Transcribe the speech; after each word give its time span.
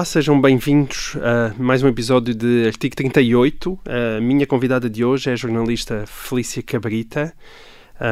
Olá, 0.00 0.04
sejam 0.06 0.40
bem-vindos 0.40 1.14
a 1.22 1.52
mais 1.62 1.82
um 1.82 1.88
episódio 1.88 2.34
de 2.34 2.66
Artigo 2.66 2.96
38. 2.96 3.78
A 3.84 4.18
minha 4.18 4.46
convidada 4.46 4.88
de 4.88 5.04
hoje 5.04 5.28
é 5.28 5.34
a 5.34 5.36
jornalista 5.36 6.04
Felícia 6.06 6.62
Cabrita. 6.62 7.34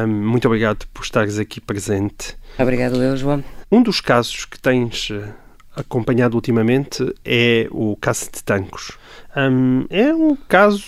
Muito 0.07 0.45
obrigado 0.47 0.85
por 0.93 1.01
estares 1.01 1.39
aqui 1.39 1.59
presente. 1.59 2.37
Obrigado 2.59 3.01
eu, 3.01 3.17
João. 3.17 3.43
Um 3.71 3.81
dos 3.81 4.01
casos 4.01 4.45
que 4.45 4.59
tens 4.59 5.09
eh, 5.09 5.33
acompanhado 5.75 6.35
ultimamente 6.35 7.11
é 7.25 7.67
o 7.71 7.97
caso 7.99 8.29
de 8.31 8.43
Tancos. 8.43 8.98
Um, 9.37 9.85
é 9.91 10.13
um 10.13 10.35
caso 10.35 10.83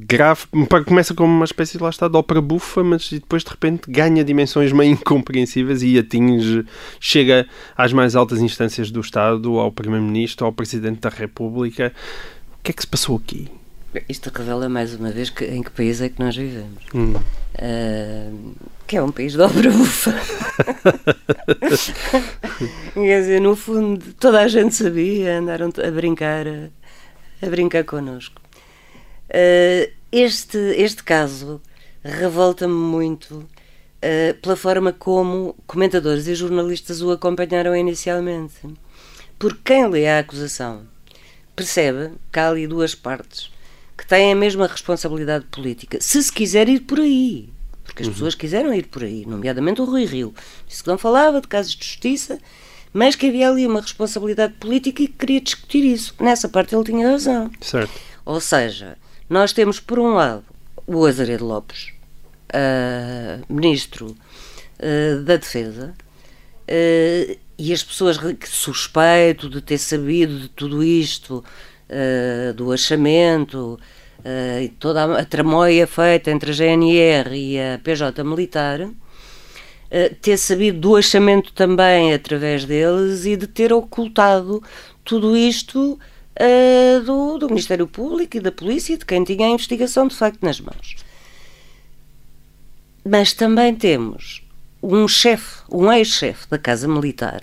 grave, 0.00 0.42
começa 0.86 1.14
como 1.14 1.32
uma 1.32 1.46
espécie 1.46 1.78
lá 1.78 1.88
está, 1.88 2.08
de 2.08 2.16
ópera 2.16 2.40
bufa, 2.40 2.84
mas 2.84 3.08
depois 3.10 3.42
de 3.42 3.50
repente 3.50 3.90
ganha 3.90 4.22
dimensões 4.22 4.70
meio 4.70 4.92
incompreensíveis 4.92 5.82
e 5.82 5.98
atinge, 5.98 6.64
chega 7.00 7.46
às 7.76 7.92
mais 7.92 8.14
altas 8.14 8.40
instâncias 8.40 8.90
do 8.90 9.00
Estado, 9.00 9.58
ao 9.58 9.72
Primeiro-Ministro, 9.72 10.44
ao 10.46 10.52
Presidente 10.52 11.00
da 11.00 11.08
República. 11.08 11.92
O 12.58 12.62
que 12.62 12.70
é 12.70 12.74
que 12.74 12.82
se 12.82 12.88
passou 12.88 13.16
aqui? 13.16 13.48
Isto 14.08 14.30
revela 14.32 14.68
mais 14.68 14.94
uma 14.94 15.10
vez 15.10 15.30
que, 15.30 15.44
em 15.46 15.62
que 15.62 15.70
país 15.70 16.00
é 16.00 16.08
que 16.08 16.20
nós 16.20 16.36
vivemos. 16.36 16.84
Hum. 16.94 17.14
Uh, 17.14 18.54
que 18.86 18.96
é 18.96 19.02
um 19.02 19.10
país 19.10 19.32
de 19.32 19.40
obra 19.40 19.70
bufa. 19.70 20.14
Quer 22.94 23.20
dizer, 23.20 23.40
no 23.40 23.56
fundo, 23.56 24.04
toda 24.14 24.40
a 24.40 24.48
gente 24.48 24.74
sabia, 24.76 25.38
andaram 25.38 25.72
a 25.76 25.90
brincar, 25.90 26.44
a, 27.42 27.46
brincar 27.48 27.84
connosco. 27.84 28.40
Uh, 29.28 29.90
este, 30.10 30.58
este 30.76 31.02
caso 31.04 31.60
revolta-me 32.02 32.74
muito 32.74 33.34
uh, 33.36 34.34
pela 34.40 34.56
forma 34.56 34.92
como 34.92 35.54
comentadores 35.66 36.26
e 36.26 36.34
jornalistas 36.34 37.00
o 37.00 37.10
acompanharam 37.10 37.74
inicialmente. 37.76 38.60
Porque 39.38 39.60
quem 39.64 39.88
lê 39.88 40.08
a 40.08 40.18
acusação 40.18 40.86
percebe 41.54 42.12
que 42.32 42.38
há 42.38 42.48
ali 42.48 42.66
duas 42.66 42.94
partes 42.94 43.50
que 43.96 44.06
têm 44.06 44.32
a 44.32 44.36
mesma 44.36 44.66
responsabilidade 44.66 45.44
política, 45.50 45.98
se 46.00 46.22
se 46.22 46.32
quiser 46.32 46.68
ir 46.68 46.80
por 46.80 46.98
aí. 47.00 47.50
Porque 47.84 48.02
as 48.02 48.08
uhum. 48.08 48.14
pessoas 48.14 48.34
quiseram 48.34 48.72
ir 48.72 48.86
por 48.86 49.02
aí, 49.02 49.26
nomeadamente 49.26 49.80
o 49.80 49.84
Rui 49.84 50.06
Rio. 50.06 50.32
Disse 50.66 50.82
que 50.82 50.88
não 50.88 50.96
falava 50.96 51.40
de 51.40 51.48
casos 51.48 51.74
de 51.74 51.84
justiça, 51.84 52.38
mas 52.92 53.14
que 53.14 53.28
havia 53.28 53.48
ali 53.48 53.66
uma 53.66 53.80
responsabilidade 53.80 54.54
política 54.54 55.02
e 55.02 55.08
que 55.08 55.14
queria 55.14 55.40
discutir 55.40 55.84
isso. 55.84 56.14
Nessa 56.20 56.48
parte 56.48 56.74
ele 56.74 56.84
tinha 56.84 57.10
razão. 57.10 57.50
Certo. 57.60 57.92
Ou 58.24 58.40
seja, 58.40 58.96
nós 59.28 59.52
temos, 59.52 59.78
por 59.78 59.98
um 59.98 60.14
lado, 60.14 60.44
o 60.86 61.06
Azaredo 61.06 61.46
Lopes, 61.46 61.92
uh, 62.50 63.52
ministro 63.52 64.06
uh, 64.06 65.22
da 65.22 65.36
Defesa, 65.36 65.94
uh, 66.68 67.38
e 67.56 67.72
as 67.72 67.82
pessoas 67.82 68.18
que 68.18 68.48
suspeito 68.48 69.48
de 69.48 69.60
ter 69.60 69.78
sabido 69.78 70.40
de 70.40 70.48
tudo 70.48 70.82
isto 70.82 71.44
do 72.54 72.70
achamento 72.72 73.78
e 74.62 74.68
toda 74.78 75.04
a, 75.04 75.18
a 75.18 75.24
tramóia 75.24 75.86
feita 75.86 76.30
entre 76.30 76.52
a 76.52 76.54
GNR 76.54 77.34
e 77.34 77.58
a 77.58 77.78
PJ 77.82 78.22
militar, 78.24 78.88
ter 80.20 80.36
sabido 80.36 80.78
do 80.78 80.96
achamento 80.96 81.52
também 81.52 82.14
através 82.14 82.64
deles 82.64 83.24
e 83.24 83.36
de 83.36 83.46
ter 83.46 83.72
ocultado 83.72 84.62
tudo 85.04 85.36
isto 85.36 85.98
do, 87.04 87.38
do 87.38 87.48
Ministério 87.48 87.86
Público 87.86 88.36
e 88.36 88.40
da 88.40 88.52
Polícia, 88.52 88.96
de 88.96 89.04
quem 89.04 89.24
tinha 89.24 89.46
a 89.46 89.50
investigação 89.50 90.06
de 90.06 90.14
facto 90.14 90.42
nas 90.42 90.60
mãos. 90.60 90.96
Mas 93.04 93.32
também 93.32 93.74
temos 93.74 94.42
um 94.82 95.06
chefe, 95.08 95.62
um 95.70 95.92
ex-chefe 95.92 96.48
da 96.48 96.58
Casa 96.58 96.86
Militar, 96.86 97.40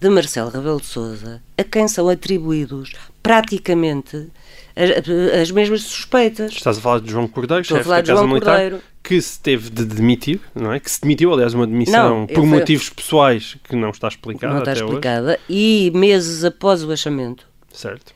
de 0.00 0.08
Marcelo 0.08 0.50
Rebelo 0.50 0.80
de 0.80 0.86
Sousa, 0.86 1.42
a 1.56 1.64
quem 1.64 1.86
são 1.86 2.08
atribuídos 2.08 2.92
praticamente 3.22 4.28
as, 4.76 5.40
as, 5.40 5.50
mesmas 5.50 5.82
suspeitas. 5.82 6.52
Estás 6.52 6.78
a 6.78 6.80
falar 6.80 7.00
de 7.00 7.10
João 7.10 7.28
Cordeiro, 7.28 7.64
chefe 7.64 7.88
da 7.88 8.02
Casa 8.02 8.26
Militar, 8.26 8.60
Cordeiro. 8.60 8.82
que 9.02 9.20
se 9.20 9.40
teve 9.40 9.70
de 9.70 9.84
demitir, 9.84 10.40
não 10.54 10.72
é? 10.72 10.80
Que 10.80 10.90
se 10.90 11.00
demitiu, 11.00 11.32
aliás, 11.32 11.54
uma 11.54 11.66
demissão 11.66 12.20
não, 12.20 12.26
por 12.26 12.44
motivos 12.44 12.86
foi... 12.86 12.96
pessoais 12.96 13.56
que 13.64 13.76
não 13.76 13.90
está 13.90 14.08
explicada. 14.08 14.54
Não 14.54 14.60
está 14.60 14.72
explicada. 14.72 15.32
Hoje. 15.32 15.40
E 15.48 15.92
meses 15.94 16.44
após 16.44 16.82
o 16.82 16.90
achamento. 16.90 17.46
Certo. 17.72 18.14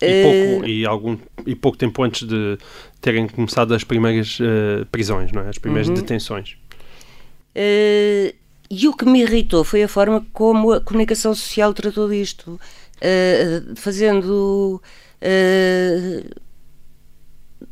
E, 0.00 0.22
pouco, 0.22 0.64
uh... 0.64 0.68
e, 0.68 0.86
algum, 0.86 1.18
e 1.46 1.54
pouco 1.54 1.76
tempo 1.76 2.02
antes 2.02 2.26
de 2.26 2.58
terem 3.00 3.26
começado 3.26 3.74
as 3.74 3.82
primeiras 3.82 4.38
uh, 4.40 4.86
prisões, 4.92 5.32
não 5.32 5.42
é? 5.42 5.48
As 5.48 5.58
primeiras 5.58 5.88
uhum. 5.88 5.94
detenções. 5.94 6.56
Uh, 7.56 8.34
e 8.70 8.86
o 8.86 8.92
que 8.94 9.06
me 9.06 9.22
irritou 9.22 9.64
foi 9.64 9.82
a 9.82 9.88
forma 9.88 10.24
como 10.32 10.72
a 10.72 10.80
comunicação 10.80 11.34
social 11.34 11.72
tratou 11.72 12.08
disto. 12.08 12.60
Eh, 13.00 13.62
fazendo. 13.76 14.82
Uh, 15.22 16.28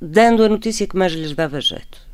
dando 0.00 0.44
a 0.44 0.48
notícia 0.48 0.86
que 0.86 0.96
mais 0.96 1.12
lhes 1.12 1.32
dava 1.32 1.60
jeito. 1.60 2.06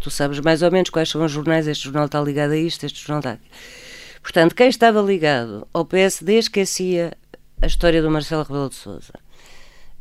Tu 0.00 0.10
sabes 0.10 0.38
mais 0.40 0.60
ou 0.60 0.70
menos 0.70 0.90
quais 0.90 1.08
são 1.08 1.24
os 1.24 1.32
jornais, 1.32 1.66
este 1.66 1.84
jornal 1.84 2.04
está 2.04 2.20
ligado 2.20 2.50
a 2.50 2.56
isto, 2.58 2.84
este 2.84 3.00
jornal 3.00 3.20
está. 3.20 3.38
Portanto, 4.20 4.54
quem 4.54 4.68
estava 4.68 5.00
ligado 5.00 5.66
ao 5.72 5.84
PSD 5.86 6.34
esquecia 6.34 7.16
a 7.62 7.66
história 7.66 8.02
do 8.02 8.10
Marcelo 8.10 8.42
Rebelo 8.42 8.68
de 8.68 8.74
Sousa. 8.74 9.14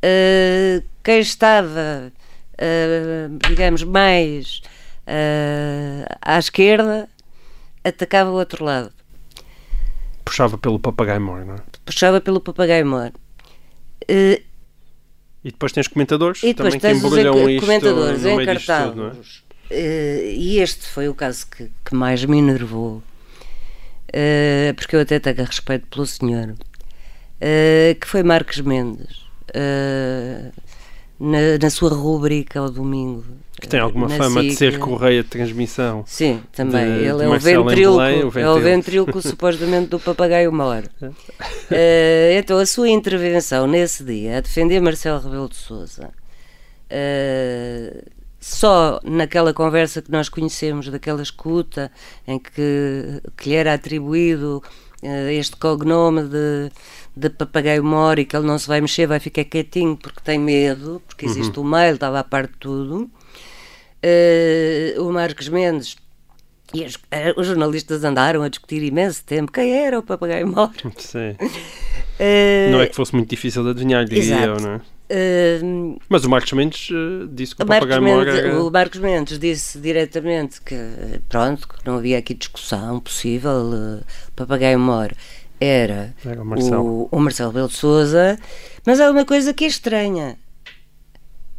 Uh, 0.03 0.84
quem 1.01 1.19
estava, 1.19 2.12
uh, 2.12 3.38
digamos, 3.47 3.84
mais 3.84 4.62
uh, 5.07 6.18
à 6.22 6.38
esquerda 6.38 7.07
atacava 7.81 8.30
o 8.30 8.34
outro 8.34 8.66
lado. 8.66 8.91
Puxava 10.25 10.57
pelo 10.57 10.80
papagaio 10.80 11.22
mor, 11.22 11.45
não 11.45 11.56
é? 11.56 11.59
Puxava 11.85 12.19
pelo 12.19 12.41
papagaio 12.41 12.85
mor. 12.85 13.13
Uh, 15.44 15.48
e 15.48 15.52
depois 15.52 15.72
tens 15.72 15.88
comentadores 15.88 16.44
e 16.44 16.54
depois 16.54 16.76
também 16.76 17.00
que 17.00 17.06
embrulham 17.06 17.50
isto 17.50 17.66
comentadores 17.66 18.22
no 18.24 18.42
encartados. 18.42 19.44
É? 19.70 19.76
Uh, 19.76 20.31
e 20.36 20.59
este 20.59 20.88
foi 20.88 21.09
o 21.09 21.16
caso 21.16 21.48
que, 21.48 21.70
que 21.84 21.96
mais 21.96 22.24
me 22.26 22.38
enervou. 22.38 23.04
Uh, 24.09 24.74
porque 24.76 24.96
eu 24.96 25.02
até 25.02 25.20
tenho 25.20 25.46
respeito 25.46 25.88
pelo 25.88 26.06
senhor. 26.06 26.56
que 28.00 28.08
foi 28.08 28.24
Marcos 28.24 28.59
Mendes. 28.62 29.24
Na, 31.25 31.57
na, 31.61 31.69
sua 31.69 31.89
rubrica 31.89 32.59
ao 32.59 32.69
domingo 32.69 33.23
que 33.63 33.69
tem 33.69 33.79
alguma 33.79 34.09
fama 34.09 34.41
SIC. 34.41 34.50
de 34.50 34.56
ser 34.57 34.78
correia 34.79 35.23
de 35.23 35.29
transmissão. 35.29 36.03
Sim, 36.06 36.41
também. 36.51 36.85
De, 36.85 37.06
Ele 37.06 37.17
de 37.17 37.23
é, 37.23 37.28
o 37.29 37.63
ventríloco, 37.63 38.38
o 38.38 38.39
é 38.39 38.50
o 38.50 38.59
ventríloco 38.59 39.22
supostamente 39.23 39.88
do 39.88 40.00
papagaio 40.00 40.51
maior. 40.51 40.83
uh, 41.01 41.09
então, 42.38 42.57
a 42.59 42.66
sua 42.66 42.89
intervenção 42.89 43.66
nesse 43.66 44.03
dia 44.03 44.38
a 44.38 44.41
defender 44.41 44.81
Marcelo 44.81 45.22
Rebelo 45.22 45.47
de 45.47 45.56
Sousa, 45.56 46.09
uh, 46.91 48.12
só 48.38 49.00
naquela 49.06 49.53
conversa 49.53 50.01
que 50.01 50.12
nós 50.12 50.28
conhecemos, 50.28 50.89
daquela 50.89 51.22
escuta 51.22 51.89
em 52.28 52.38
que, 52.38 53.22
que 53.38 53.50
lhe 53.50 53.56
era 53.56 53.73
atribuído 53.73 54.62
uh, 55.01 55.29
este 55.29 55.56
cognome 55.56 56.23
de 56.23 56.69
de 57.16 57.29
papagaio 57.29 57.84
mora 57.84 58.22
e 58.22 58.25
que 58.25 58.35
ele 58.35 58.47
não 58.47 58.57
se 58.57 58.68
vai 58.68 58.81
mexer, 58.81 59.06
vai 59.07 59.19
ficar 59.19 59.44
quietinho 59.44 59.96
porque 59.96 60.19
tem 60.24 60.40
medo, 60.40 61.01
porque 61.07 61.25
existe 61.25 61.57
uhum. 61.59 61.66
o 61.66 61.69
mail, 61.69 61.94
estava 61.96 62.19
a 62.19 62.24
parte 62.24 62.51
de 62.53 62.57
tudo 62.57 63.12
uh, 64.03 65.01
o 65.01 65.12
Marcos 65.12 65.47
Mendes 65.47 65.96
e 66.74 66.84
os, 66.84 66.96
uh, 66.96 67.00
os, 67.38 67.47
jornalistas 67.47 68.03
andaram 68.03 68.41
a 68.41 68.50
discutir 68.50 68.81
imenso 68.84 69.24
tempo 69.24 69.51
quem 69.51 69.72
era 69.85 70.00
o 70.00 70.03
papagaio 70.03 70.47
mor. 70.47 70.72
Sim. 70.97 71.35
Uh, 71.40 72.72
não 72.72 72.81
é 72.81 72.88
que 72.88 72.96
fosse 72.96 73.15
muito 73.15 73.30
difícil 73.30 73.63
de 73.63 73.69
adivinhar, 73.69 74.06
diria 74.06 74.45
eu, 74.45 74.60
não 74.60 74.71
é? 74.71 74.81
Uh, 75.12 76.00
Mas 76.10 76.25
o 76.25 76.30
Marcos 76.30 76.51
Mendes 76.54 76.89
disse 77.30 77.56
que 77.56 77.62
o, 77.62 77.65
o 77.65 77.68
papagaio 77.68 78.01
mor 78.01 78.27
era... 78.27 78.63
O 78.63 78.71
Marcos 78.71 79.00
Mendes 79.00 79.38
disse 79.38 79.77
diretamente 79.77 80.60
que, 80.62 80.75
pronto, 81.30 81.68
que 81.68 81.75
não 81.86 81.98
havia 81.98 82.18
aqui 82.18 82.33
discussão 82.33 83.00
possível, 83.00 83.51
o 83.51 84.31
papagaio 84.36 84.80
mor 84.80 85.13
era, 85.59 86.13
era 86.25 86.41
o, 86.41 86.45
Marcelo. 86.45 87.09
O, 87.11 87.17
o 87.17 87.19
Marcelo 87.19 87.51
Belo 87.51 87.67
de 87.67 87.75
Souza, 87.75 88.38
mas 88.85 89.00
há 89.00 89.09
uma 89.09 89.25
coisa 89.25 89.53
que 89.53 89.63
é 89.63 89.67
estranha 89.67 90.38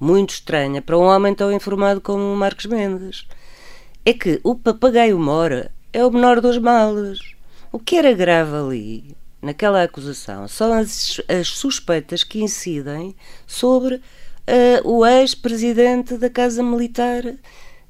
muito 0.05 0.31
estranha 0.35 0.83
para 0.83 0.99
um 0.99 1.03
homem 1.03 1.35
tão 1.35 1.53
informado 1.53 2.01
como 2.01 2.23
o 2.23 2.37
Marcos 2.37 2.67
Mendes. 2.67 3.27
É 4.05 4.13
que 4.13 4.41
o 4.45 4.55
papagaio 4.55 5.19
mora 5.19 5.71
é 5.93 6.05
o 6.05 6.11
menor 6.11 6.41
dos 6.41 6.59
males. 6.59 7.21
O 7.73 7.79
que 7.79 7.97
era 7.97 8.13
grave 8.13 8.55
ali, 8.55 9.17
naquela 9.41 9.83
acusação, 9.83 10.47
são 10.47 10.73
as, 10.73 11.21
as 11.29 11.49
suspeitas 11.49 12.23
que 12.23 12.43
incidem 12.43 13.17
sobre 13.47 13.97
uh, 13.97 14.01
o 14.85 15.07
ex-presidente 15.07 16.19
da 16.19 16.29
Casa 16.29 16.63
Militar. 16.63 17.25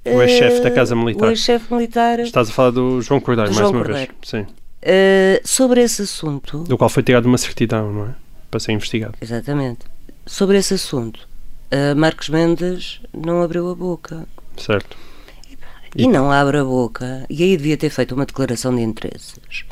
O 0.06 0.22
ex-chefe 0.22 0.60
da 0.60 0.70
Casa 0.70 0.94
Militar. 0.94 1.26
O 1.26 1.30
ex-chefe 1.30 1.72
militar. 1.72 2.20
Estás 2.20 2.48
a 2.50 2.52
falar 2.52 2.70
do 2.70 3.00
João 3.00 3.20
Cordeiro, 3.20 3.50
mais 3.50 3.58
João 3.58 3.72
uma 3.72 3.84
Cordeiro. 3.84 4.14
vez. 4.20 4.30
Sim. 4.30 4.46
Uh, 4.84 5.40
sobre 5.44 5.82
esse 5.82 6.02
assunto. 6.02 6.58
Do 6.64 6.76
qual 6.76 6.90
foi 6.90 7.02
tirado 7.02 7.25
uma 7.26 7.38
certidão, 7.38 7.90
não 7.92 8.06
é? 8.08 8.14
Para 8.50 8.60
ser 8.60 8.72
investigado. 8.72 9.14
Exatamente. 9.20 9.86
Sobre 10.26 10.58
esse 10.58 10.75
assunto, 10.75 11.26
uh, 11.72 11.96
Marcos 11.96 12.28
Mendes 12.28 13.00
não 13.12 13.42
abriu 13.42 13.70
a 13.70 13.75
boca. 13.75 14.26
Certo. 14.58 14.96
E, 15.96 16.02
e 16.04 16.08
não 16.08 16.31
abre 16.31 16.58
a 16.58 16.64
boca, 16.64 17.25
e 17.31 17.42
aí 17.42 17.56
devia 17.56 17.76
ter 17.76 17.88
feito 17.88 18.14
uma 18.14 18.26
declaração 18.26 18.75
de 18.75 18.82
interesses. 18.82 19.64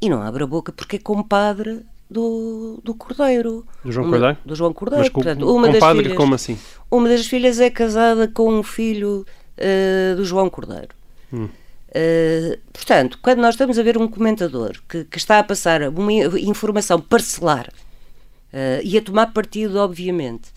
E 0.00 0.08
não 0.08 0.22
abre 0.22 0.42
a 0.42 0.46
boca 0.46 0.72
porque 0.72 0.96
é 0.96 0.98
compadre 0.98 1.80
do, 2.10 2.80
do 2.82 2.94
Cordeiro. 2.94 3.64
Do 3.84 3.92
João 3.92 4.06
Uma- 4.06 4.12
Cordeiro? 4.16 4.38
Do 4.44 4.54
João 4.56 4.72
Cordeiro. 4.72 5.02
Mas 5.04 5.12
com, 5.12 5.20
Portanto, 5.22 5.54
uma 5.54 5.68
das 5.68 5.78
padre, 5.78 6.02
filhas, 6.04 6.16
como 6.16 6.34
assim? 6.34 6.58
uma 6.90 7.08
das 7.08 7.26
filhas 7.26 7.60
é 7.60 7.70
casada 7.70 8.26
com 8.28 8.50
um 8.52 8.62
filho 8.62 9.26
eh, 9.56 10.14
do 10.16 10.24
João 10.24 10.48
Cordeiro. 10.48 10.88
Hum. 11.32 11.48
Eh, 11.90 12.58
portanto, 12.72 13.18
quando 13.22 13.38
nós 13.38 13.54
estamos 13.54 13.78
a 13.78 13.82
ver 13.82 13.96
um 13.96 14.08
comentador 14.08 14.76
que, 14.88 15.04
que 15.04 15.18
está 15.18 15.38
a 15.38 15.42
passar 15.42 15.82
uma 15.88 16.12
informação 16.12 17.00
parcelar 17.00 17.72
eh, 18.52 18.80
e 18.84 18.98
a 18.98 19.02
tomar 19.02 19.32
partido, 19.32 19.78
obviamente, 19.78 20.50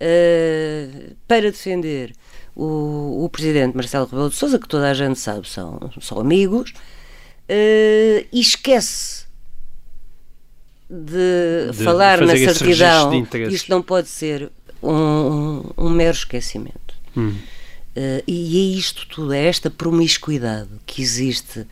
eh, 0.00 1.10
para 1.28 1.50
defender 1.50 2.12
o, 2.54 3.24
o 3.24 3.28
presidente 3.28 3.76
Marcelo 3.76 4.06
Rebelo 4.06 4.30
de 4.30 4.36
Sousa, 4.36 4.58
que 4.58 4.68
toda 4.68 4.90
a 4.90 4.94
gente 4.94 5.18
sabe 5.18 5.48
são, 5.48 5.90
são 6.00 6.18
amigos, 6.18 6.72
e 7.48 8.40
esquece 8.40 9.26
de, 10.88 11.70
De 11.72 11.84
falar 11.84 12.20
na 12.20 12.36
certidão. 12.36 13.26
Isto 13.50 13.70
não 13.70 13.82
pode 13.82 14.08
ser 14.08 14.50
um, 14.82 14.92
um, 14.92 15.70
um 15.78 15.90
mero 15.90 16.16
esquecimento. 16.16 16.94
Hum. 17.16 17.34
Eh, 17.94 18.24
e 18.26 18.58
é 18.58 18.78
isto 18.78 19.06
tudo, 19.06 19.32
é 19.32 19.44
esta 19.44 19.70
promiscuidade 19.70 20.70
que 20.86 21.02
existe 21.02 21.66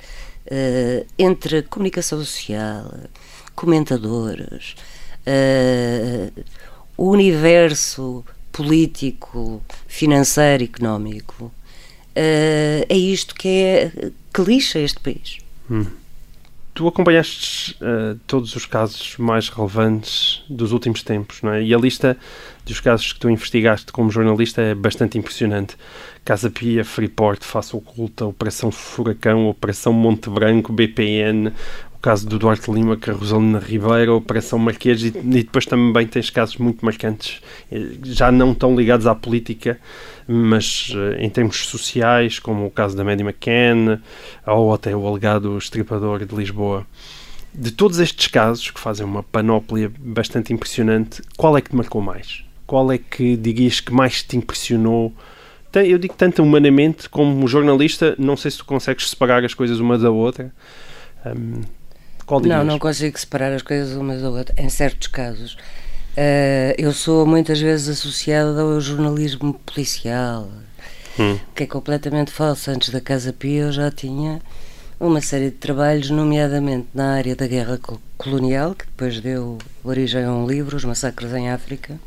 eh, 0.46 1.06
entre 1.18 1.62
comunicação 1.62 2.18
social, 2.18 2.92
comentadores, 3.54 4.74
eh, 5.24 6.30
o 6.96 7.10
universo 7.10 8.24
político, 8.52 9.62
financeiro, 9.86 10.64
económico. 10.64 11.52
é 12.14 12.96
isto 12.96 13.34
que, 13.34 13.48
é, 13.48 14.10
que 14.34 14.42
lixa 14.42 14.78
este 14.78 15.00
país. 15.00 15.38
Tu 16.72 16.86
acompanhaste 16.86 17.76
eh, 17.80 18.16
todos 18.26 18.54
os 18.54 18.64
casos 18.64 19.16
mais 19.18 19.48
relevantes 19.48 20.42
dos 20.48 20.72
últimos 20.72 21.02
tempos, 21.02 21.42
não 21.42 21.52
é? 21.52 21.62
E 21.62 21.74
a 21.74 21.78
lista 21.78 22.16
dos 22.64 22.80
casos 22.80 23.12
que 23.12 23.18
tu 23.18 23.28
investigaste 23.28 23.92
como 23.92 24.10
jornalista 24.10 24.62
é 24.62 24.74
bastante 24.74 25.18
impressionante. 25.18 25.76
Casa 26.24 26.48
Pia, 26.48 26.84
Freeport, 26.84 27.42
Face 27.44 27.74
Oculta, 27.74 28.24
Operação 28.24 28.70
Furacão, 28.70 29.48
Operação 29.48 29.92
Monte 29.92 30.30
Branco, 30.30 30.72
BPN, 30.72 31.52
caso 32.00 32.26
do 32.26 32.38
Duarte 32.38 32.70
Lima, 32.70 32.96
Carrosolina 32.96 33.58
Ribeiro, 33.58 34.16
Operação 34.16 34.58
Marquês 34.58 35.02
e, 35.02 35.08
e 35.08 35.42
depois 35.42 35.66
também 35.66 36.06
tens 36.06 36.30
casos 36.30 36.56
muito 36.56 36.84
marcantes, 36.84 37.42
eh, 37.70 37.92
já 38.04 38.32
não 38.32 38.54
tão 38.54 38.74
ligados 38.74 39.06
à 39.06 39.14
política, 39.14 39.78
mas 40.26 40.92
eh, 40.96 41.24
em 41.24 41.28
termos 41.28 41.66
sociais, 41.66 42.38
como 42.38 42.66
o 42.66 42.70
caso 42.70 42.96
da 42.96 43.04
Maddie 43.04 43.24
McCann, 43.24 44.00
ou 44.46 44.72
até 44.72 44.96
o 44.96 45.06
alegado 45.06 45.56
estripador 45.58 46.24
de 46.24 46.34
Lisboa. 46.34 46.86
De 47.52 47.70
todos 47.70 47.98
estes 47.98 48.28
casos, 48.28 48.70
que 48.70 48.80
fazem 48.80 49.04
uma 49.04 49.22
panóplia 49.22 49.92
bastante 49.98 50.52
impressionante, 50.52 51.20
qual 51.36 51.56
é 51.56 51.60
que 51.60 51.70
te 51.70 51.76
marcou 51.76 52.00
mais? 52.00 52.44
Qual 52.66 52.90
é 52.92 52.98
que 52.98 53.36
dirias 53.36 53.80
que 53.80 53.92
mais 53.92 54.22
te 54.22 54.36
impressionou? 54.36 55.12
Eu 55.74 55.98
digo 55.98 56.14
tanto 56.14 56.42
humanamente 56.42 57.08
como 57.08 57.46
jornalista, 57.46 58.14
não 58.18 58.36
sei 58.36 58.52
se 58.52 58.58
tu 58.58 58.64
consegues 58.64 59.10
separar 59.10 59.44
as 59.44 59.52
coisas 59.52 59.80
uma 59.80 59.98
da 59.98 60.10
outra. 60.10 60.52
Hum, 61.26 61.62
qual? 62.38 62.40
Não, 62.48 62.64
não 62.64 62.78
consigo 62.78 63.18
separar 63.18 63.52
as 63.52 63.62
coisas 63.62 63.96
umas 63.96 64.22
da 64.22 64.30
outra, 64.30 64.54
em 64.58 64.68
certos 64.68 65.08
casos. 65.08 65.56
Eh, 66.16 66.74
eu 66.78 66.92
sou 66.92 67.26
muitas 67.26 67.60
vezes 67.60 67.88
associada 67.88 68.60
ao 68.60 68.80
jornalismo 68.80 69.54
policial, 69.54 70.48
Hum. 71.18 71.38
que 71.54 71.64
é 71.64 71.66
completamente 71.66 72.30
falso. 72.30 72.70
Antes 72.70 72.90
da 72.90 73.00
Casa 73.00 73.32
Pia 73.32 73.62
eu 73.62 73.72
já 73.72 73.90
tinha 73.90 74.40
uma 74.98 75.20
série 75.20 75.46
de 75.46 75.56
trabalhos, 75.56 76.10
nomeadamente 76.10 76.88
na 76.94 77.14
área 77.14 77.34
da 77.34 77.46
guerra 77.46 77.78
col- 77.78 78.00
colonial, 78.18 78.74
que 78.74 78.84
depois 78.86 79.20
deu 79.20 79.58
origem 79.82 80.24
a 80.24 80.30
um 80.32 80.46
livro, 80.46 80.76
Os 80.76 80.84
Massacres 80.84 81.32
em 81.32 81.50
África. 81.50 81.98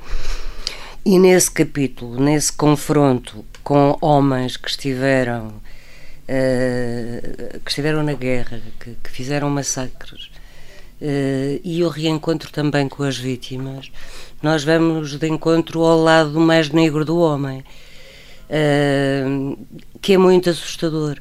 E 1.05 1.19
nesse 1.19 1.51
capítulo, 1.51 2.19
nesse 2.19 2.51
confronto 2.53 3.43
com 3.63 3.97
homens 4.01 4.55
que 4.57 4.69
estiveram 4.69 5.53
eh, 6.27 7.59
que 7.63 7.69
estiveram 7.69 8.03
na 8.03 8.13
guerra, 8.13 8.61
que, 8.79 8.95
que 9.03 9.09
fizeram 9.09 9.49
massacres, 9.49 10.29
eh, 11.01 11.59
e 11.63 11.83
o 11.83 11.89
reencontro 11.89 12.51
também 12.51 12.87
com 12.87 13.03
as 13.03 13.17
vítimas, 13.17 13.91
nós 14.41 14.63
vamos 14.63 15.17
de 15.17 15.27
encontro 15.27 15.81
ao 15.81 16.01
lado 16.01 16.39
mais 16.39 16.69
negro 16.69 17.03
do 17.03 17.17
homem, 17.17 17.63
eh, 18.49 19.23
que 20.01 20.13
é 20.13 20.17
muito 20.17 20.49
assustador. 20.49 21.17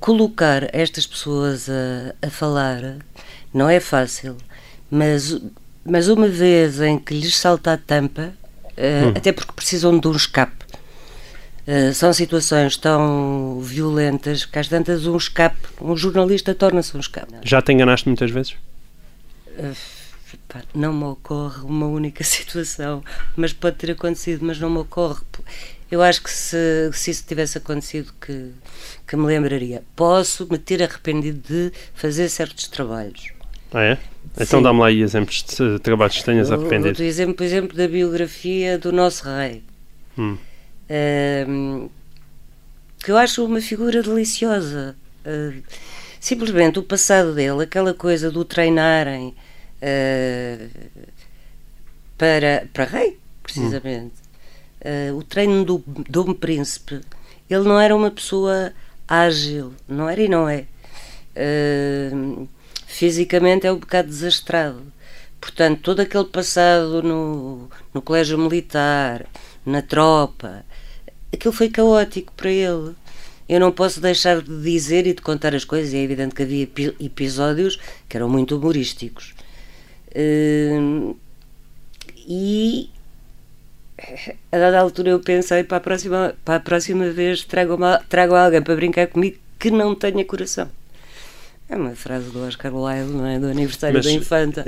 Colocar 0.00 0.74
estas 0.74 1.06
pessoas 1.06 1.68
a, 1.68 2.26
a 2.26 2.30
falar 2.30 2.96
não 3.52 3.68
é 3.68 3.78
fácil, 3.78 4.36
mas, 4.90 5.38
mas 5.84 6.08
uma 6.08 6.28
vez 6.28 6.80
em 6.80 6.98
que 6.98 7.14
lhes 7.14 7.36
salta 7.36 7.74
a 7.74 7.76
tampa, 7.76 8.32
eh, 8.76 9.12
até 9.14 9.30
porque 9.32 9.52
precisam 9.52 9.98
de 9.98 10.08
um 10.08 10.12
escape, 10.12 10.61
Uh, 11.66 11.94
são 11.94 12.12
situações 12.12 12.76
tão 12.76 13.60
violentas 13.60 14.44
que 14.44 14.58
às 14.58 14.66
tantas 14.66 15.06
um 15.06 15.16
escape, 15.16 15.56
um 15.80 15.96
jornalista 15.96 16.54
torna-se 16.54 16.96
um 16.96 17.00
escape. 17.00 17.34
Já 17.44 17.62
te 17.62 17.72
enganaste 17.72 18.08
muitas 18.08 18.30
vezes? 18.30 18.56
Uh, 19.46 19.76
pá, 20.48 20.62
não 20.74 20.92
me 20.92 21.04
ocorre 21.04 21.62
uma 21.62 21.86
única 21.86 22.22
situação, 22.24 23.04
mas 23.36 23.52
pode 23.52 23.76
ter 23.76 23.92
acontecido, 23.92 24.44
mas 24.44 24.58
não 24.58 24.70
me 24.70 24.78
ocorre. 24.78 25.20
Eu 25.90 26.02
acho 26.02 26.22
que 26.22 26.30
se, 26.30 26.90
se 26.94 27.10
isso 27.10 27.24
tivesse 27.26 27.58
acontecido 27.58 28.12
que, 28.20 28.50
que 29.06 29.14
me 29.14 29.26
lembraria. 29.26 29.84
Posso 29.94 30.48
me 30.50 30.58
ter 30.58 30.82
arrependido 30.82 31.40
de 31.46 31.72
fazer 31.94 32.28
certos 32.28 32.66
trabalhos. 32.66 33.30
Ah, 33.72 33.82
é? 33.82 33.98
Então 34.40 34.62
dá-me 34.62 34.80
lá 34.80 34.86
aí 34.86 35.02
exemplos 35.02 35.44
de 35.44 35.78
trabalhos 35.80 36.16
que 36.16 36.24
tenhas 36.24 36.50
arrependido. 36.50 36.96
Por 36.96 37.04
exemplo, 37.04 37.44
exemplo, 37.44 37.76
da 37.76 37.86
biografia 37.86 38.78
do 38.78 38.90
nosso 38.90 39.24
rei. 39.24 39.62
Hum. 40.16 40.36
Que 43.02 43.10
eu 43.10 43.16
acho 43.16 43.44
uma 43.44 43.60
figura 43.60 44.02
deliciosa. 44.02 44.96
Ah, 45.24 45.52
simplesmente 46.20 46.78
o 46.78 46.82
passado 46.82 47.34
dele, 47.34 47.64
aquela 47.64 47.94
coisa 47.94 48.30
do 48.30 48.44
treinarem 48.44 49.34
ah, 49.82 50.68
para, 52.16 52.68
para 52.72 52.84
rei, 52.84 53.18
precisamente. 53.42 54.14
Ah, 54.84 55.12
o 55.14 55.22
treino 55.22 55.64
do 55.64 55.82
Dom 56.08 56.32
Príncipe. 56.34 57.00
Ele 57.50 57.64
não 57.64 57.78
era 57.78 57.94
uma 57.94 58.10
pessoa 58.10 58.72
ágil, 59.06 59.74
não 59.88 60.08
era 60.08 60.22
e 60.22 60.28
não 60.28 60.48
é. 60.48 60.64
Fisicamente 62.86 63.66
é 63.66 63.72
um 63.72 63.78
bocado 63.78 64.08
desastrado. 64.08 64.82
Portanto, 65.40 65.80
todo 65.82 66.00
aquele 66.00 66.24
passado 66.24 67.02
no, 67.02 67.68
no 67.92 68.00
colégio 68.00 68.38
militar, 68.38 69.26
na 69.66 69.82
tropa, 69.82 70.64
aquilo 71.32 71.52
foi 71.52 71.68
caótico 71.68 72.32
para 72.36 72.50
ele. 72.50 72.94
Eu 73.48 73.60
não 73.60 73.72
posso 73.72 74.00
deixar 74.00 74.40
de 74.40 74.62
dizer 74.62 75.06
e 75.06 75.12
de 75.14 75.20
contar 75.20 75.54
as 75.54 75.64
coisas, 75.64 75.92
e 75.92 75.96
é 75.96 76.02
evidente 76.02 76.34
que 76.34 76.42
havia 76.42 76.62
epi- 76.62 76.94
episódios 77.00 77.78
que 78.08 78.16
eram 78.16 78.28
muito 78.28 78.56
humorísticos. 78.56 79.34
Hum, 80.16 81.14
e 82.26 82.88
a 84.50 84.58
dada 84.58 84.80
altura 84.80 85.10
eu 85.10 85.20
pensei 85.20 85.64
para 85.64 85.76
a 85.78 85.80
próxima, 85.80 86.34
para 86.44 86.56
a 86.56 86.60
próxima 86.60 87.10
vez 87.10 87.44
trago, 87.44 87.74
uma, 87.74 87.98
trago 88.08 88.34
alguém 88.34 88.62
para 88.62 88.74
brincar 88.76 89.06
comigo 89.08 89.36
que 89.58 89.70
não 89.70 89.94
tenha 89.94 90.24
coração. 90.24 90.68
É 91.68 91.76
uma 91.76 91.94
frase 91.94 92.30
do 92.30 92.44
Oscar 92.46 92.74
Wilde, 92.74 93.12
não 93.12 93.26
é? 93.26 93.38
Do 93.38 93.46
aniversário 93.48 93.96
Mas- 93.96 94.04
da 94.06 94.12
infanta. 94.12 94.66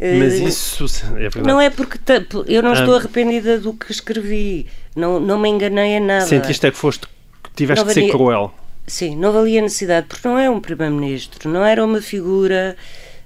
Mas 0.00 0.32
Eh, 0.34 0.44
isso 0.48 0.84
é 1.14 1.18
verdade. 1.28 1.42
não 1.46 1.60
é 1.60 1.68
porque 1.68 1.98
eu 2.46 2.62
não 2.62 2.72
estou 2.72 2.96
arrependida 2.96 3.58
do 3.60 3.74
que 3.74 3.92
escrevi, 3.92 4.66
não, 4.96 5.20
não 5.20 5.38
me 5.38 5.48
enganei 5.50 5.92
em 5.96 6.00
nada. 6.00 6.24
Sentiste 6.24 6.66
é 6.66 6.70
que 6.70 6.76
foste 6.78 7.06
que 7.42 7.50
tiveste 7.54 7.82
Não 7.84 7.88
que 7.88 7.92
ser 7.94 8.00
valia- 8.00 8.12
cruel. 8.14 8.54
Sim, 8.86 9.14
não 9.16 9.30
valia 9.30 9.60
a 9.60 9.62
necessidade, 9.62 10.06
porque 10.08 10.26
não 10.26 10.38
é 10.38 10.48
um 10.48 10.58
primeiro-ministro, 10.58 11.50
não 11.50 11.62
era 11.64 11.84
uma 11.84 12.00
figura 12.00 12.76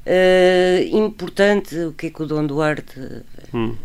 eh, 0.04 0.88
importante. 0.93 1.76
O 1.78 1.93
que 1.93 2.09
é 2.09 2.11
que 2.11 2.23
o 2.23 2.26
Dom 2.26 2.45
Duarte, 2.45 3.00
Hum. 3.54 3.76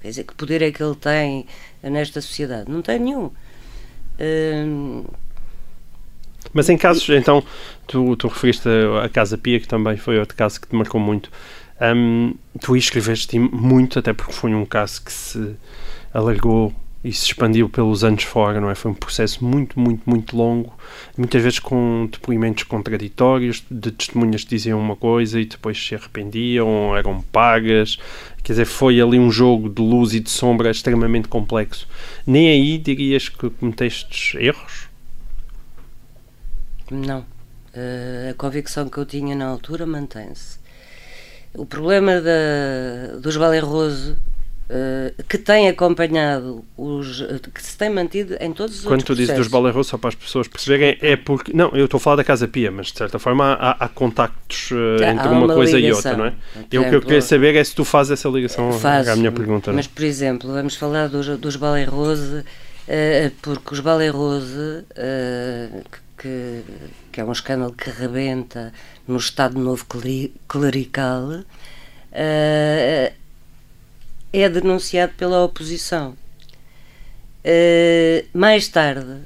quer 0.00 0.08
dizer, 0.08 0.24
que 0.24 0.34
poder 0.34 0.62
é 0.62 0.72
que 0.72 0.82
ele 0.82 0.96
tem 0.96 1.46
nesta 1.82 2.20
sociedade? 2.20 2.68
Não 2.70 2.82
tem 2.82 2.98
nenhum. 2.98 3.30
Hum, 4.20 5.04
Mas 6.52 6.68
em 6.68 6.76
casos, 6.76 7.08
então, 7.08 7.42
tu, 7.86 8.14
tu 8.16 8.26
referiste 8.28 8.68
a, 8.68 9.04
a 9.04 9.08
Casa 9.08 9.38
Pia, 9.38 9.58
que 9.60 9.66
também 9.68 9.96
foi 9.96 10.18
outro 10.18 10.36
caso 10.36 10.60
que 10.60 10.66
te 10.68 10.74
marcou 10.74 11.00
muito. 11.00 11.30
Hum, 11.82 12.34
tu 12.60 12.76
escreveste 12.76 13.38
muito, 13.38 13.98
até 13.98 14.12
porque 14.12 14.32
foi 14.32 14.54
um 14.54 14.64
caso 14.64 15.02
que 15.02 15.12
se 15.12 15.56
alargou 16.14 16.72
e 17.04 17.12
se 17.12 17.26
expandiu 17.26 17.68
pelos 17.68 18.04
anos 18.04 18.22
fora, 18.22 18.60
não 18.60 18.70
é? 18.70 18.76
Foi 18.76 18.92
um 18.92 18.94
processo 18.94 19.44
muito, 19.44 19.80
muito, 19.80 20.08
muito 20.08 20.36
longo, 20.36 20.72
muitas 21.16 21.42
vezes 21.42 21.58
com 21.58 22.08
depoimentos 22.10 22.62
contraditórios, 22.62 23.64
de 23.68 23.90
testemunhas 23.90 24.44
que 24.44 24.50
diziam 24.50 24.78
uma 24.78 24.94
coisa 24.94 25.40
e 25.40 25.44
depois 25.44 25.76
se 25.84 25.96
arrependiam, 25.96 26.96
eram 26.96 27.20
pagas. 27.20 27.98
Quer 28.44 28.52
dizer, 28.52 28.66
foi 28.66 29.00
ali 29.00 29.18
um 29.18 29.30
jogo 29.30 29.68
de 29.68 29.82
luz 29.82 30.14
e 30.14 30.20
de 30.20 30.30
sombra 30.30 30.70
extremamente 30.70 31.26
complexo. 31.26 31.88
Nem 32.24 32.48
aí 32.48 32.78
dirias 32.78 33.28
que 33.28 33.50
cometestes 33.50 34.40
erros? 34.40 34.88
não. 36.90 37.24
Eh, 37.74 38.28
a 38.30 38.34
convicção 38.34 38.88
que 38.88 38.98
eu 38.98 39.06
tinha 39.06 39.34
na 39.34 39.46
altura 39.46 39.86
mantém-se. 39.86 40.58
O 41.54 41.66
problema 41.66 42.20
da, 42.20 43.16
dos 43.20 43.36
Valerroso 43.36 44.16
uh, 44.72 45.22
que 45.28 45.36
tem 45.36 45.68
acompanhado 45.68 46.64
os 46.76 47.22
que 47.52 47.62
se 47.62 47.76
tem 47.76 47.90
mantido 47.90 48.36
em 48.40 48.52
todos 48.52 48.80
os 48.80 48.84
Quando 48.84 49.04
tu 49.04 49.14
dizes 49.14 49.36
dos 49.36 49.48
Valerroso, 49.48 49.90
só 49.90 49.98
para 49.98 50.08
as 50.08 50.14
pessoas 50.14 50.48
perceberem, 50.48 50.96
é 51.00 51.16
porque. 51.16 51.52
Não, 51.54 51.70
eu 51.74 51.84
estou 51.84 51.98
a 51.98 52.00
falar 52.00 52.16
da 52.16 52.24
Casa 52.24 52.48
Pia, 52.48 52.70
mas 52.70 52.86
de 52.86 52.98
certa 52.98 53.18
forma 53.18 53.52
há, 53.54 53.84
há 53.84 53.88
contactos 53.88 54.70
uh, 54.70 55.02
entre 55.04 55.28
uma, 55.28 55.44
uma, 55.44 55.54
coisa 55.54 55.76
ligação. 55.76 56.12
e 56.12 56.14
outra, 56.14 56.16
não 56.16 56.26
é? 56.26 56.64
Eu, 56.70 56.82
o 56.82 56.88
que 56.88 56.94
eu 56.96 57.02
queria 57.02 57.22
saber 57.22 57.54
é 57.54 57.62
se 57.62 57.74
tu 57.74 57.84
fazes 57.84 58.12
essa 58.12 58.28
ligação 58.28 58.72
faço, 58.72 59.10
à 59.10 59.16
minha 59.16 59.32
pergunta. 59.32 59.70
É? 59.70 59.74
Mas, 59.74 59.86
por 59.86 60.04
exemplo, 60.04 60.52
vamos 60.52 60.76
falar 60.76 61.08
dos, 61.08 61.26
dos 61.38 61.56
Valerroso, 61.56 62.38
uh, 62.38 63.30
porque 63.42 63.74
os 63.74 63.80
Valerroso, 63.80 64.84
uh, 64.90 65.84
que, 66.22 66.62
que 67.10 67.20
é 67.20 67.24
um 67.24 67.32
escândalo 67.32 67.72
que 67.72 67.90
rebenta 67.90 68.72
no 69.06 69.16
Estado 69.16 69.58
Novo 69.58 69.84
Clerical, 70.46 71.24
uh, 71.24 71.44
é 74.32 74.48
denunciado 74.48 75.12
pela 75.14 75.44
oposição. 75.44 76.16
Uh, 77.44 78.24
mais 78.32 78.68
tarde, 78.68 79.22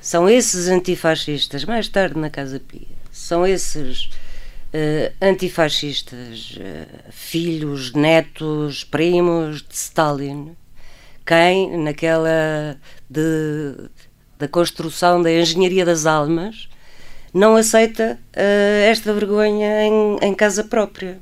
são 0.00 0.28
esses 0.28 0.68
antifascistas, 0.68 1.64
mais 1.64 1.88
tarde 1.88 2.16
na 2.16 2.30
Casa 2.30 2.60
Pia, 2.60 2.86
são 3.10 3.44
esses 3.44 4.04
uh, 4.04 5.12
antifascistas, 5.20 6.56
uh, 6.56 7.10
filhos, 7.10 7.92
netos, 7.92 8.84
primos 8.84 9.62
de 9.62 9.74
Stalin, 9.74 10.56
quem, 11.26 11.76
naquela 11.76 12.78
de, 13.08 13.90
da 14.40 14.48
construção 14.48 15.22
da 15.22 15.30
engenharia 15.30 15.84
das 15.84 16.06
almas, 16.06 16.66
não 17.32 17.56
aceita 17.56 18.18
uh, 18.34 18.90
esta 18.90 19.12
vergonha 19.12 19.84
em, 19.84 20.16
em, 20.22 20.34
casa 20.34 20.64
própria. 20.64 21.18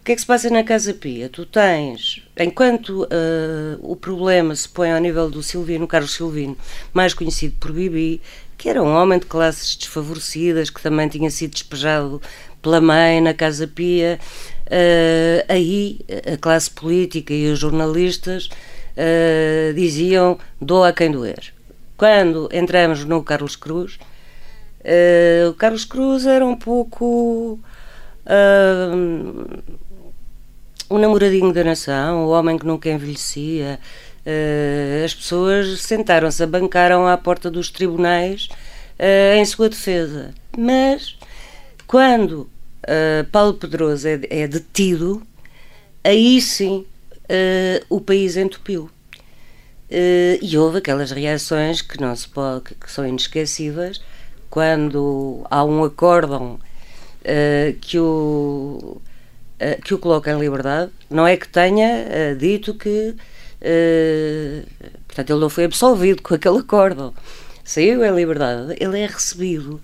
O 0.00 0.04
que 0.04 0.12
é 0.12 0.14
que 0.14 0.20
se 0.20 0.26
passa 0.26 0.50
na 0.50 0.62
Casa 0.62 0.92
Pia? 0.92 1.30
Tu 1.30 1.46
tens, 1.46 2.22
enquanto 2.38 3.04
uh, 3.04 3.08
o 3.80 3.96
problema 3.96 4.54
se 4.54 4.68
põe 4.68 4.92
ao 4.92 5.00
nível 5.00 5.28
do 5.30 5.42
Silvino, 5.42 5.88
Carlos 5.88 6.12
Silvino, 6.12 6.56
mais 6.92 7.14
conhecido 7.14 7.56
por 7.58 7.72
Bibi, 7.72 8.20
que 8.56 8.68
era 8.68 8.82
um 8.82 8.94
homem 8.94 9.18
de 9.18 9.26
classes 9.26 9.74
desfavorecidas, 9.74 10.70
que 10.70 10.80
também 10.80 11.08
tinha 11.08 11.30
sido 11.30 11.52
despejado 11.52 12.20
pela 12.62 12.80
mãe 12.82 13.20
na 13.20 13.32
Casa 13.32 13.66
Pia, 13.66 14.20
uh, 14.66 15.44
aí 15.48 16.00
a 16.32 16.36
classe 16.36 16.70
política 16.70 17.32
e 17.32 17.50
os 17.50 17.58
jornalistas 17.58 18.50
diziam 19.74 20.38
doa 20.58 20.88
a 20.88 20.92
quem 20.92 21.10
doer. 21.10 21.55
Quando 21.96 22.48
entramos 22.52 23.04
no 23.04 23.22
Carlos 23.22 23.56
Cruz, 23.56 23.98
Uh, 24.86 25.50
o 25.50 25.54
Carlos 25.54 25.84
Cruz 25.84 26.26
era 26.26 26.46
um 26.46 26.54
pouco 26.54 27.58
uh, 28.24 29.62
o 30.88 30.96
namoradinho 30.96 31.52
da 31.52 31.64
nação, 31.64 32.24
o 32.24 32.30
homem 32.30 32.56
que 32.56 32.64
nunca 32.64 32.88
envelhecia. 32.88 33.80
Uh, 34.24 35.04
as 35.04 35.12
pessoas 35.12 35.80
sentaram-se, 35.80 36.40
abancaram 36.40 37.04
à 37.04 37.16
porta 37.16 37.50
dos 37.50 37.68
tribunais 37.68 38.48
em 39.36 39.44
sua 39.44 39.68
defesa. 39.68 40.32
Mas 40.56 41.18
quando 41.86 42.48
Paulo 43.30 43.54
Pedroso 43.54 44.08
é, 44.08 44.20
é 44.30 44.48
detido, 44.48 45.20
aí 46.02 46.40
sim 46.40 46.86
o 47.90 48.00
país 48.00 48.38
entupiu. 48.38 48.90
E 49.90 50.58
houve 50.58 50.78
aquelas 50.78 51.10
reações 51.10 51.80
que 51.80 52.00
não 52.00 52.14
se 52.16 52.28
pode, 52.28 52.74
que 52.74 52.90
são 52.90 53.06
inesquecíveis, 53.06 54.00
quando 54.50 55.46
há 55.50 55.64
um 55.64 55.84
acórdão 55.84 56.58
uh, 57.22 57.78
que, 57.80 57.98
o, 57.98 59.00
uh, 59.60 59.82
que 59.82 59.94
o 59.94 59.98
coloca 59.98 60.30
em 60.30 60.38
liberdade, 60.38 60.90
não 61.10 61.26
é 61.26 61.36
que 61.36 61.48
tenha 61.48 62.34
dito 62.38 62.74
que. 62.74 63.14
portanto, 65.06 65.30
ele 65.30 65.40
não 65.40 65.50
foi 65.50 65.64
absolvido 65.64 66.22
com 66.22 66.34
aquele 66.34 66.58
acórdão. 66.58 67.14
Saiu 67.64 68.04
em 68.04 68.14
liberdade, 68.14 68.76
ele 68.80 69.00
é 69.00 69.06
recebido 69.06 69.80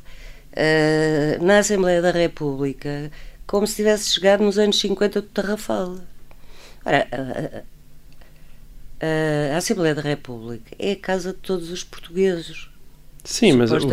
na 1.40 1.59
Assembleia 1.59 2.00
da 2.00 2.11
República 2.11 3.11
como 3.47 3.66
se 3.66 3.76
tivesse 3.76 4.11
chegado 4.11 4.42
nos 4.42 4.59
anos 4.59 4.78
50 4.80 5.21
do 5.21 5.28
Tarrafal. 5.28 5.97
Ora, 6.85 7.64
a 9.52 9.56
Assembleia 9.56 9.94
da 9.94 10.02
República 10.02 10.75
é 10.78 10.92
a 10.92 10.97
casa 10.97 11.32
de 11.32 11.38
todos 11.38 11.71
os 11.71 11.82
portugueses. 11.82 12.68
Sim, 13.25 13.52
mas, 13.52 13.71
os, 13.71 13.85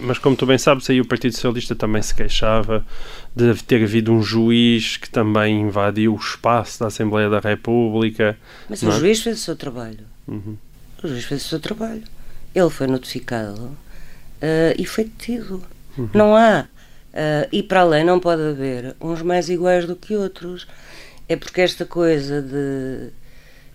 mas 0.00 0.18
como 0.18 0.36
tu 0.36 0.46
bem 0.46 0.56
sabes, 0.56 0.88
aí 0.88 1.00
o 1.00 1.04
Partido 1.04 1.32
Socialista 1.32 1.74
também 1.74 2.00
se 2.00 2.14
queixava 2.14 2.86
de 3.34 3.52
ter 3.64 3.82
havido 3.82 4.12
um 4.12 4.22
juiz 4.22 4.96
que 4.96 5.10
também 5.10 5.62
invadiu 5.62 6.14
o 6.14 6.16
espaço 6.16 6.78
da 6.78 6.86
Assembleia 6.86 7.28
da 7.28 7.40
República. 7.40 8.38
Mas 8.68 8.82
o 8.82 8.88
é? 8.88 8.92
juiz 8.92 9.20
fez 9.20 9.40
o 9.40 9.42
seu 9.42 9.56
trabalho. 9.56 10.06
Uhum. 10.28 10.56
O 11.02 11.08
juiz 11.08 11.24
fez 11.24 11.44
o 11.44 11.48
seu 11.48 11.58
trabalho. 11.58 12.04
Ele 12.54 12.70
foi 12.70 12.86
notificado 12.86 13.62
uh, 13.62 13.76
e 14.78 14.86
foi 14.86 15.04
detido. 15.04 15.62
Uhum. 15.96 16.10
Não 16.14 16.36
há. 16.36 16.66
Uh, 17.12 17.48
e 17.50 17.64
para 17.64 17.80
além 17.80 18.04
não 18.04 18.20
pode 18.20 18.42
haver 18.42 18.94
uns 19.00 19.22
mais 19.22 19.48
iguais 19.48 19.86
do 19.86 19.96
que 19.96 20.14
outros. 20.14 20.68
É 21.28 21.34
porque 21.34 21.60
esta 21.60 21.84
coisa 21.84 22.40
de 22.40 23.10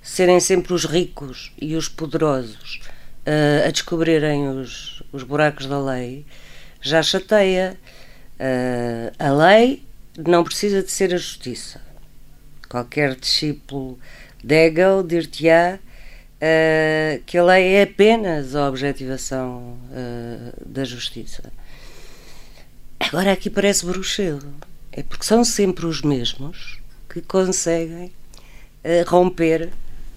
serem 0.04 0.42
sempre 0.42 0.74
os 0.74 0.84
ricos 0.84 1.54
e 1.60 1.76
os 1.76 1.88
poderosos 1.88 2.82
uh, 3.26 3.68
a 3.68 3.72
descobrirem 3.72 4.50
os, 4.50 5.02
os 5.14 5.24
buracos 5.24 5.66
da 5.66 5.82
lei, 5.82 6.26
já 6.82 7.02
chateia. 7.02 7.78
Uh, 8.34 9.16
a 9.18 9.32
lei 9.32 9.82
não 10.18 10.44
precisa 10.44 10.84
de 10.84 10.92
ser 10.92 11.14
a 11.14 11.18
justiça. 11.18 11.82
Qualquer 12.68 13.16
discípulo 13.16 13.98
de 14.44 14.54
Hegel 14.54 15.04
dir-te-á 15.04 15.80
uh, 15.80 17.24
que 17.26 17.38
a 17.38 17.44
lei 17.46 17.76
é 17.76 17.84
apenas 17.84 18.56
a 18.56 18.68
objetivação 18.68 19.78
da 20.66 20.84
justiça. 20.84 21.52
Agora 23.00 23.32
aqui 23.32 23.50
parece 23.50 23.86
bruxedo. 23.86 24.54
É 24.92 25.02
porque 25.02 25.26
são 25.26 25.44
sempre 25.44 25.86
os 25.86 26.02
mesmos 26.02 26.80
que 27.10 27.22
conseguem 27.22 28.12
romper 29.08 29.72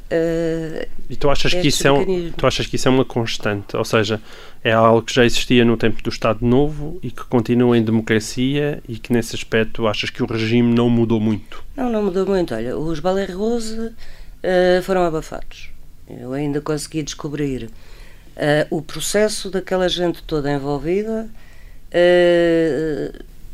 Uh, 0.07 0.87
e 1.11 1.17
tu 1.17 1.29
achas, 1.29 1.53
que 1.53 1.67
isso 1.67 1.87
é 1.87 1.91
um, 1.91 2.31
tu 2.31 2.47
achas 2.47 2.67
que 2.67 2.77
isso 2.77 2.87
é 2.87 2.91
uma 2.91 3.05
constante? 3.05 3.77
Ou 3.77 3.85
seja, 3.85 4.21
é 4.63 4.73
algo 4.73 5.03
que 5.03 5.13
já 5.13 5.25
existia 5.25 5.65
no 5.65 5.77
tempo 5.77 6.01
do 6.03 6.11
Estado 6.11 6.47
Novo 6.47 6.99
e 7.03 7.11
que 7.11 7.25
continua 7.25 7.77
em 7.77 7.83
democracia 7.83 8.81
e 8.89 8.99
que 8.99 9.13
nesse 9.13 9.35
aspecto 9.35 9.87
achas 9.87 10.11
que 10.11 10.23
o 10.23 10.27
regime 10.27 10.73
não 10.73 10.89
mudou 10.89 11.21
muito? 11.21 11.65
Não, 11.77 11.91
não 11.91 12.05
mudou 12.05 12.25
muito. 12.25 12.55
Olha, 12.55 12.77
os 12.77 13.01
Ballet 13.01 13.33
Rose 13.33 13.79
uh, 13.79 14.83
foram 14.83 15.05
abafados. 15.05 15.71
Eu 16.09 16.33
ainda 16.33 16.61
consegui 16.61 17.03
descobrir 17.03 17.65
uh, 17.65 18.67
o 18.71 18.81
processo 18.81 19.51
daquela 19.51 19.89
gente 19.89 20.23
toda 20.23 20.53
envolvida. 20.53 21.29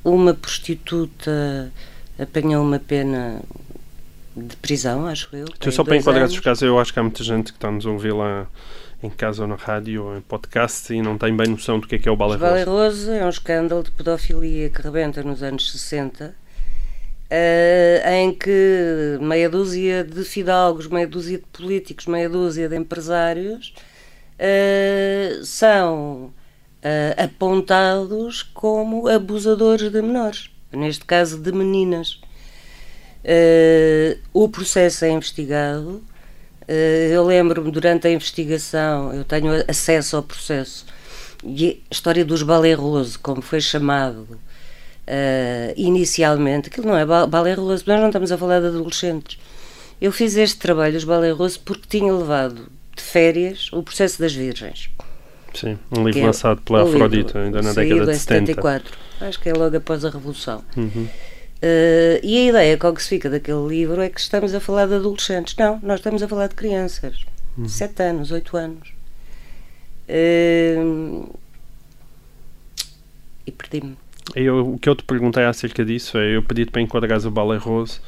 uma 0.05 0.35
prostituta 0.35 1.73
apanhou 2.19 2.63
uma 2.63 2.79
pena 2.79 3.41
de 4.37 4.57
prisão, 4.57 5.07
acho 5.07 5.29
eu. 5.35 5.47
Tu 5.47 5.71
só 5.73 5.85
para 5.85 5.97
enquadrar 5.97 6.25
os 6.25 6.41
casos, 6.41 6.63
eu 6.63 6.79
acho 6.79 6.93
que 6.93 6.99
há 6.99 7.03
muita 7.03 7.23
gente 7.23 7.53
que 7.53 7.59
está-nos 7.59 7.87
a 7.87 7.91
ouvir 7.91 8.13
lá 8.13 8.47
em 9.03 9.11
casa 9.11 9.43
ou 9.43 9.49
na 9.49 9.57
rádio 9.57 10.05
ou 10.05 10.17
em 10.17 10.21
podcast 10.21 10.93
e 10.93 11.03
não 11.03 11.19
tem 11.19 11.37
bem 11.37 11.49
noção 11.49 11.81
do 11.81 11.89
que 11.89 11.97
é 11.97 11.99
que 11.99 12.09
é 12.09 12.13
o 12.13 12.17
Balé 12.17 12.37
Rosa. 12.37 12.47
O 12.47 12.49
Balé 12.49 12.65
Rosa 12.65 13.17
é 13.17 13.25
um 13.25 13.29
escândalo 13.29 13.83
de 13.83 13.91
pedofilia 13.91 14.71
que 14.71 14.81
rebenta 14.81 15.23
nos 15.23 15.43
anos 15.43 15.73
60, 15.73 16.27
uh, 16.27 16.33
eh, 17.29 18.21
em 18.21 18.33
que 18.33 19.19
meia 19.21 19.51
dúzia 19.51 20.05
de 20.05 20.23
fidalgos, 20.25 20.87
meia 20.87 21.07
dúzia 21.07 21.39
de 21.39 21.45
políticos, 21.47 22.07
meia 22.07 22.29
dúzia 22.29 22.69
de 22.69 22.77
empresários 22.77 23.75
uh, 24.39 25.45
são 25.45 26.33
uh, 26.83 27.25
apontados 27.25 28.43
como 28.43 29.09
abusadores 29.09 29.91
de 29.91 30.01
menores, 30.01 30.49
neste 30.73 31.05
caso 31.05 31.39
de 31.39 31.51
meninas. 31.51 32.21
Uh, 34.15 34.45
o 34.45 34.49
processo 34.49 35.05
é 35.05 35.11
investigado. 35.11 36.03
Uh, 36.69 37.13
eu 37.13 37.25
lembro-me, 37.25 37.71
durante 37.71 38.07
a 38.07 38.11
investigação, 38.11 39.13
eu 39.13 39.25
tenho 39.25 39.51
acesso 39.69 40.17
ao 40.17 40.23
processo, 40.23 40.87
e 41.45 41.83
a 41.91 41.95
história 41.95 42.25
dos 42.25 42.43
balerroso, 42.43 43.19
como 43.21 43.43
foi 43.43 43.61
chamado 43.61 44.39
uh, 45.07 45.73
inicialmente, 45.77 46.69
aquilo 46.69 46.87
não 46.87 46.97
é 46.97 47.05
balerroso, 47.27 47.85
nós 47.87 48.01
não 48.01 48.07
estamos 48.07 48.31
a 48.31 48.39
falar 48.39 48.61
de 48.61 48.67
adolescentes. 48.67 49.39
Eu 50.01 50.13
fiz 50.13 50.37
este 50.37 50.59
trabalho, 50.59 50.97
os 50.97 51.05
balerroso, 51.05 51.61
porque 51.61 51.87
tinha 51.89 52.13
levado 52.13 52.69
de 52.97 53.03
férias 53.03 53.69
o 53.73 53.83
processo 53.83 54.21
das 54.21 54.33
virgens. 54.33 54.91
Sim, 55.55 55.79
um 55.91 56.05
livro 56.05 56.21
é 56.21 56.27
lançado 56.27 56.61
pela 56.63 56.83
Afrodita, 56.83 57.39
ainda 57.39 57.61
na 57.61 57.73
década 57.73 58.13
de 58.13 58.19
70. 58.19 58.47
74, 58.53 58.99
acho 59.21 59.41
que 59.41 59.49
é 59.49 59.53
logo 59.53 59.77
após 59.77 60.05
a 60.05 60.11
Revolução. 60.11 60.65
Uhum. 60.77 61.09
Uh, 61.63 62.19
e 62.25 62.39
a 62.39 62.49
ideia 62.49 62.77
com 62.77 62.93
que 62.93 63.01
se 63.01 63.09
fica 63.09 63.31
daquele 63.31 63.69
livro 63.69 64.01
é 64.01 64.09
que 64.09 64.19
estamos 64.19 64.53
a 64.53 64.59
falar 64.59 64.87
de 64.87 64.95
adolescentes. 64.95 65.55
Não, 65.57 65.79
nós 65.81 66.01
estamos 66.01 66.21
a 66.21 66.27
falar 66.27 66.49
de 66.49 66.57
crianças. 66.57 67.25
Uhum. 67.57 67.69
Sete 67.69 68.03
anos, 68.03 68.33
oito 68.33 68.57
anos. 68.57 68.93
Uh, 70.09 71.39
e 73.47 73.53
perdi-me. 73.53 73.97
Eu, 74.35 74.73
o 74.73 74.79
que 74.79 74.89
eu 74.89 74.97
te 74.97 75.05
perguntei 75.05 75.45
acerca 75.45 75.85
disso 75.85 76.19
é: 76.19 76.37
eu 76.37 76.43
pedi-te 76.43 76.73
para 76.73 76.83
enquadrares 76.83 77.25
o 77.25 77.31
Ballet 77.31 77.63
Rose 77.63 78.01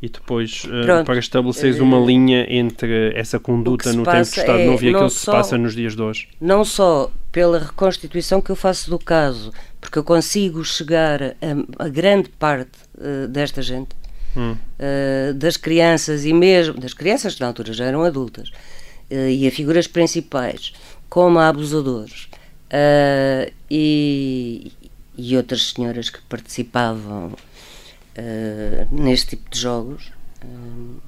e 0.00 0.08
depois 0.08 0.62
uh, 0.64 1.04
para 1.04 1.18
estabeleceres 1.18 1.80
uma 1.80 1.98
linha 1.98 2.46
entre 2.48 3.12
essa 3.16 3.38
conduta 3.40 3.92
no 3.92 4.04
tempo 4.04 4.22
de 4.22 4.28
Estado 4.28 4.60
é, 4.60 4.66
Novo 4.66 4.84
e 4.84 4.88
aquilo 4.90 5.08
que 5.08 5.14
se 5.14 5.26
passa 5.26 5.58
nos 5.58 5.74
dias 5.74 5.96
de 5.96 6.02
hoje. 6.02 6.28
Não 6.40 6.64
só 6.64 7.10
pela 7.32 7.58
reconstituição 7.58 8.40
que 8.40 8.50
eu 8.50 8.56
faço 8.56 8.90
do 8.90 8.98
caso, 8.98 9.52
porque 9.80 9.98
eu 9.98 10.04
consigo 10.04 10.64
chegar 10.64 11.22
a, 11.22 11.84
a 11.84 11.88
grande 11.88 12.28
parte 12.28 12.78
uh, 12.96 13.26
desta 13.26 13.60
gente, 13.60 13.88
hum. 14.36 14.52
uh, 14.52 15.34
das 15.34 15.56
crianças 15.56 16.24
e 16.24 16.32
mesmo 16.32 16.80
das 16.80 16.94
crianças 16.94 17.34
que 17.34 17.40
na 17.40 17.48
altura 17.48 17.72
já 17.72 17.84
eram 17.84 18.02
adultas, 18.04 18.50
e 19.10 19.48
a 19.48 19.50
figuras 19.50 19.86
principais, 19.86 20.74
como 21.08 21.38
a 21.38 21.48
abusadores 21.48 22.28
e, 23.70 24.70
e 25.16 25.34
outras 25.34 25.70
senhoras 25.70 26.10
que 26.10 26.20
participavam 26.28 27.32
uh, 28.18 28.88
neste 28.90 29.36
tipo 29.36 29.50
de 29.50 29.58
jogos. 29.60 30.12
Uh, 30.42 31.00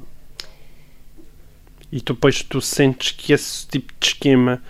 e 1.92 2.00
tu, 2.00 2.14
depois 2.14 2.42
tu 2.42 2.60
sentes 2.60 3.10
que 3.10 3.32
esse 3.32 3.66
tipo 3.66 3.92
de 3.98 4.06
esquema 4.06 4.62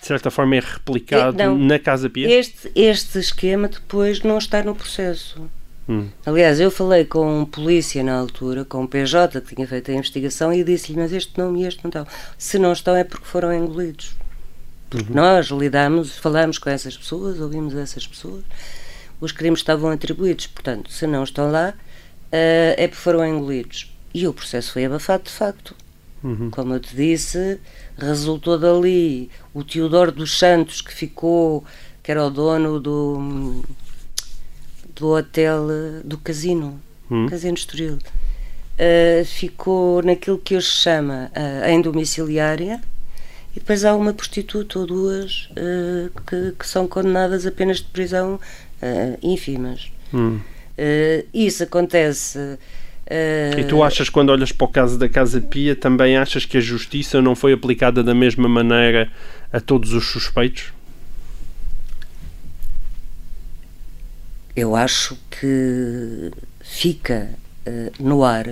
de 0.00 0.06
certa 0.06 0.30
forma 0.30 0.56
é 0.56 0.60
replicado 0.60 1.36
não, 1.36 1.58
na 1.58 1.78
Casa 1.78 2.10
Pia? 2.10 2.30
Este, 2.30 2.70
este 2.74 3.18
esquema 3.18 3.68
depois 3.68 4.22
não 4.22 4.38
está 4.38 4.62
no 4.62 4.74
processo. 4.74 5.50
Hum. 5.88 6.08
Aliás, 6.24 6.60
eu 6.60 6.70
falei 6.70 7.04
com 7.04 7.40
um 7.40 7.44
polícia 7.44 8.02
na 8.02 8.14
altura, 8.14 8.64
com 8.64 8.82
um 8.82 8.86
PJ 8.86 9.40
que 9.40 9.54
tinha 9.54 9.66
feito 9.66 9.90
a 9.90 9.94
investigação 9.94 10.52
e 10.52 10.64
disse-lhe, 10.64 10.98
mas 10.98 11.12
este 11.12 11.38
não 11.38 11.56
e 11.56 11.66
este 11.66 11.82
não 11.84 11.88
estão. 11.88 12.06
Se 12.38 12.58
não 12.58 12.72
estão 12.72 12.96
é 12.96 13.04
porque 13.04 13.26
foram 13.26 13.52
engolidos. 13.52 14.14
Porque 14.88 15.10
uhum. 15.10 15.16
nós 15.16 15.46
lidamos, 15.46 16.16
falamos 16.16 16.58
com 16.58 16.70
essas 16.70 16.96
pessoas, 16.96 17.40
ouvimos 17.40 17.74
essas 17.74 18.06
pessoas 18.06 18.44
os 19.24 19.32
crimes 19.32 19.60
estavam 19.60 19.90
atribuídos. 19.90 20.46
Portanto, 20.46 20.90
se 20.90 21.06
não 21.06 21.24
estão 21.24 21.50
lá, 21.50 21.70
uh, 21.70 22.74
é 22.76 22.86
porque 22.88 23.02
foram 23.02 23.24
engolidos. 23.24 23.92
E 24.12 24.26
o 24.26 24.32
processo 24.32 24.72
foi 24.72 24.84
abafado 24.84 25.24
de 25.24 25.30
facto. 25.30 25.74
Uhum. 26.22 26.50
Como 26.50 26.74
eu 26.74 26.80
te 26.80 26.94
disse, 26.94 27.60
resultou 27.98 28.58
dali 28.58 29.30
o 29.52 29.62
Teodoro 29.62 30.10
dos 30.10 30.38
Santos, 30.38 30.80
que 30.80 30.92
ficou, 30.92 31.64
que 32.02 32.10
era 32.10 32.24
o 32.24 32.30
dono 32.30 32.80
do, 32.80 33.62
do 34.94 35.08
hotel, 35.08 35.66
do 36.02 36.16
casino, 36.16 36.80
uhum. 37.10 37.26
Casino 37.28 37.54
Estoril. 37.54 37.98
Uh, 38.74 39.24
ficou 39.24 40.02
naquilo 40.02 40.38
que 40.38 40.56
hoje 40.56 40.66
se 40.66 40.76
chama 40.78 41.30
uh, 41.36 41.68
em 41.68 41.80
domiciliária 41.80 42.80
e 43.54 43.60
depois 43.60 43.84
há 43.84 43.94
uma 43.94 44.12
prostituta 44.12 44.80
ou 44.80 44.86
duas 44.86 45.48
uh, 45.52 46.10
que, 46.26 46.52
que, 46.58 46.66
são 46.66 46.88
condenadas 46.88 47.46
apenas 47.46 47.76
de 47.76 47.84
prisão 47.84 48.40
uh, 48.84 49.18
ínfimas. 49.22 49.90
Hum. 50.12 50.40
Uh, 50.78 51.26
isso 51.32 51.62
acontece. 51.62 52.38
Uh, 52.38 53.58
e 53.60 53.64
tu 53.64 53.82
achas, 53.82 54.08
quando 54.08 54.30
olhas 54.30 54.52
para 54.52 54.64
o 54.64 54.68
caso 54.68 54.98
da 54.98 55.08
Casa 55.08 55.40
Pia, 55.40 55.74
também 55.74 56.16
achas 56.16 56.44
que 56.44 56.58
a 56.58 56.60
justiça 56.60 57.20
não 57.22 57.34
foi 57.34 57.52
aplicada 57.52 58.02
da 58.02 58.14
mesma 58.14 58.48
maneira 58.48 59.10
a 59.52 59.60
todos 59.60 59.92
os 59.92 60.06
suspeitos? 60.06 60.72
Eu 64.56 64.76
acho 64.76 65.18
que 65.30 66.30
fica 66.60 67.30
uh, 67.66 68.02
no 68.02 68.24
ar 68.24 68.46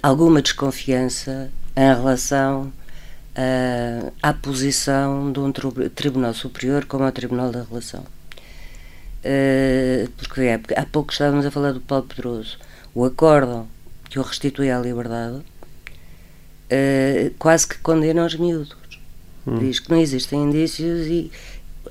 alguma 0.00 0.40
desconfiança 0.40 1.50
em 1.76 1.94
relação 1.94 2.72
à 4.22 4.32
posição 4.32 5.32
de 5.32 5.40
um 5.40 5.50
tribunal 5.92 6.32
superior 6.32 6.84
como 6.84 7.04
o 7.04 7.10
Tribunal 7.10 7.50
da 7.50 7.64
Relação. 7.64 8.04
Uh, 9.20 10.08
porque 10.16 10.40
é, 10.40 10.60
há 10.76 10.86
pouco 10.86 11.12
estávamos 11.12 11.44
a 11.44 11.50
falar 11.50 11.72
do 11.72 11.80
Paulo 11.80 12.06
Pedroso. 12.06 12.58
O 12.94 13.04
acórdão 13.04 13.68
que 14.08 14.18
o 14.18 14.22
restitui 14.22 14.70
à 14.70 14.78
liberdade 14.78 15.36
uh, 15.36 17.34
quase 17.38 17.68
que 17.68 17.78
condena 17.78 18.24
os 18.24 18.34
miúdos. 18.34 18.76
Hum. 19.46 19.58
Diz 19.58 19.78
que 19.78 19.90
não 19.90 20.00
existem 20.00 20.42
indícios 20.42 21.06
e 21.06 21.30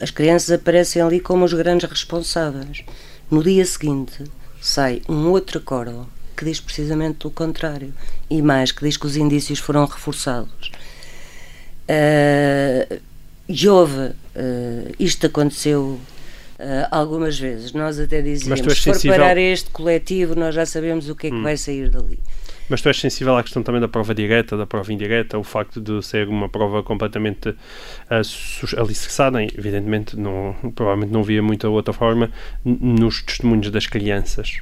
as 0.02 0.10
crianças 0.10 0.52
aparecem 0.52 1.02
ali 1.02 1.20
como 1.20 1.46
os 1.46 1.54
grandes 1.54 1.90
responsáveis. 1.90 2.84
No 3.30 3.44
dia 3.44 3.66
seguinte 3.66 4.24
sai 4.60 5.02
um 5.08 5.30
outro 5.30 5.60
acórdão 5.60 6.08
que 6.36 6.46
diz 6.46 6.60
precisamente 6.60 7.28
o 7.28 7.32
contrário 7.32 7.94
e 8.30 8.42
mais, 8.42 8.72
que 8.72 8.84
diz 8.84 8.98
que 8.98 9.06
os 9.06 9.16
indícios 9.16 9.60
foram 9.60 9.86
reforçados. 9.86 10.72
Uh, 11.88 13.00
e 13.48 13.68
houve, 13.68 14.14
isto 15.00 15.26
aconteceu 15.26 16.00
Uh, 16.00 16.19
algumas 16.92 17.40
vezes. 17.40 17.74
Nós 17.74 18.00
até 18.00 18.22
dizíamos, 18.22 18.60
se 18.60 18.66
for 18.66 18.76
sensível... 18.76 19.18
parar 19.18 19.38
este 19.38 19.70
coletivo, 19.70 20.36
nós 20.36 20.54
já 20.54 20.66
sabemos 20.66 21.10
o 21.10 21.16
que 21.16 21.28
é 21.28 21.30
que 21.30 21.36
hum. 21.36 21.44
vai 21.44 21.58
sair 21.58 21.90
dali. 21.90 22.20
Mas 22.70 22.84
tu 22.84 22.88
és 22.88 23.00
sensível 23.00 23.36
à 23.36 23.42
questão 23.42 23.64
também 23.64 23.82
da 23.82 23.88
prova 23.88 24.14
direta, 24.14 24.56
da 24.56 24.68
prova 24.68 24.94
indireta, 24.94 25.40
o 25.40 25.44
facto 25.44 25.82
de 25.82 26.06
ser 26.06 26.28
uma 26.28 26.48
prova 26.48 26.84
completamente 26.84 27.50
uh, 27.50 28.80
alicerçada, 28.80 29.44
evidentemente, 29.44 30.16
não, 30.16 30.56
provavelmente 30.76 31.12
não 31.12 31.24
via 31.24 31.42
muita 31.42 31.68
outra 31.68 31.92
forma, 31.92 32.32
nos 32.64 33.24
testemunhos 33.24 33.72
das 33.72 33.88
crianças. 33.88 34.60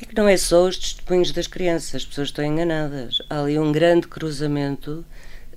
É 0.00 0.06
que 0.06 0.16
não 0.16 0.28
é 0.28 0.36
só 0.36 0.64
os 0.68 0.78
testemunhos 0.78 1.32
das 1.32 1.48
crianças, 1.48 1.96
as 1.96 2.04
pessoas 2.04 2.28
estão 2.28 2.44
enganadas. 2.44 3.20
Há 3.28 3.42
ali 3.42 3.58
um 3.58 3.72
grande 3.72 4.06
cruzamento 4.06 5.04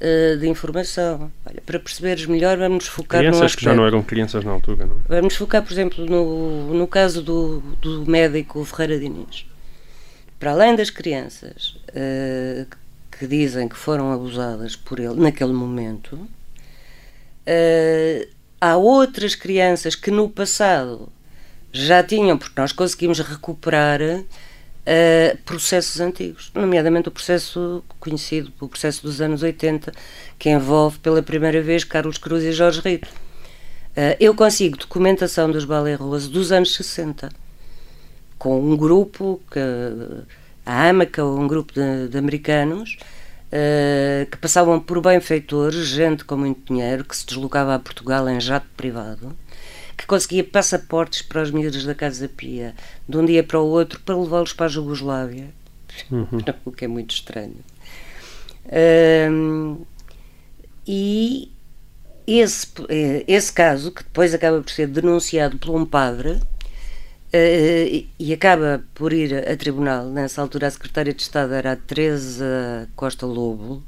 uh, 0.04 0.38
de 0.38 0.48
informação. 0.48 1.32
Olha, 1.46 1.62
para 1.66 1.80
perceberes 1.80 2.26
melhor, 2.26 2.58
vamos 2.58 2.88
focar 2.88 3.22
crianças 3.22 3.54
no 3.54 3.58
que 3.58 3.64
já 3.64 3.74
não 3.74 3.86
eram 3.86 4.04
crianças 4.04 4.44
na 4.44 4.52
altura, 4.52 4.86
não 4.86 4.98
é? 4.98 5.22
Vamos 5.22 5.36
focar, 5.36 5.64
por 5.64 5.72
exemplo, 5.72 6.06
no, 6.06 6.74
no 6.74 6.88
caso 6.88 7.22
do, 7.22 7.62
do 7.82 8.06
médico 8.06 8.64
Ferreira 8.66 9.00
Diniz. 9.00 9.46
Para 10.40 10.52
além 10.52 10.76
das 10.76 10.90
crianças 10.90 11.78
uh, 11.90 12.68
que 13.18 13.26
dizem 13.26 13.70
que 13.70 13.78
foram 13.78 14.12
abusadas 14.12 14.76
por 14.76 15.00
ele 15.00 15.16
naquele 15.16 15.54
momento, 15.54 16.16
uh, 16.16 18.28
há 18.60 18.76
outras 18.76 19.36
crianças 19.36 19.96
que 19.96 20.12
no 20.12 20.30
passado 20.30 21.10
já 21.72 22.04
tinham, 22.04 22.38
porque 22.38 22.60
nós 22.60 22.72
conseguimos 22.72 23.20
recuperar 23.20 24.00
uh, 24.84 25.38
processos 25.44 26.00
antigos, 26.00 26.52
nomeadamente 26.54 27.08
o 27.08 27.12
processo 27.12 27.84
conhecido, 28.00 28.52
o 28.60 28.68
processo 28.68 29.04
dos 29.04 29.22
anos 29.22 29.44
80, 29.44 29.92
que 30.38 30.50
envolve 30.50 31.00
pela 31.00 31.22
primeira 31.22 31.62
vez 31.62 31.84
Carlos 31.84 32.18
Cruz 32.18 32.44
e 32.44 32.52
Jorge 32.52 32.82
Rito. 32.82 33.08
Uh, 33.08 34.16
eu 34.20 34.36
consigo 34.36 34.78
documentação 34.78 35.52
dos 35.52 35.66
Ballet 35.66 35.96
Rose 35.96 36.30
dos 36.30 36.52
anos 36.52 36.74
60, 36.76 37.30
com 38.38 38.60
um 38.60 38.76
grupo, 38.76 39.42
que, 39.52 39.60
a 40.66 40.90
AMACA, 40.90 41.24
um 41.24 41.48
grupo 41.48 41.74
de, 41.74 42.10
de 42.10 42.18
americanos, 42.18 42.98
uh, 43.52 44.30
que 44.30 44.38
passavam 44.38 44.80
por 44.80 45.02
benfeitores, 45.02 45.88
gente 45.88 46.26
com 46.26 46.38
muito 46.38 46.74
dinheiro, 46.74 47.06
que 47.06 47.16
se 47.16 47.26
deslocava 47.26 47.76
a 47.76 47.80
Portugal 47.80 48.28
em 48.30 48.40
jato 48.40 48.68
privado, 48.76 49.36
que 49.98 50.06
conseguia 50.06 50.44
passaportes 50.44 51.22
para 51.22 51.42
os 51.42 51.52
miúdos 51.52 51.86
da 51.86 51.96
Casa 51.96 52.28
Pia 52.28 52.74
de 53.08 53.18
um 53.18 53.26
dia 53.26 53.44
para 53.44 53.60
o 53.60 53.66
outro 53.66 54.00
para 54.00 54.18
levá-los 54.18 54.54
para 54.54 54.66
a 54.66 54.70
Jugoslávia, 54.70 55.50
uhum. 56.12 56.40
o 56.66 56.72
que 56.72 56.86
é 56.86 56.88
muito 56.88 57.14
estranho. 57.14 57.58
Um, 58.66 59.82
e 60.88 61.52
esse, 62.26 62.68
eh, 62.90 63.24
esse 63.28 63.52
caso, 63.52 63.92
que 63.92 64.04
depois 64.04 64.34
acaba 64.34 64.62
por 64.62 64.72
ser 64.72 64.88
denunciado 64.88 65.58
por 65.58 65.76
um 65.76 65.86
padre 65.86 66.32
uh, 66.32 68.08
e 68.20 68.34
acaba 68.34 68.84
por 68.94 69.12
ir 69.12 69.34
a, 69.34 69.54
a, 69.54 69.58
tribunal, 69.58 70.06
nessa 70.06 70.42
altura 70.42 70.68
a 70.68 70.72
secretária 70.72 71.14
de 71.14 71.22
Estado 71.22 71.54
era 71.54 71.74
a 71.74 71.76
Teresa 71.76 72.88
Costa 72.96 73.26
Lobo, 73.26 73.84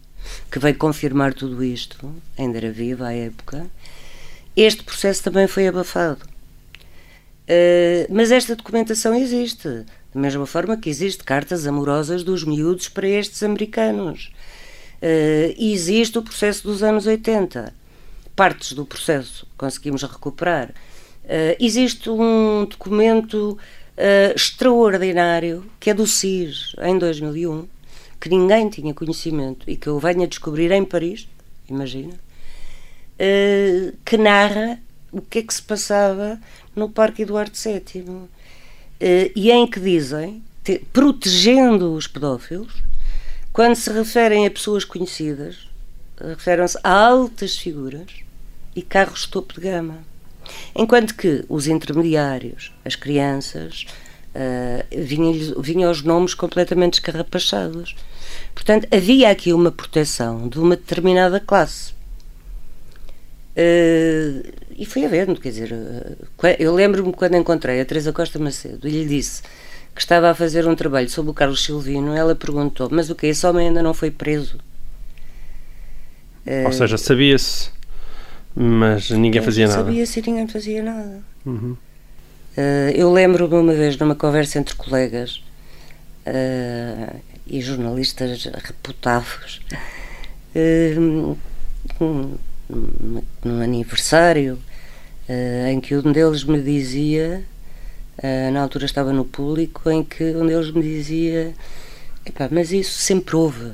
que 0.51 0.59
veio 0.59 0.75
confirmar 0.77 1.33
tudo 1.33 1.63
isto, 1.63 2.13
ainda 2.37 2.57
era 2.57 2.71
viva 2.71 3.07
à 3.07 3.13
época, 3.13 3.65
este 4.55 4.83
processo 4.83 5.23
também 5.23 5.47
foi 5.47 5.67
abafado. 5.67 6.35
Uh, 7.45 8.07
mas 8.09 8.31
esta 8.31 8.55
documentação 8.55 9.13
existe, 9.13 9.67
da 10.13 10.19
mesma 10.19 10.47
forma 10.47 10.77
que 10.77 10.89
existe 10.89 11.23
cartas 11.23 11.67
amorosas 11.67 12.23
dos 12.23 12.43
miúdos 12.43 12.89
para 12.89 13.07
estes 13.07 13.43
americanos. 13.43 14.31
Uh, 15.01 15.53
existe 15.57 16.17
o 16.17 16.23
processo 16.23 16.63
dos 16.63 16.81
anos 16.81 17.05
80. 17.05 17.73
Partes 18.35 18.73
do 18.73 18.85
processo 18.85 19.47
conseguimos 19.57 20.01
recuperar. 20.03 20.69
Uh, 21.23 21.55
existe 21.59 22.09
um 22.09 22.65
documento 22.65 23.57
extraordinário 24.35 25.63
que 25.79 25.89
é 25.89 25.93
do 25.93 26.05
CIS, 26.05 26.75
em 26.81 26.97
2001, 26.97 27.65
que 28.19 28.27
ninguém 28.27 28.67
tinha 28.67 28.93
conhecimento 28.93 29.69
e 29.69 29.77
que 29.77 29.87
eu 29.87 29.97
venho 29.99 30.23
a 30.23 30.25
descobrir 30.25 30.69
em 30.71 30.83
Paris, 30.83 31.29
imagina, 31.69 32.13
uh, 33.19 33.97
que 34.05 34.17
narra 34.17 34.79
o 35.11 35.21
que 35.21 35.39
é 35.39 35.41
que 35.41 35.53
se 35.53 35.61
passava 35.61 36.39
no 36.75 36.89
Parque 36.89 37.21
Eduardo 37.21 37.55
VII. 37.55 38.01
Uh, 38.01 38.29
eh, 38.99 39.31
e 39.35 39.51
em 39.51 39.67
que 39.67 39.79
dizem, 39.79 40.41
te, 40.63 40.79
protegendo 40.91 41.93
os 41.93 42.07
pedófilos, 42.07 42.73
quando 43.51 43.75
se 43.75 43.89
referem 43.91 44.45
a 44.45 44.51
pessoas 44.51 44.83
conhecidas, 44.83 45.69
referem-se 46.19 46.77
a 46.83 46.91
altas 46.91 47.57
figuras 47.57 48.07
e 48.75 48.81
carros 48.81 49.25
topo 49.25 49.53
de 49.53 49.61
gama. 49.61 49.99
Enquanto 50.75 51.15
que 51.15 51.45
os 51.49 51.67
intermediários, 51.67 52.71
as 52.83 52.95
crianças, 52.95 53.85
uh, 54.35 55.03
vinham, 55.03 55.61
vinham 55.61 55.91
os 55.91 56.01
nomes 56.01 56.33
completamente 56.33 56.95
escarrapachados. 56.95 57.95
Portanto, 58.53 58.87
havia 58.91 59.29
aqui 59.29 59.53
uma 59.53 59.71
proteção 59.71 60.47
de 60.47 60.59
uma 60.59 60.75
determinada 60.75 61.39
classe. 61.39 61.93
Uh, 63.55 64.53
e 64.77 64.85
foi 64.85 65.05
havendo, 65.05 65.39
quer 65.39 65.49
dizer, 65.49 65.71
uh, 65.71 66.17
eu 66.59 66.73
lembro-me 66.73 67.13
quando 67.13 67.37
encontrei 67.37 67.79
a 67.79 67.85
Teresa 67.85 68.11
Costa 68.11 68.37
Macedo 68.37 68.87
e 68.87 68.91
lhe 68.91 69.05
disse 69.05 69.41
que 69.93 70.01
estava 70.01 70.29
a 70.29 70.35
fazer 70.35 70.67
um 70.67 70.75
trabalho 70.75 71.09
sobre 71.09 71.31
o 71.31 71.33
Carlos 71.33 71.63
Silvino, 71.63 72.13
ela 72.13 72.35
perguntou: 72.35 72.89
Mas 72.91 73.09
o 73.09 73.15
que? 73.15 73.27
Esse 73.27 73.47
homem 73.47 73.69
ainda 73.69 73.81
não 73.81 73.93
foi 73.93 74.11
preso? 74.11 74.59
Ou 76.65 76.73
seja, 76.73 76.97
sabia-se, 76.97 77.69
mas 78.53 79.09
ninguém 79.09 79.41
fazia 79.41 79.67
nada. 79.67 79.83
Sabia-se 79.83 80.19
e 80.19 80.23
ninguém 80.27 80.47
fazia 80.47 80.83
nada. 80.83 81.23
Uhum. 81.45 81.77
Uh, 82.57 82.89
eu 82.93 83.11
lembro-me 83.11 83.55
uma 83.55 83.73
vez 83.73 83.97
numa 83.97 84.15
conversa 84.15 84.59
entre 84.59 84.75
colegas 84.75 85.41
uh, 86.25 87.15
e 87.47 87.61
jornalistas 87.61 88.45
uh, 88.45 88.51
num 92.69 93.61
aniversário, 93.61 94.59
em 95.69 95.79
que 95.79 95.95
um 95.95 96.11
deles 96.11 96.43
me 96.43 96.61
dizia 96.61 97.43
Uh, 98.17 98.49
na 98.49 98.61
altura 98.61 98.85
estava 98.85 99.11
no 99.11 99.25
público 99.25 99.89
em 99.89 100.01
que 100.01 100.23
um 100.23 100.47
deles 100.47 100.71
me 100.71 100.81
dizia 100.81 101.53
mas 102.49 102.71
isso 102.71 102.99
sempre 102.99 103.35
houve, 103.35 103.71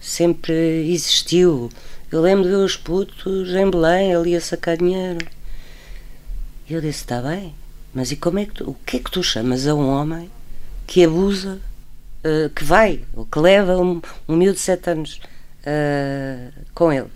sempre 0.00 0.52
existiu. 0.90 1.70
Eu 2.10 2.20
lembro 2.20 2.44
de 2.44 2.50
ver 2.50 2.56
os 2.56 2.76
putos 2.76 3.50
em 3.50 3.70
Belém 3.70 4.14
ali 4.14 4.34
a 4.34 4.40
sacar 4.40 4.76
dinheiro. 4.76 5.24
E 6.68 6.72
eu 6.74 6.80
disse, 6.80 7.00
está 7.00 7.22
bem, 7.22 7.54
mas 7.94 8.10
e 8.10 8.16
como 8.16 8.40
é 8.40 8.46
que 8.46 8.54
tu, 8.54 8.70
o 8.70 8.74
que 8.84 8.96
é 8.96 9.00
que 9.00 9.10
tu 9.10 9.22
chamas 9.22 9.66
a 9.66 9.74
um 9.74 9.88
homem 9.88 10.30
que 10.86 11.04
abusa, 11.04 11.60
uh, 12.24 12.50
que 12.50 12.64
vai, 12.64 13.04
ou 13.14 13.24
que 13.24 13.38
leva 13.38 13.78
um, 13.78 14.02
um 14.28 14.36
miúdo 14.36 14.54
de 14.54 14.60
sete 14.60 14.90
anos 14.90 15.20
uh, 15.60 16.52
com 16.74 16.92
ele 16.92 17.10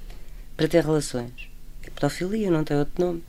para 0.56 0.68
ter 0.68 0.84
relações? 0.84 1.32
É 1.82 1.90
pedofilia, 1.90 2.50
não 2.50 2.64
tem 2.64 2.76
outro 2.76 3.04
nome. 3.04 3.22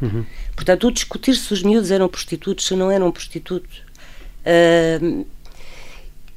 Uhum. 0.00 0.24
Portanto, 0.54 0.86
o 0.86 0.92
discutir 0.92 1.34
se 1.34 1.52
os 1.52 1.62
miúdos 1.62 1.90
eram 1.90 2.08
prostitutos, 2.08 2.66
se 2.66 2.74
não 2.74 2.90
eram 2.90 3.10
prostitutos. 3.10 3.82
Uh, 4.40 5.26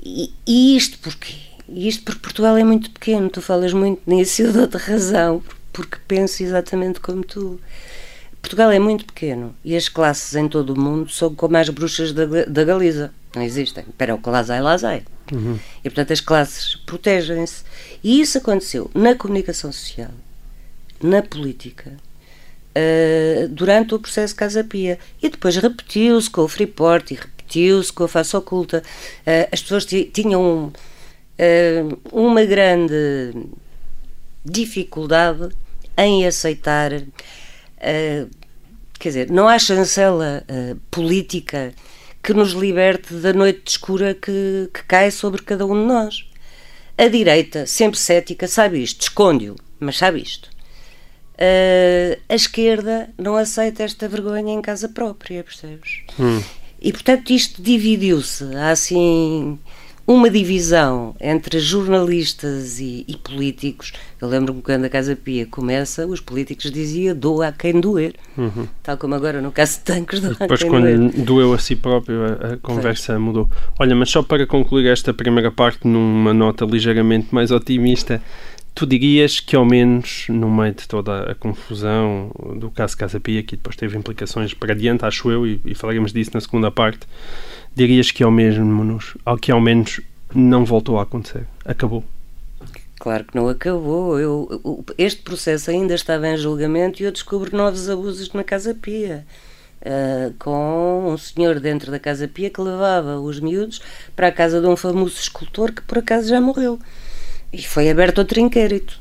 e, 0.01 0.33
e, 0.45 0.75
isto 0.75 0.99
porquê? 0.99 1.33
isto 1.69 2.03
porque 2.03 2.19
Portugal 2.19 2.57
é 2.57 2.63
muito 2.63 2.91
pequeno, 2.91 3.29
tu 3.29 3.41
falas 3.41 3.73
muito 3.73 4.01
nisso 4.05 4.41
e 4.41 4.45
eu 4.45 4.53
dou-te 4.53 4.77
razão, 4.77 5.41
porque 5.71 5.97
penso 6.07 6.43
exatamente 6.43 6.99
como 6.99 7.23
tu. 7.23 7.59
Portugal 8.41 8.69
é 8.71 8.79
muito 8.79 9.05
pequeno 9.05 9.55
e 9.63 9.75
as 9.75 9.87
classes 9.87 10.35
em 10.35 10.49
todo 10.49 10.71
o 10.71 10.79
mundo 10.79 11.09
são 11.09 11.33
como 11.33 11.55
as 11.55 11.69
bruxas 11.69 12.11
da, 12.11 12.25
da 12.45 12.63
Galiza. 12.65 13.13
Não 13.33 13.41
existem. 13.41 13.85
Pero 13.97 14.17
que 14.17 14.29
lá 14.29 14.77
sai. 14.77 15.03
Uhum. 15.33 15.59
E 15.79 15.89
portanto 15.89 16.13
as 16.13 16.19
classes 16.19 16.75
protegem-se. 16.75 17.63
E 18.03 18.21
isso 18.21 18.37
aconteceu 18.37 18.89
na 18.93 19.15
comunicação 19.15 19.71
social, 19.71 20.11
na 21.01 21.21
política, 21.21 21.91
uh, 21.91 23.47
durante 23.49 23.95
o 23.95 23.99
processo 23.99 24.35
Casa 24.35 24.63
Pia. 24.63 24.99
E 25.21 25.29
depois 25.29 25.55
repetiu-se 25.57 26.29
com 26.29 26.41
o 26.41 26.47
Freeport 26.47 27.11
e 27.11 27.15
repetiu-se 27.15 27.91
com 27.91 28.03
a 28.03 28.07
face 28.07 28.35
oculta. 28.35 28.83
Uh, 29.25 29.49
as 29.51 29.61
pessoas 29.61 29.85
tinham 29.85 30.67
uh, 30.67 31.99
uma 32.11 32.45
grande 32.45 33.33
dificuldade 34.45 35.49
em 35.97 36.25
aceitar. 36.25 36.91
quer 38.99 39.09
dizer, 39.09 39.29
não 39.29 39.47
há 39.47 39.57
chancela 39.59 40.43
política 40.89 41.73
que 42.23 42.33
nos 42.33 42.51
liberte 42.51 43.13
da 43.15 43.33
noite 43.33 43.67
escura 43.67 44.13
que, 44.13 44.69
que 44.73 44.83
cai 44.83 45.11
sobre 45.11 45.41
cada 45.41 45.65
um 45.65 45.73
de 45.73 45.85
nós. 45.85 46.25
A 46.97 47.07
direita, 47.07 47.65
sempre 47.65 47.99
cética, 47.99 48.47
sabe 48.47 48.81
isto, 48.81 49.01
esconde-o, 49.01 49.55
mas 49.79 49.97
sabe 49.97 50.21
isto. 50.21 50.49
Uh, 51.33 52.17
a 52.29 52.35
esquerda 52.35 53.09
não 53.17 53.35
aceita 53.35 53.83
esta 53.83 54.07
vergonha 54.07 54.53
em 54.53 54.61
casa 54.61 54.87
própria, 54.87 55.43
percebes? 55.43 56.03
Hum. 56.17 56.41
E 56.79 56.91
portanto 56.93 57.31
isto 57.31 57.61
dividiu-se. 57.61 58.55
Há 58.55 58.69
assim 58.69 59.59
uma 60.05 60.29
divisão 60.29 61.15
entre 61.19 61.59
jornalistas 61.59 62.79
e, 62.79 63.05
e 63.07 63.15
políticos. 63.15 63.93
Eu 64.21 64.27
lembro-me 64.27 64.61
quando 64.61 64.85
a 64.85 64.89
Casa 64.89 65.15
Pia 65.15 65.45
começa, 65.45 66.05
os 66.05 66.19
políticos 66.19 66.69
diziam 66.71 67.15
doa 67.15 67.47
a 67.47 67.51
quem 67.51 67.79
doer. 67.79 68.15
Uhum. 68.37 68.67
Tal 68.81 68.97
como 68.97 69.15
agora 69.15 69.41
no 69.41 69.51
caso 69.51 69.77
de 69.77 69.85
tanques 69.85 70.19
doa 70.19 70.35
Depois, 70.39 70.59
a 70.59 70.63
quem 70.63 70.69
quando 70.69 70.85
doer. 70.85 71.25
doeu 71.25 71.53
a 71.53 71.57
si 71.57 71.75
próprio, 71.75 72.23
a, 72.25 72.53
a 72.53 72.57
conversa 72.57 73.13
Foi. 73.13 73.17
mudou. 73.17 73.49
Olha, 73.79 73.95
mas 73.95 74.09
só 74.09 74.21
para 74.21 74.45
concluir 74.45 74.87
esta 74.87 75.13
primeira 75.13 75.51
parte 75.51 75.87
numa 75.87 76.33
nota 76.33 76.65
ligeiramente 76.65 77.33
mais 77.33 77.51
otimista, 77.51 78.21
Tu 78.75 78.87
dirias 78.87 79.39
que, 79.39 79.55
ao 79.55 79.63
menos, 79.63 80.25
no 80.29 80.49
meio 80.49 80.73
de 80.73 80.87
toda 80.87 81.31
a 81.31 81.35
confusão 81.35 82.31
do 82.57 82.71
caso 82.71 82.97
Casa 82.97 83.19
Pia, 83.19 83.43
que 83.43 83.55
depois 83.55 83.75
teve 83.75 83.95
implicações 83.95 84.55
para 84.55 84.73
adiante, 84.73 85.05
acho 85.05 85.29
eu, 85.29 85.45
e, 85.45 85.61
e 85.63 85.75
falaremos 85.75 86.11
disso 86.11 86.31
na 86.33 86.41
segunda 86.41 86.71
parte, 86.71 87.01
dirias 87.75 88.11
que, 88.11 88.23
ao 88.23 88.31
menos, 88.31 89.15
que 89.41 89.51
ao 89.51 89.61
menos 89.61 90.01
não 90.33 90.65
voltou 90.65 90.99
a 90.99 91.03
acontecer? 91.03 91.45
Acabou? 91.65 92.03
Claro 92.99 93.25
que 93.25 93.35
não 93.35 93.49
acabou. 93.49 94.19
Eu, 94.19 94.85
este 94.97 95.21
processo 95.21 95.69
ainda 95.69 95.93
estava 95.93 96.27
em 96.27 96.37
julgamento 96.37 97.01
e 97.01 97.05
eu 97.05 97.11
descubro 97.11 97.55
novos 97.55 97.89
abusos 97.89 98.31
na 98.33 98.43
Casa 98.43 98.73
Pia. 98.73 99.25
Uh, 99.81 100.33
com 100.39 101.11
um 101.11 101.17
senhor 101.17 101.59
dentro 101.59 101.91
da 101.91 101.99
Casa 101.99 102.25
Pia 102.25 102.49
que 102.49 102.61
levava 102.61 103.19
os 103.19 103.41
miúdos 103.41 103.81
para 104.15 104.27
a 104.29 104.31
casa 104.31 104.61
de 104.61 104.67
um 104.67 104.77
famoso 104.77 105.19
escultor 105.19 105.73
que 105.73 105.81
por 105.81 105.97
acaso 105.97 106.29
já 106.29 106.39
morreu. 106.39 106.79
E 107.51 107.61
foi 107.61 107.89
aberto 107.89 108.19
outro 108.19 108.39
inquérito. 108.39 108.97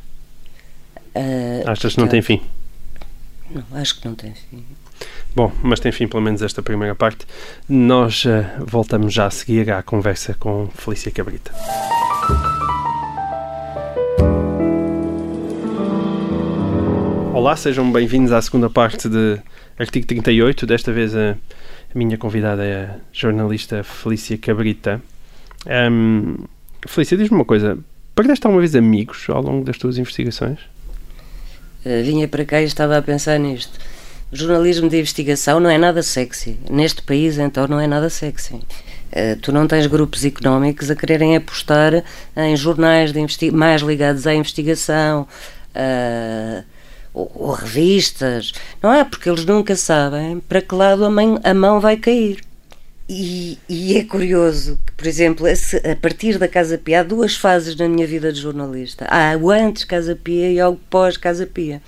Uh, 1.15 1.71
Achas 1.71 1.95
que 1.95 2.01
não 2.01 2.09
tem 2.09 2.21
fim? 2.21 2.43
Não, 3.49 3.65
acho 3.75 4.01
que 4.01 4.09
não 4.09 4.17
tem 4.17 4.35
fim. 4.35 4.65
Bom, 5.35 5.51
mas 5.63 5.81
tem 5.81 5.91
fim 5.91 6.07
pelo 6.07 6.23
menos 6.23 6.43
esta 6.43 6.63
primeira 6.63 6.95
parte. 6.95 7.25
Nós 7.67 8.27
uh, 8.27 8.45
voltamos 8.67 9.15
já 9.15 9.27
a 9.27 9.31
seguir 9.31 9.71
à 9.71 9.83
conversa 9.83 10.35
com 10.39 10.69
Felícia 10.75 11.11
Cabrita. 11.11 11.51
Olá, 17.33 17.57
sejam 17.57 17.91
bem-vindos 17.91 18.31
à 18.31 18.43
segunda 18.43 18.69
parte 18.69 19.09
de 19.09 19.39
Artigo 19.79 20.07
38. 20.07 20.67
Desta 20.67 20.93
vez 20.93 21.17
a, 21.17 21.31
a 21.31 21.99
minha 21.99 22.19
convidada 22.19 22.63
é 22.63 22.85
a 22.85 22.97
jornalista 23.11 23.83
Felícia 23.83 24.37
Cabrita. 24.37 25.01
Um, 25.67 26.45
Felícia, 26.87 27.17
diz-me 27.17 27.37
uma 27.37 27.47
coisa. 27.47 27.79
Perdeste 28.15 28.47
alguma 28.47 28.61
vez 28.61 28.77
amigos 28.77 29.25
ao 29.31 29.41
longo 29.41 29.65
das 29.65 29.79
tuas 29.79 29.97
investigações? 29.97 30.59
Uh, 31.87 32.05
vinha 32.05 32.29
para 32.29 32.45
cá 32.45 32.61
e 32.61 32.65
estava 32.65 32.99
a 32.99 33.03
pensar 33.03 33.39
nisto. 33.39 33.81
Jornalismo 34.35 34.89
de 34.89 34.99
investigação 34.99 35.61
não 35.61 35.69
é 35.69 35.77
nada 35.77 36.03
sexy. 36.03 36.59
Neste 36.71 37.03
país, 37.03 37.37
então, 37.37 37.69
não 37.69 37.79
é 37.79 37.87
nada 37.87 38.09
sexy. 38.09 38.55
Uh, 38.55 39.37
tu 39.43 39.53
não 39.53 39.67
tens 39.67 39.87
grupos 39.87 40.25
económicos 40.25 40.91
a 40.91 40.97
quererem 40.97 41.37
apostar 41.37 42.03
em 42.35 42.57
jornais 42.57 43.13
mais 43.53 43.83
ligados 43.83 44.27
à 44.27 44.35
investigação 44.35 45.29
uh, 45.77 46.65
ou, 47.13 47.31
ou, 47.35 47.53
revistas. 47.53 48.53
Não 48.83 48.91
é? 48.91 49.05
Porque 49.05 49.29
eles 49.29 49.45
nunca 49.45 49.77
sabem 49.77 50.41
para 50.41 50.63
que 50.63 50.75
lado 50.75 51.05
a, 51.05 51.11
mãe, 51.11 51.39
a 51.45 51.53
mão 51.53 51.79
vai 51.79 51.99
cair. 51.99 52.41
E, 53.07 53.59
e, 53.69 53.99
é 53.99 54.05
curioso 54.05 54.79
que, 54.87 54.93
por 54.95 55.07
exemplo, 55.07 55.47
a 55.47 55.97
partir 55.97 56.39
da 56.39 56.49
Casa 56.49 56.79
Pia, 56.79 57.01
há 57.01 57.03
duas 57.03 57.37
fases 57.37 57.77
na 57.77 57.87
minha 57.87 58.07
vida 58.07 58.33
de 58.33 58.41
jornalista. 58.41 59.07
Há 59.11 59.37
o 59.37 59.51
antes 59.51 59.85
Casa 59.85 60.17
Pia 60.17 60.51
e 60.51 60.63
o 60.63 60.77
pós 60.89 61.19
Casa 61.19 61.47
Pia. 61.47 61.83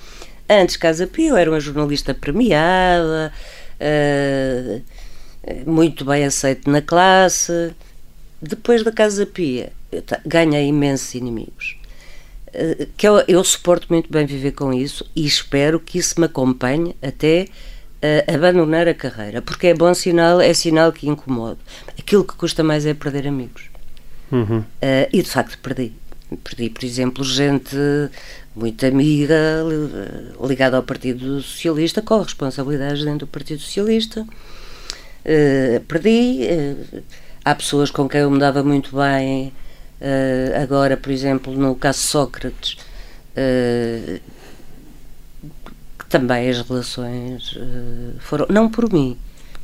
Antes 0.49 0.77
Casa 0.77 1.07
Pia, 1.07 1.31
eu 1.31 1.37
era 1.37 1.51
uma 1.51 1.61
jornalista 1.61 2.13
premiada, 2.13 3.33
uh, 3.81 4.83
muito 5.67 6.05
bem 6.05 6.25
aceito 6.25 6.71
na 6.71 6.83
classe. 6.83 7.73
Depois 8.41 8.83
da 8.83 8.93
Casa 8.93 9.25
Pia, 9.25 9.73
ganhei 10.25 10.67
imensos 10.67 11.15
inimigos. 11.15 11.77
Uh, 12.49 12.87
que 12.97 13.09
eu, 13.09 13.25
eu 13.27 13.43
suporto 13.43 13.87
muito 13.89 14.11
bem 14.13 14.27
viver 14.27 14.53
com 14.53 14.73
isso 14.73 15.09
e 15.17 15.27
espero 15.27 15.81
que 15.81 15.99
isso 15.99 16.21
me 16.21 16.27
acompanhe 16.27 16.95
até 17.03 17.49
uh, 18.05 18.35
abandonar 18.35 18.87
a 18.87 18.95
carreira, 18.95 19.41
porque 19.41 19.69
é 19.69 19.75
bom 19.75 19.93
sinal, 19.95 20.41
é 20.41 20.53
sinal 20.53 20.93
que 20.93 21.09
incomoda. 21.09 21.59
Aquilo 21.99 22.25
que 22.25 22.35
custa 22.35 22.63
mais 22.63 22.85
é 22.85 22.93
perder 22.93 23.27
amigos. 23.27 23.71
Uhum. 24.31 24.59
Uh, 24.59 25.09
e 25.13 25.23
de 25.23 25.31
facto 25.31 25.59
perdi. 25.59 25.93
Perdi, 26.37 26.71
por 26.71 26.85
exemplo, 26.85 27.25
gente 27.25 27.77
muito 28.55 28.87
amiga 28.87 29.63
ligada 30.41 30.77
ao 30.77 30.83
Partido 30.83 31.43
Socialista, 31.43 32.01
com 32.01 32.21
responsabilidades 32.21 33.05
dentro 33.05 33.27
do 33.27 33.27
Partido 33.27 33.61
Socialista. 33.61 34.23
Uh, 35.25 35.81
perdi. 35.89 36.41
Uh, 36.43 37.03
há 37.45 37.55
pessoas 37.55 37.91
com 37.91 38.09
quem 38.09 38.21
eu 38.21 38.31
me 38.31 38.39
dava 38.39 38.63
muito 38.63 38.97
bem. 38.97 39.53
Uh, 40.01 40.63
agora, 40.63 40.97
por 40.97 41.11
exemplo, 41.11 41.53
no 41.53 41.75
caso 41.75 42.01
Sócrates, 42.01 42.77
também 46.09 46.49
as 46.49 46.61
relações 46.61 47.59
foram. 48.21 48.47
Não 48.49 48.71
por 48.71 48.93
mim, 48.93 49.17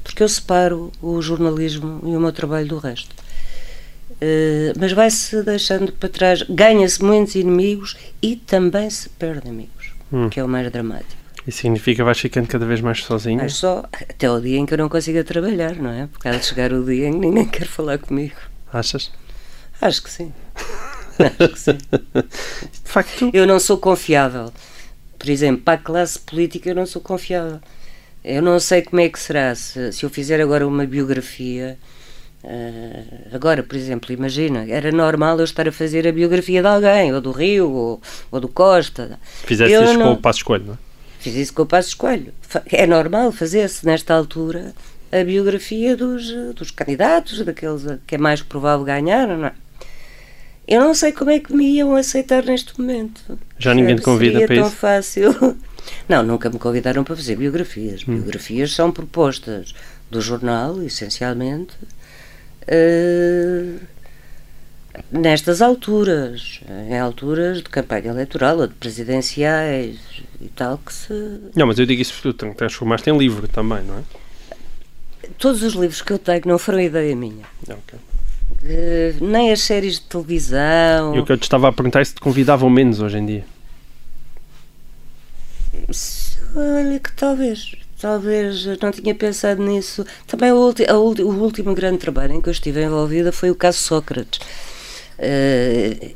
porque 0.02 0.22
eu 0.22 0.28
separo 0.28 0.90
o 1.00 1.22
jornalismo 1.22 2.00
e 2.04 2.16
o 2.16 2.20
meu 2.20 2.32
trabalho 2.32 2.66
do 2.66 2.78
resto. 2.78 3.14
Uh, 4.22 4.78
mas 4.78 4.92
vai-se 4.92 5.42
deixando 5.42 5.92
para 5.92 6.08
trás, 6.08 6.42
ganha-se 6.42 7.02
muitos 7.02 7.34
inimigos 7.34 7.96
e 8.20 8.36
também 8.36 8.90
se 8.90 9.08
perde 9.08 9.48
amigos, 9.48 9.92
hum. 10.12 10.28
que 10.28 10.38
é 10.38 10.44
o 10.44 10.48
mais 10.48 10.70
dramático. 10.70 11.20
Isso 11.46 11.62
significa 11.62 11.96
que 11.96 12.02
vais 12.02 12.18
ficando 12.18 12.46
cada 12.46 12.66
vez 12.66 12.82
mais 12.82 13.02
sozinho? 13.02 13.38
Mas 13.38 13.54
só 13.54 13.82
até 13.92 14.30
o 14.30 14.38
dia 14.38 14.58
em 14.58 14.66
que 14.66 14.74
eu 14.74 14.78
não 14.78 14.90
consiga 14.90 15.24
trabalhar, 15.24 15.74
não 15.76 15.90
é? 15.90 16.06
Porque 16.06 16.28
há 16.28 16.32
de 16.32 16.44
chegar 16.44 16.72
o 16.72 16.84
dia 16.84 17.08
em 17.08 17.12
que 17.12 17.18
ninguém 17.18 17.46
quer 17.48 17.66
falar 17.66 17.98
comigo. 17.98 18.36
Achas? 18.70 19.10
Acho 19.80 20.02
que 20.02 20.10
sim. 20.10 20.32
Acho 21.18 21.48
que 21.48 21.58
sim. 21.58 21.78
De 22.84 22.90
facto. 22.90 23.30
Eu 23.32 23.46
não 23.46 23.58
sou 23.58 23.78
confiável. 23.78 24.52
Por 25.18 25.28
exemplo, 25.28 25.62
para 25.62 25.74
a 25.74 25.82
classe 25.82 26.18
política 26.18 26.68
eu 26.68 26.74
não 26.74 26.86
sou 26.86 27.00
confiável. 27.00 27.60
Eu 28.22 28.42
não 28.42 28.60
sei 28.60 28.82
como 28.82 29.00
é 29.00 29.08
que 29.08 29.18
será 29.18 29.54
se, 29.54 29.92
se 29.92 30.04
eu 30.04 30.10
fizer 30.10 30.40
agora 30.40 30.66
uma 30.66 30.84
biografia 30.84 31.78
Uh, 32.42 33.34
agora, 33.34 33.62
por 33.62 33.76
exemplo, 33.76 34.12
imagina, 34.12 34.64
era 34.66 34.90
normal 34.90 35.38
eu 35.38 35.44
estar 35.44 35.68
a 35.68 35.72
fazer 35.72 36.08
a 36.08 36.12
biografia 36.12 36.62
de 36.62 36.68
alguém, 36.68 37.12
ou 37.12 37.20
do 37.20 37.32
Rio, 37.32 37.70
ou, 37.70 38.02
ou 38.30 38.40
do 38.40 38.48
Costa. 38.48 39.18
Fizeste 39.44 39.74
isso 39.74 39.98
não... 39.98 40.06
com 40.06 40.12
o 40.12 40.16
Passo 40.16 40.38
Escolho, 40.38 40.64
não 40.64 40.74
é? 40.74 40.78
Fiz 41.18 41.34
isso 41.34 41.52
com 41.52 41.62
o 41.62 41.66
Passo 41.66 41.88
Escolho. 41.88 42.32
É 42.66 42.86
normal 42.86 43.30
fazer-se, 43.30 43.84
nesta 43.84 44.14
altura, 44.14 44.72
a 45.12 45.22
biografia 45.22 45.94
dos, 45.96 46.32
dos 46.54 46.70
candidatos, 46.70 47.44
daqueles 47.44 47.82
que 48.06 48.14
é 48.14 48.18
mais 48.18 48.40
provável 48.40 48.84
ganhar, 48.86 49.28
não 49.28 49.46
é? 49.46 49.52
Eu 50.66 50.80
não 50.80 50.94
sei 50.94 51.10
como 51.10 51.30
é 51.30 51.40
que 51.40 51.52
me 51.52 51.66
iam 51.66 51.96
aceitar 51.96 52.44
neste 52.44 52.80
momento. 52.80 53.38
Já 53.58 53.74
ninguém 53.74 53.96
te 53.96 54.02
convida 54.02 54.38
Seria 54.38 54.46
para 54.46 54.56
tão 54.56 54.66
isso? 54.68 54.76
fácil. 54.76 55.34
Não, 56.08 56.22
nunca 56.22 56.48
me 56.48 56.58
convidaram 56.58 57.02
para 57.02 57.16
fazer 57.16 57.34
biografias. 57.34 58.02
Hum. 58.06 58.14
Biografias 58.14 58.72
são 58.72 58.92
propostas 58.92 59.74
do 60.10 60.20
jornal, 60.20 60.80
essencialmente, 60.82 61.74
uh, 62.70 63.80
nestas 65.10 65.60
alturas, 65.60 66.60
em 66.88 66.98
alturas 66.98 67.58
de 67.58 67.64
campanha 67.64 68.10
eleitoral 68.10 68.58
ou 68.58 68.66
de 68.66 68.74
presidenciais 68.74 69.98
e 70.40 70.48
tal, 70.48 70.78
que 70.78 70.92
se. 70.92 71.12
Não, 71.54 71.66
mas 71.66 71.78
eu 71.78 71.86
digo 71.86 72.00
isso 72.00 72.14
porque 72.14 72.32
tu 72.32 72.54
transformaste 72.54 73.10
em 73.10 73.16
livro 73.16 73.48
também, 73.48 73.82
não 73.82 73.98
é? 73.98 74.02
Todos 75.38 75.62
os 75.62 75.74
livros 75.74 76.02
que 76.02 76.12
eu 76.12 76.18
tenho 76.18 76.42
não 76.46 76.58
foram 76.58 76.80
ideia 76.80 77.14
minha. 77.14 77.44
Okay. 77.62 77.98
Uh, 78.62 79.24
nem 79.24 79.52
as 79.52 79.60
séries 79.60 79.94
de 79.94 80.02
televisão. 80.02 81.14
E 81.14 81.20
o 81.20 81.24
que 81.24 81.32
eu 81.32 81.38
te 81.38 81.44
estava 81.44 81.68
a 81.68 81.72
perguntar 81.72 82.00
é 82.00 82.04
se 82.04 82.14
te 82.14 82.20
convidavam 82.20 82.68
menos 82.68 83.00
hoje 83.00 83.18
em 83.18 83.26
dia. 83.26 83.44
Olha 86.54 86.98
que 86.98 87.12
talvez 87.12 87.74
talvez 88.00 88.66
não 88.80 88.90
tinha 88.90 89.14
pensado 89.14 89.62
nisso. 89.62 90.04
Também 90.26 90.52
o, 90.52 90.56
o, 90.56 91.22
o, 91.22 91.42
último 91.42 91.74
grande 91.74 91.98
trabalho 91.98 92.34
em 92.34 92.40
que 92.40 92.48
eu 92.48 92.52
estive 92.52 92.82
envolvida 92.82 93.30
foi 93.30 93.50
o 93.50 93.54
caso 93.54 93.78
Sócrates. 93.78 94.40
Uh, 95.18 96.14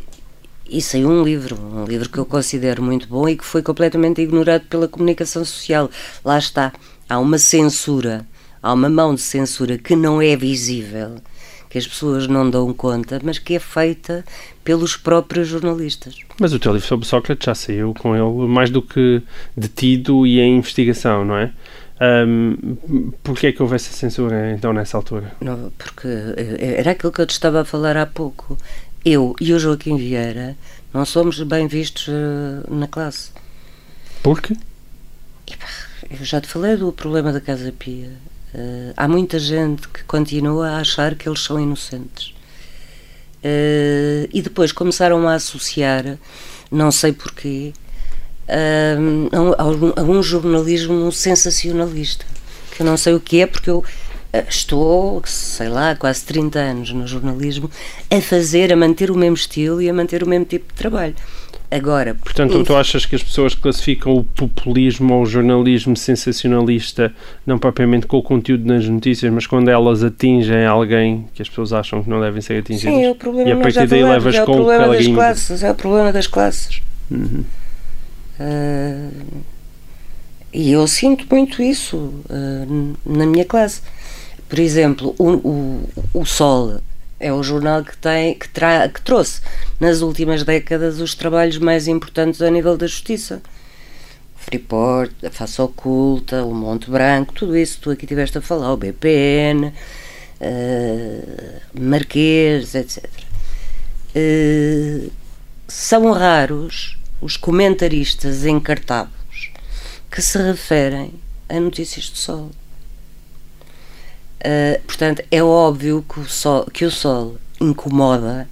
e 0.69 0.81
saiu 0.81 1.11
um 1.11 1.23
livro, 1.23 1.57
um 1.61 1.85
livro 1.85 2.09
que 2.09 2.19
eu 2.19 2.25
considero 2.25 2.83
muito 2.83 3.07
bom 3.07 3.29
e 3.29 3.37
que 3.37 3.45
foi 3.45 3.63
completamente 3.63 4.21
ignorado 4.23 4.63
pela 4.63 4.89
comunicação 4.89 5.45
social. 5.45 5.91
Lá 6.25 6.39
está, 6.39 6.73
há 7.09 7.19
uma 7.19 7.39
censura, 7.39 8.27
há 8.63 8.73
uma 8.73 8.89
mão 8.89 9.15
de 9.15 9.21
censura 9.21 9.77
que 9.77 9.95
não 9.95 10.23
é 10.23 10.35
visível, 10.35 11.17
que 11.69 11.77
as 11.77 11.87
pessoas 11.87 12.27
não 12.27 12.49
dão 12.49 12.73
conta, 12.73 13.21
mas 13.23 13.39
que 13.39 13.55
é 13.55 13.59
feita 13.59 14.25
pelos 14.65 14.97
próprios 14.97 15.49
jornalistas. 15.49 16.17
Mas 16.41 16.53
o 16.55 16.59
teu 16.59 16.73
livro 16.73 16.89
sobre 16.89 17.07
Sócrates 17.07 17.45
já 17.45 17.55
saiu 17.55 17.93
com 17.93 18.17
ele 18.17 18.49
mais 18.49 18.71
do 18.71 18.81
que 18.81 19.23
detido 19.55 20.27
e 20.27 20.41
em 20.41 20.57
investigação, 20.57 21.25
não 21.25 21.37
é? 21.37 21.53
Um, 22.01 23.13
Porquê 23.23 23.49
é 23.49 23.53
que 23.53 23.63
houve 23.63 23.77
essa 23.77 23.93
censura 23.93 24.53
então 24.53 24.73
nessa 24.73 24.97
altura? 24.97 25.33
Não, 25.41 25.73
porque 25.79 26.09
eh, 26.09 26.77
era 26.79 26.91
aquilo 26.91 27.13
que 27.13 27.21
eu 27.21 27.27
te 27.27 27.31
estava 27.31 27.61
a 27.61 27.65
falar 27.65 27.97
há 27.97 28.07
pouco. 28.07 28.59
Eu 29.05 29.35
e 29.41 29.53
o 29.53 29.59
Joaquim 29.59 29.97
Vieira 29.97 30.57
não 30.93 31.05
somos 31.05 31.41
bem 31.43 31.67
vistos 31.67 32.09
uh, 32.09 32.75
na 32.75 32.89
classe. 32.89 33.31
Por 34.23 34.41
quê? 34.41 34.57
Eu 36.11 36.25
já 36.25 36.41
te 36.41 36.49
falei 36.49 36.77
do 36.77 36.93
problema 36.93 37.33
da 37.33 37.41
Casa 37.41 37.73
Pia. 37.73 38.11
Uh, 38.55 38.93
há 38.97 39.07
muita 39.07 39.39
gente 39.39 39.89
que 39.89 40.05
continua 40.05 40.71
a 40.71 40.79
achar 40.79 41.15
que 41.15 41.29
eles 41.29 41.41
são 41.41 41.61
inocentes. 41.61 42.35
Uh, 43.45 44.29
e 44.33 44.41
depois 44.41 44.73
começaram 44.73 45.29
a 45.29 45.35
associar, 45.35 46.19
não 46.71 46.91
sei 46.91 47.13
porquê, 47.13 47.75
a, 48.49 50.01
a 50.01 50.03
um 50.03 50.23
jornalismo 50.23 51.11
sensacionalista. 51.13 52.25
Que 52.75 52.83
eu 52.83 52.87
não 52.87 52.97
sei 52.97 53.15
o 53.15 53.21
que 53.21 53.41
é, 53.41 53.47
porque 53.47 53.71
eu 53.71 53.85
eh, 54.33 54.45
estou, 54.49 55.23
sei 55.25 55.69
lá, 55.69 55.95
quase 55.95 56.25
30 56.25 56.59
anos 56.59 56.93
no 56.93 57.07
jornalismo, 57.07 57.71
a 58.11 58.21
fazer, 58.21 58.73
a 58.73 58.77
manter 58.77 59.11
o 59.11 59.17
mesmo 59.17 59.37
estilo 59.37 59.81
e 59.81 59.89
a 59.89 59.95
manter 59.95 60.25
o 60.25 60.29
mesmo 60.29 60.45
tipo 60.45 60.67
de 60.73 60.75
trabalho. 60.75 61.15
Agora, 61.71 62.15
portanto, 62.15 62.63
tu 62.63 62.77
achas 62.77 63.07
que 63.07 63.17
as 63.17 63.23
pessoas 63.23 63.55
classificam 63.55 64.15
o 64.15 64.23
populismo 64.23 65.15
ou 65.15 65.23
o 65.23 65.27
jornalismo 65.27 65.97
sensacionalista 65.97 67.13
não 67.45 67.59
propriamente 67.59 68.07
com 68.07 68.17
o 68.19 68.23
conteúdo 68.23 68.65
nas 68.65 68.89
notícias, 68.89 69.33
mas 69.33 69.47
quando 69.47 69.69
elas 69.69 70.05
atingem 70.05 70.67
alguém 70.67 71.27
que 71.35 71.43
as 71.43 71.49
pessoas 71.49 71.73
acham 71.73 72.03
que 72.03 72.09
não 72.09 72.21
devem 72.21 72.41
ser 72.41 72.61
atingidas? 72.61 72.95
Sim, 72.95 73.05
é 73.05 73.11
o 73.11 73.15
problema 73.15 73.49
e 73.49 73.53
a 73.53 73.57
partir 73.57 73.87
daí 73.89 74.05
levas 74.05 74.35
é 74.35 74.43
o 74.43 74.47
com 74.47 74.53
o 74.53 74.57
problema 74.57 74.89
das 74.89 75.07
classes, 75.07 75.63
é 75.63 75.71
o 75.71 75.75
problema 75.75 76.13
das 76.13 76.27
classes. 76.27 76.83
Uhum. 77.11 77.45
Uh, 78.41 79.43
e 80.53 80.71
eu 80.71 80.87
sinto 80.87 81.27
muito 81.31 81.63
isso 81.63 81.97
uh, 81.97 82.97
na 83.05 83.27
minha 83.27 83.45
classe. 83.45 83.83
Por 84.49 84.59
exemplo, 84.59 85.15
o, 85.19 85.33
o, 85.33 85.89
o 86.15 86.25
Sol 86.25 86.81
é 87.19 87.33
o 87.33 87.43
jornal 87.43 87.83
que, 87.83 87.97
tem, 87.97 88.35
que, 88.35 88.49
tra, 88.49 88.89
que 88.89 89.01
trouxe 89.01 89.41
nas 89.81 90.01
últimas 90.01 90.45
décadas 90.45 91.01
os 91.01 91.15
trabalhos 91.15 91.59
mais 91.59 91.89
importantes 91.89 92.41
a 92.43 92.51
nível 92.51 92.77
da 92.77 92.87
justiça. 92.87 93.43
Freeport, 94.37 95.13
a 95.25 95.31
Face 95.31 95.61
Oculta, 95.61 96.45
o 96.45 96.55
Monte 96.55 96.91
Branco, 96.91 97.33
tudo 97.33 97.57
isso 97.57 97.81
tu 97.81 97.91
aqui 97.91 98.07
tiveste 98.07 98.37
a 98.39 98.43
falar, 98.43 98.73
o 98.73 98.77
BPN, 98.77 99.73
uh, 100.41 101.61
Marquês, 101.81 102.75
etc. 102.75 103.05
Uh, 104.15 105.11
são 105.67 106.13
raros 106.13 106.99
os 107.25 107.39
comentaristas 107.39 108.45
encartados 108.45 109.51
que 110.11 110.21
se 110.21 110.37
referem 110.37 111.15
a 111.49 111.59
notícias 111.59 112.05
de 112.05 112.19
sol. 112.19 112.51
Uh, 114.41 114.79
portanto, 114.87 115.25
é 115.31 115.43
óbvio 115.43 116.05
que 116.07 116.21
o, 116.21 116.29
sol, 116.29 116.67
que 116.67 116.85
o 116.85 116.91
sol 116.91 117.39
incomoda 117.59 118.47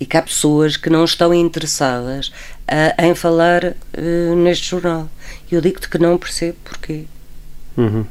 e 0.00 0.06
que 0.06 0.16
há 0.16 0.22
pessoas 0.22 0.78
que 0.78 0.88
não 0.88 1.04
estão 1.04 1.34
interessadas 1.34 2.28
uh, 2.28 3.02
em 3.02 3.14
falar 3.14 3.64
uh, 3.66 4.34
neste 4.34 4.70
jornal. 4.70 5.10
Eu 5.52 5.60
digo-te 5.60 5.86
que 5.86 5.98
não 5.98 6.16
percebo 6.16 6.56
porquê. 6.64 7.04
Uhum. 7.76 8.06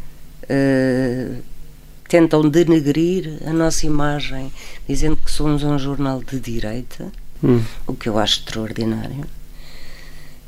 tentam 2.07 2.47
denegrir 2.47 3.39
a 3.47 3.53
nossa 3.53 3.85
imagem, 3.85 4.51
dizendo 4.87 5.15
que 5.15 5.31
somos 5.31 5.63
um 5.63 5.79
jornal 5.79 6.21
de 6.21 6.37
direita, 6.37 7.11
uhum. 7.41 7.63
o 7.87 7.93
que 7.95 8.07
eu 8.09 8.19
acho 8.19 8.39
extraordinário. 8.39 9.25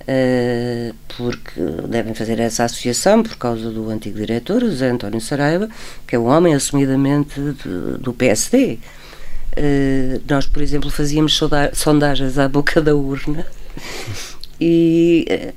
Uh, 0.07 0.93
porque 1.17 1.59
devem 1.89 2.13
fazer 2.13 2.39
essa 2.39 2.63
associação 2.63 3.23
por 3.23 3.37
causa 3.37 3.71
do 3.71 3.89
antigo 3.89 4.19
diretor, 4.19 4.61
José 4.61 4.89
António 4.89 5.19
Saraiva, 5.19 5.67
que 6.05 6.15
é 6.15 6.19
um 6.19 6.25
homem 6.25 6.53
assumidamente 6.53 7.39
do 7.99 8.13
PSD. 8.13 8.77
Eh, 9.55 10.19
nós, 10.29 10.45
por 10.45 10.61
exemplo, 10.61 10.89
fazíamos 10.89 11.39
sondagens 11.73 12.37
à 12.37 12.47
boca 12.47 12.81
da 12.81 12.93
urna 12.93 13.45
e 14.59 15.25
uh, 15.29 15.53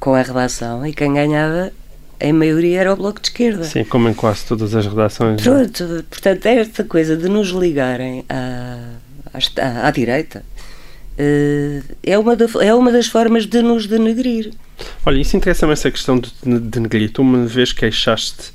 com 0.00 0.14
a 0.14 0.22
redação, 0.22 0.86
e 0.86 0.94
quem 0.94 1.12
ganhava 1.12 1.70
em 2.20 2.32
maioria 2.32 2.80
era 2.80 2.92
o 2.92 2.96
Bloco 2.96 3.20
de 3.20 3.28
Esquerda. 3.28 3.64
Sim, 3.64 3.84
como 3.84 4.08
em 4.08 4.14
quase 4.14 4.46
todas 4.46 4.74
as 4.74 4.86
redações. 4.86 5.40
É? 5.40 5.44
Pronto, 5.44 6.04
portanto, 6.08 6.46
é 6.46 6.60
esta 6.60 6.84
coisa 6.84 7.16
de 7.16 7.28
nos 7.28 7.48
ligarem 7.50 8.24
à, 8.28 8.94
à, 9.34 9.88
à 9.88 9.90
direita 9.90 10.42
é, 12.02 12.18
uma 12.18 12.36
da, 12.36 12.46
é 12.60 12.72
uma 12.74 12.92
das 12.92 13.08
formas 13.08 13.44
de 13.44 13.60
nos 13.60 13.86
denegrir. 13.86 14.52
Olha, 15.04 15.20
isso 15.20 15.36
interessa-me 15.36 15.72
essa 15.72 15.90
questão 15.90 16.18
de 16.18 16.30
denegrir. 16.60 17.10
Tu 17.10 17.20
uma 17.20 17.44
vez 17.44 17.72
queixaste 17.72 18.52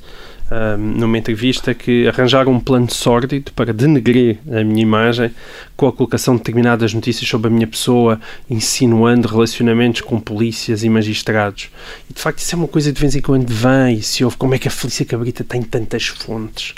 uh, 0.49 0.77
numa 0.77 1.17
entrevista 1.17 1.73
que 1.73 2.07
arranjaram 2.07 2.53
um 2.53 2.59
plano 2.59 2.89
sórdido 2.89 3.51
para 3.51 3.73
denegrir 3.73 4.37
a 4.49 4.63
minha 4.63 4.81
imagem 4.81 5.31
com 5.75 5.87
a 5.87 5.91
colocação 5.91 6.35
de 6.35 6.39
determinadas 6.39 6.93
notícias 6.93 7.27
sobre 7.27 7.47
a 7.47 7.51
minha 7.51 7.67
pessoa, 7.67 8.19
insinuando 8.49 9.27
relacionamentos 9.27 10.01
com 10.01 10.19
polícias 10.19 10.83
e 10.83 10.89
magistrados. 10.89 11.69
E 12.09 12.13
de 12.13 12.21
facto 12.21 12.39
isso 12.39 12.55
é 12.55 12.57
uma 12.57 12.67
coisa 12.67 12.93
de 12.93 12.99
vez 13.01 13.15
em 13.15 13.21
quando 13.21 13.49
vem 13.49 13.97
e 13.97 14.01
se 14.01 14.23
ouve 14.23 14.37
como 14.37 14.55
é 14.55 14.57
que 14.57 14.69
a 14.69 14.71
Felícia 14.71 15.05
Cabrita 15.05 15.43
tem 15.43 15.61
tantas 15.61 16.07
fontes. 16.07 16.75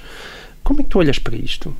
Como 0.64 0.82
é 0.82 0.84
que 0.84 0.90
tu 0.90 0.98
olhas 0.98 1.20
para 1.20 1.36
isto? 1.36 1.76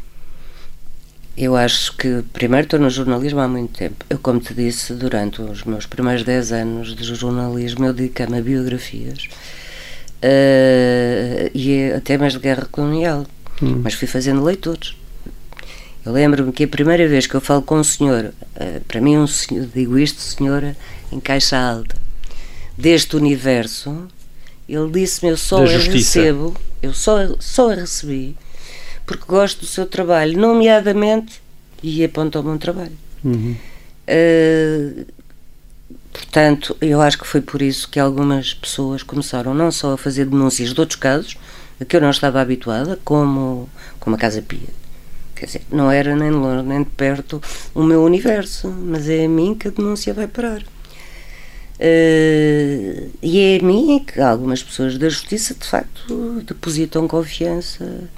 Eu 1.38 1.56
acho 1.56 1.98
que, 1.98 2.24
primeiro, 2.32 2.66
estou 2.66 2.80
no 2.80 2.90
jornalismo 2.90 3.42
há 3.42 3.48
muito 3.48 3.78
tempo. 3.78 4.06
Eu, 4.10 4.18
como 4.20 4.40
te 4.40 4.54
disse, 4.54 4.94
durante 4.94 5.42
os 5.42 5.64
meus 5.64 5.86
primeiros 5.86 6.24
10 6.24 6.52
anos 6.54 6.96
de 6.96 7.04
jornalismo, 7.04 7.86
eu 7.86 7.94
dediquei-me 7.94 8.38
a 8.38 8.42
biografias 8.42 9.28
uh, 10.24 11.52
e 11.54 11.92
a 11.92 12.00
temas 12.00 12.34
de 12.34 12.40
guerra 12.40 12.66
colonial. 12.72 13.26
Hum. 13.62 13.82
Mas 13.84 13.96
fui 13.96 14.08
fazendo 14.08 14.42
leitores. 14.44 14.96
Eu 16.06 16.14
lembro-me 16.14 16.54
que 16.54 16.64
a 16.64 16.68
primeira 16.70 17.06
vez 17.06 17.28
que 17.28 17.36
eu 17.36 17.42
falo 17.42 17.62
com 17.62 17.80
um 17.80 17.84
senhor, 17.84 18.34
uh, 18.56 18.82
para 18.88 19.02
mim, 19.02 19.18
um 19.18 19.28
senhor, 19.28 19.68
digo 19.74 20.00
isto, 20.00 20.22
senhora, 20.22 20.78
em 21.12 21.20
caixa 21.20 21.58
alta, 21.58 21.98
deste 22.78 23.18
universo, 23.18 24.08
ele 24.70 24.90
disse-me: 24.90 25.32
Eu 25.32 25.38
só 25.38 25.66
a 25.66 25.68
recebo, 25.68 26.56
eu 26.82 26.94
só, 26.94 27.36
só 27.40 27.72
a 27.72 27.76
recebi 27.76 28.38
porque 29.06 29.26
gosto 29.28 29.62
do 29.62 29.66
seu 29.66 29.86
trabalho, 29.86 30.38
nomeadamente, 30.38 31.42
e 31.82 32.04
apontou-me 32.04 32.50
um 32.50 32.58
trabalho. 32.58 32.98
Uhum. 33.24 33.56
Uh, 34.08 35.06
portanto, 36.12 36.76
eu 36.82 37.02
acho 37.02 37.18
que 37.18 37.28
foi 37.28 37.42
por 37.42 37.62
isso 37.62 37.90
que 37.90 38.00
algumas 38.00 38.54
pessoas 38.54 39.04
começaram 39.04 39.54
não 39.54 39.72
só 39.72 39.94
a 39.94 39.98
fazer 39.98 40.26
denúncias 40.26 40.74
de 40.74 40.80
outros 40.80 41.00
casos, 41.00 41.38
a 41.80 41.86
que 41.86 41.96
eu 41.96 42.02
não 42.02 42.10
estava 42.10 42.42
habituada, 42.42 43.00
como, 43.04 43.70
como 44.00 44.16
a 44.16 44.20
Casa 44.20 44.42
Pia. 44.42 44.70
Quer 45.36 45.46
dizer, 45.48 45.62
não 45.70 45.92
era 45.92 46.16
nem 46.16 46.32
de 46.32 46.38
longe 46.38 46.64
nem 46.64 46.82
de 46.82 46.90
perto 46.92 47.42
o 47.74 47.84
meu 47.84 48.04
universo, 48.04 48.70
mas 48.70 49.10
é 49.10 49.26
a 49.26 49.30
mim 49.30 49.54
que 49.54 49.68
a 49.68 49.72
denúncia 49.72 50.14
vai 50.14 50.28
parar. 50.28 50.62
Uh, 51.78 53.12
e 53.22 53.40
é 53.40 53.60
a 53.60 53.64
mim 53.64 54.02
que 54.06 54.22
algumas 54.22 54.64
pessoas 54.64 54.98
da 54.98 55.10
justiça 55.10 55.54
de 55.54 55.66
facto 55.68 56.42
depositam 56.48 57.06
confiança 57.06 58.10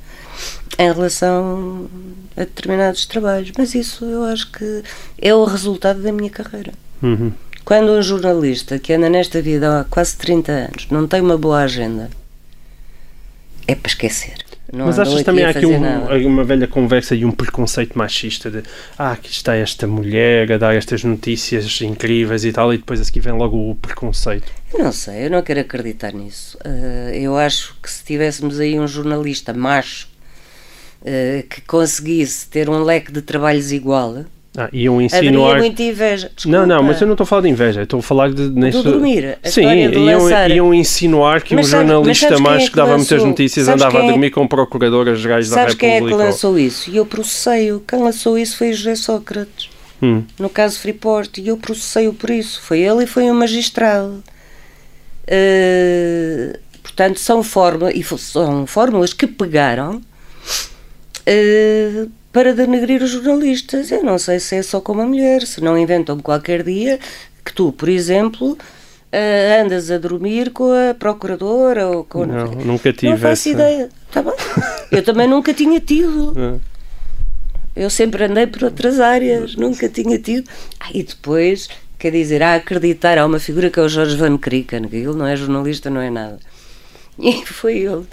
em 0.78 0.92
relação 0.92 1.90
a 2.36 2.42
determinados 2.42 3.06
trabalhos, 3.06 3.52
mas 3.58 3.74
isso 3.74 4.06
eu 4.06 4.24
acho 4.24 4.52
que 4.52 4.84
é 5.20 5.34
o 5.34 5.44
resultado 5.44 6.02
da 6.02 6.12
minha 6.12 6.30
carreira. 6.30 6.72
Uhum. 7.02 7.32
Quando 7.66 7.92
um 7.92 8.02
jornalista 8.02 8.80
que 8.80 8.94
anda 8.94 9.10
nesta 9.10 9.42
vida 9.42 9.82
há 9.82 9.84
quase 9.84 10.16
30 10.18 10.52
anos 10.52 10.88
não 10.90 11.08
tem 11.08 11.20
uma 11.20 11.38
boa 11.38 11.62
agenda, 11.62 12.10
é 13.68 13.76
para 13.76 13.90
esquecer. 13.90 14.48
Não 14.72 14.86
Mas 14.86 15.00
achas 15.00 15.24
também 15.24 15.46
há 15.46 15.50
aqui 15.50 15.66
um, 15.66 16.28
uma 16.28 16.44
velha 16.44 16.68
conversa 16.68 17.16
e 17.16 17.24
um 17.24 17.32
preconceito 17.32 17.98
machista 17.98 18.52
de 18.52 18.64
ah, 18.98 19.14
aqui 19.14 19.32
está 19.32 19.56
esta 19.56 19.88
mulher 19.88 20.52
a 20.52 20.58
dar 20.58 20.76
estas 20.76 21.06
notícias 21.06 21.80
incríveis 21.82 22.44
e 22.44 22.52
tal, 22.52 22.74
e 22.74 22.78
depois 22.78 23.00
a 23.00 23.04
seguir 23.06 23.22
vem 23.22 23.34
logo 23.34 23.72
o 23.72 23.76
preconceito? 23.76 24.52
não 24.78 24.92
sei, 24.92 25.26
eu 25.26 25.30
não 25.30 25.42
quero 25.42 25.62
acreditar 25.62 26.14
nisso. 26.14 26.58
Uh, 26.66 27.10
eu 27.14 27.38
acho 27.38 27.78
que 27.82 27.90
se 27.90 28.04
tivéssemos 28.04 28.60
aí 28.60 28.78
um 28.78 28.88
jornalista 28.88 29.54
macho 29.54 30.10
que 31.50 31.62
conseguisse 31.62 32.48
ter 32.50 32.70
um 32.70 32.84
leque 32.84 33.12
de 33.12 33.22
trabalhos 33.22 33.72
igual, 33.72 34.26
ah, 34.60 34.70
iam 34.74 35.00
insinuar. 35.00 35.60
Muita 35.60 35.84
inveja. 35.84 36.32
Desculpa. 36.36 36.58
Não, 36.58 36.66
não, 36.66 36.82
mas 36.82 37.00
eu 37.00 37.06
não 37.06 37.14
estou 37.14 37.26
a 37.26 37.28
falar 37.28 37.42
de 37.44 37.50
inveja, 37.50 37.84
estou 37.84 38.00
a 38.00 38.02
falar 38.02 38.32
de. 38.32 38.50
Neste... 38.50 38.82
Do 38.82 38.94
dormir. 38.94 39.38
A 39.44 39.50
Sim, 39.52 39.68
iam, 39.68 40.04
lançar... 40.04 40.50
iam 40.50 40.74
insinuar 40.74 41.44
que 41.44 41.54
mas 41.54 41.68
o 41.68 41.70
jornalista 41.70 42.40
mais 42.40 42.64
é 42.64 42.68
que 42.68 42.76
dava 42.76 42.98
muitas 42.98 43.24
notícias 43.24 43.68
andava 43.68 44.00
a 44.00 44.04
é 44.04 44.08
dormir 44.08 44.32
com 44.32 44.48
procuradoras 44.48 45.20
gerais 45.20 45.48
da 45.52 45.58
República. 45.58 45.86
Sabes 45.86 46.00
quem 46.00 46.08
é 46.08 46.10
que 46.10 46.26
lançou 46.26 46.58
isso? 46.58 46.90
E 46.90 46.98
eu 46.98 47.06
processei-o. 47.06 47.80
Quem 47.82 48.00
lançou 48.00 48.36
isso 48.36 48.58
foi 48.58 48.74
José 48.74 48.96
Sócrates. 48.96 49.70
Hum. 50.02 50.24
No 50.40 50.50
caso 50.50 50.80
Freeport. 50.80 51.38
E 51.38 51.50
eu 51.50 51.58
processei-o 51.58 52.14
por 52.14 52.32
isso. 52.32 52.60
Foi 52.64 52.80
ele 52.80 53.04
e 53.04 53.08
foi 53.08 53.30
um 53.30 53.36
magistrado. 53.36 54.24
Uh, 55.28 56.58
portanto, 56.82 57.20
são, 57.20 57.42
e 57.94 58.04
são 58.18 58.66
fórmulas 58.66 59.14
que 59.14 59.28
pegaram. 59.28 60.02
Uh, 61.28 62.10
para 62.32 62.54
denegrir 62.54 63.02
os 63.02 63.10
jornalistas. 63.10 63.92
Eu 63.92 64.04
não 64.04 64.18
sei 64.18 64.40
se 64.40 64.56
é 64.56 64.62
só 64.62 64.80
com 64.80 64.94
uma 64.94 65.06
mulher, 65.06 65.42
se 65.42 65.60
não 65.60 65.78
inventam 65.78 66.20
qualquer 66.20 66.64
dia 66.64 67.00
que 67.44 67.52
tu, 67.52 67.72
por 67.72 67.90
exemplo, 67.90 68.52
uh, 68.52 69.64
andas 69.64 69.90
a 69.90 69.98
dormir 69.98 70.52
com 70.52 70.72
a 70.72 70.94
procuradora 70.94 71.88
ou 71.88 72.04
com. 72.04 72.26
Não, 72.26 72.52
nunca 72.52 72.94
tive. 72.94 73.12
Não 73.12 73.18
faço 73.18 73.50
essa... 73.50 73.50
ideia. 73.50 73.90
Tá 74.12 74.22
bem. 74.22 74.34
Eu 74.92 75.04
também 75.04 75.28
nunca 75.28 75.54
tinha 75.54 75.80
tido. 75.80 76.34
É. 77.76 77.84
Eu 77.84 77.92
sempre 77.92 78.24
andei 78.24 78.48
por 78.48 78.64
outras 78.64 79.00
áreas, 79.00 79.56
nunca 79.56 79.88
tinha 79.88 80.18
tido. 80.18 80.50
Ah, 80.80 80.90
e 80.92 81.04
depois, 81.04 81.70
quer 82.00 82.12
dizer, 82.12 82.42
a 82.42 82.56
acreditar, 82.56 83.20
há 83.20 83.26
uma 83.26 83.38
figura 83.40 83.70
que 83.70 83.80
é 83.80 83.84
o 83.84 83.88
Jorge 83.88 84.18
Van 84.18 84.36
Krieken, 84.36 84.88
que 84.88 84.96
ele 84.96 85.14
não 85.14 85.28
é 85.28 85.36
jornalista, 85.36 85.88
não 85.88 86.02
é 86.02 86.10
nada. 86.10 86.40
E 87.20 87.46
foi 87.46 87.78
ele 87.78 88.06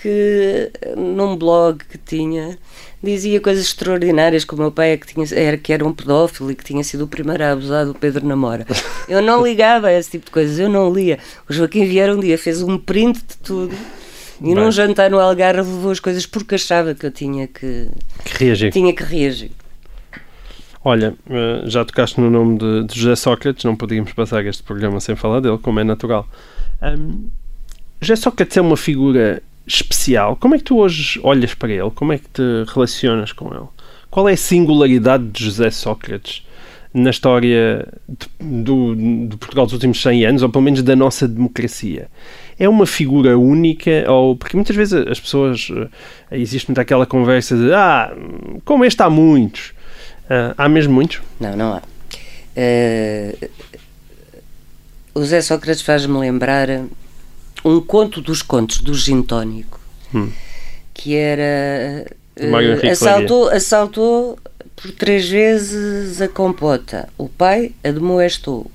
que, 0.00 0.70
num 0.96 1.36
blog 1.36 1.84
que 1.84 1.98
tinha, 1.98 2.56
dizia 3.02 3.40
coisas 3.40 3.66
extraordinárias, 3.66 4.44
como 4.44 4.62
o 4.62 4.64
meu 4.66 4.72
pai 4.72 4.92
é 4.92 4.96
que, 4.96 5.06
tinha, 5.06 5.26
era, 5.32 5.56
que 5.56 5.72
era 5.72 5.84
um 5.84 5.92
pedófilo 5.92 6.50
e 6.50 6.54
que 6.54 6.64
tinha 6.64 6.84
sido 6.84 7.04
o 7.04 7.08
primeiro 7.08 7.42
a 7.42 7.52
abusar 7.52 7.84
do 7.84 7.94
Pedro 7.94 8.26
Namora. 8.26 8.66
Eu 9.08 9.22
não 9.22 9.42
ligava 9.44 9.88
a 9.88 9.92
esse 9.92 10.10
tipo 10.12 10.26
de 10.26 10.30
coisas, 10.30 10.58
eu 10.58 10.68
não 10.68 10.92
lia. 10.92 11.18
O 11.48 11.52
Joaquim 11.52 11.84
Vieira 11.84 12.14
um 12.14 12.20
dia 12.20 12.38
fez 12.38 12.62
um 12.62 12.78
print 12.78 13.18
de 13.18 13.36
tudo 13.38 13.74
e 14.40 14.44
Bem. 14.44 14.54
num 14.54 14.70
jantar 14.70 15.10
no 15.10 15.18
Algarve 15.18 15.70
levou 15.70 15.90
as 15.90 15.98
coisas 15.98 16.24
porque 16.24 16.54
achava 16.54 16.94
que 16.94 17.04
eu 17.04 17.10
tinha 17.10 17.46
que, 17.46 17.88
que 18.24 18.44
reagir. 18.44 18.72
Tinha 18.72 18.92
que 18.92 19.02
reagir. 19.02 19.50
Olha, 20.84 21.14
eh, 21.28 21.62
já 21.66 21.84
tocaste 21.84 22.20
no 22.20 22.30
nome 22.30 22.58
de, 22.58 22.84
de 22.84 23.00
José 23.00 23.16
Sócrates, 23.16 23.64
não 23.64 23.74
podíamos 23.74 24.12
passar 24.12 24.44
este 24.46 24.62
programa 24.62 25.00
sem 25.00 25.16
falar 25.16 25.40
dele, 25.40 25.58
como 25.58 25.80
é 25.80 25.84
natural. 25.84 26.26
Um, 26.80 27.28
José 28.00 28.16
Sócrates 28.16 28.56
é 28.56 28.60
uma 28.60 28.76
figura 28.76 29.42
especial. 29.68 30.36
Como 30.36 30.54
é 30.54 30.58
que 30.58 30.64
tu 30.64 30.78
hoje 30.78 31.20
olhas 31.22 31.54
para 31.54 31.70
ele? 31.70 31.90
Como 31.90 32.12
é 32.12 32.18
que 32.18 32.28
te 32.28 32.42
relacionas 32.72 33.32
com 33.32 33.54
ele? 33.54 33.66
Qual 34.10 34.28
é 34.28 34.32
a 34.32 34.36
singularidade 34.36 35.28
de 35.28 35.44
José 35.44 35.70
Sócrates 35.70 36.44
na 36.92 37.10
história 37.10 37.86
de, 38.08 38.26
do, 38.40 38.96
de 39.28 39.36
Portugal 39.36 39.66
dos 39.66 39.74
últimos 39.74 40.00
100 40.00 40.24
anos, 40.24 40.42
ou 40.42 40.48
pelo 40.48 40.64
menos 40.64 40.82
da 40.82 40.96
nossa 40.96 41.28
democracia? 41.28 42.08
É 42.58 42.68
uma 42.68 42.86
figura 42.86 43.38
única? 43.38 44.10
Ou, 44.10 44.34
porque 44.34 44.56
muitas 44.56 44.74
vezes 44.74 44.94
as 45.06 45.20
pessoas. 45.20 45.68
Eh, 46.30 46.38
existe 46.40 46.68
muito 46.68 46.80
aquela 46.80 47.06
conversa 47.06 47.56
de 47.56 47.72
ah, 47.72 48.12
como 48.64 48.84
este 48.84 49.02
há 49.02 49.10
muitos. 49.10 49.72
Uh, 50.24 50.52
há 50.58 50.68
mesmo 50.68 50.92
muitos? 50.92 51.20
Não, 51.40 51.56
não 51.56 51.74
há. 51.74 51.82
Uh, 52.56 53.48
o 55.14 55.20
José 55.20 55.40
Sócrates 55.40 55.82
faz-me 55.82 56.18
lembrar 56.18 56.68
um 57.68 57.80
conto 57.80 58.20
dos 58.20 58.42
contos 58.42 58.78
do 58.80 58.94
Gintónico, 58.94 59.80
hum. 60.14 60.30
que 60.94 61.14
era. 61.14 62.06
Uh, 62.36 62.90
assaltou, 62.90 63.48
assaltou 63.48 64.38
por 64.76 64.92
três 64.92 65.28
vezes 65.28 66.20
a 66.20 66.28
compota. 66.28 67.08
O 67.18 67.28
pai 67.28 67.72
admoestou. 67.82 68.70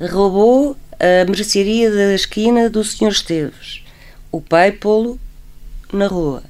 Roubou 0.00 0.76
a 0.98 1.24
mercearia 1.30 1.90
da 1.90 2.14
esquina 2.14 2.70
do 2.70 2.82
Sr. 2.82 3.08
Esteves. 3.08 3.82
O 4.32 4.40
pai 4.40 4.72
pô-lo 4.72 5.20
na 5.92 6.06
rua. 6.06 6.42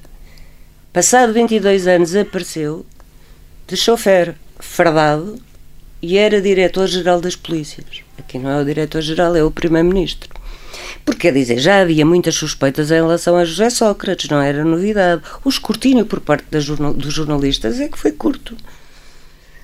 Passado 0.92 1.33
22 1.33 1.87
anos 1.87 2.14
apareceu 2.14 2.87
de 3.66 3.77
chofer 3.77 4.35
fardado 4.59 5.38
e 6.01 6.16
era 6.16 6.40
diretor-geral 6.40 7.20
das 7.20 7.37
polícias. 7.37 7.87
Aqui 8.18 8.38
não 8.38 8.51
é 8.51 8.61
o 8.61 8.64
diretor-geral, 8.64 9.37
é 9.37 9.42
o 9.42 9.51
primeiro-ministro. 9.51 10.31
Porque, 11.05 11.23
quer 11.23 11.33
dizer, 11.33 11.59
já 11.59 11.81
havia 11.81 12.05
muitas 12.05 12.35
suspeitas 12.35 12.91
em 12.91 12.95
relação 12.95 13.37
a 13.37 13.45
José 13.45 13.71
Sócrates, 13.71 14.29
não 14.29 14.41
era 14.41 14.65
novidade. 14.65 15.23
O 15.45 15.49
escrutínio 15.49 16.07
por 16.07 16.21
parte 16.21 16.61
jornal, 16.61 16.93
dos 16.93 17.12
jornalistas 17.12 17.81
é 17.81 17.89
que 17.89 17.99
foi 17.99 18.12
curto. 18.12 18.57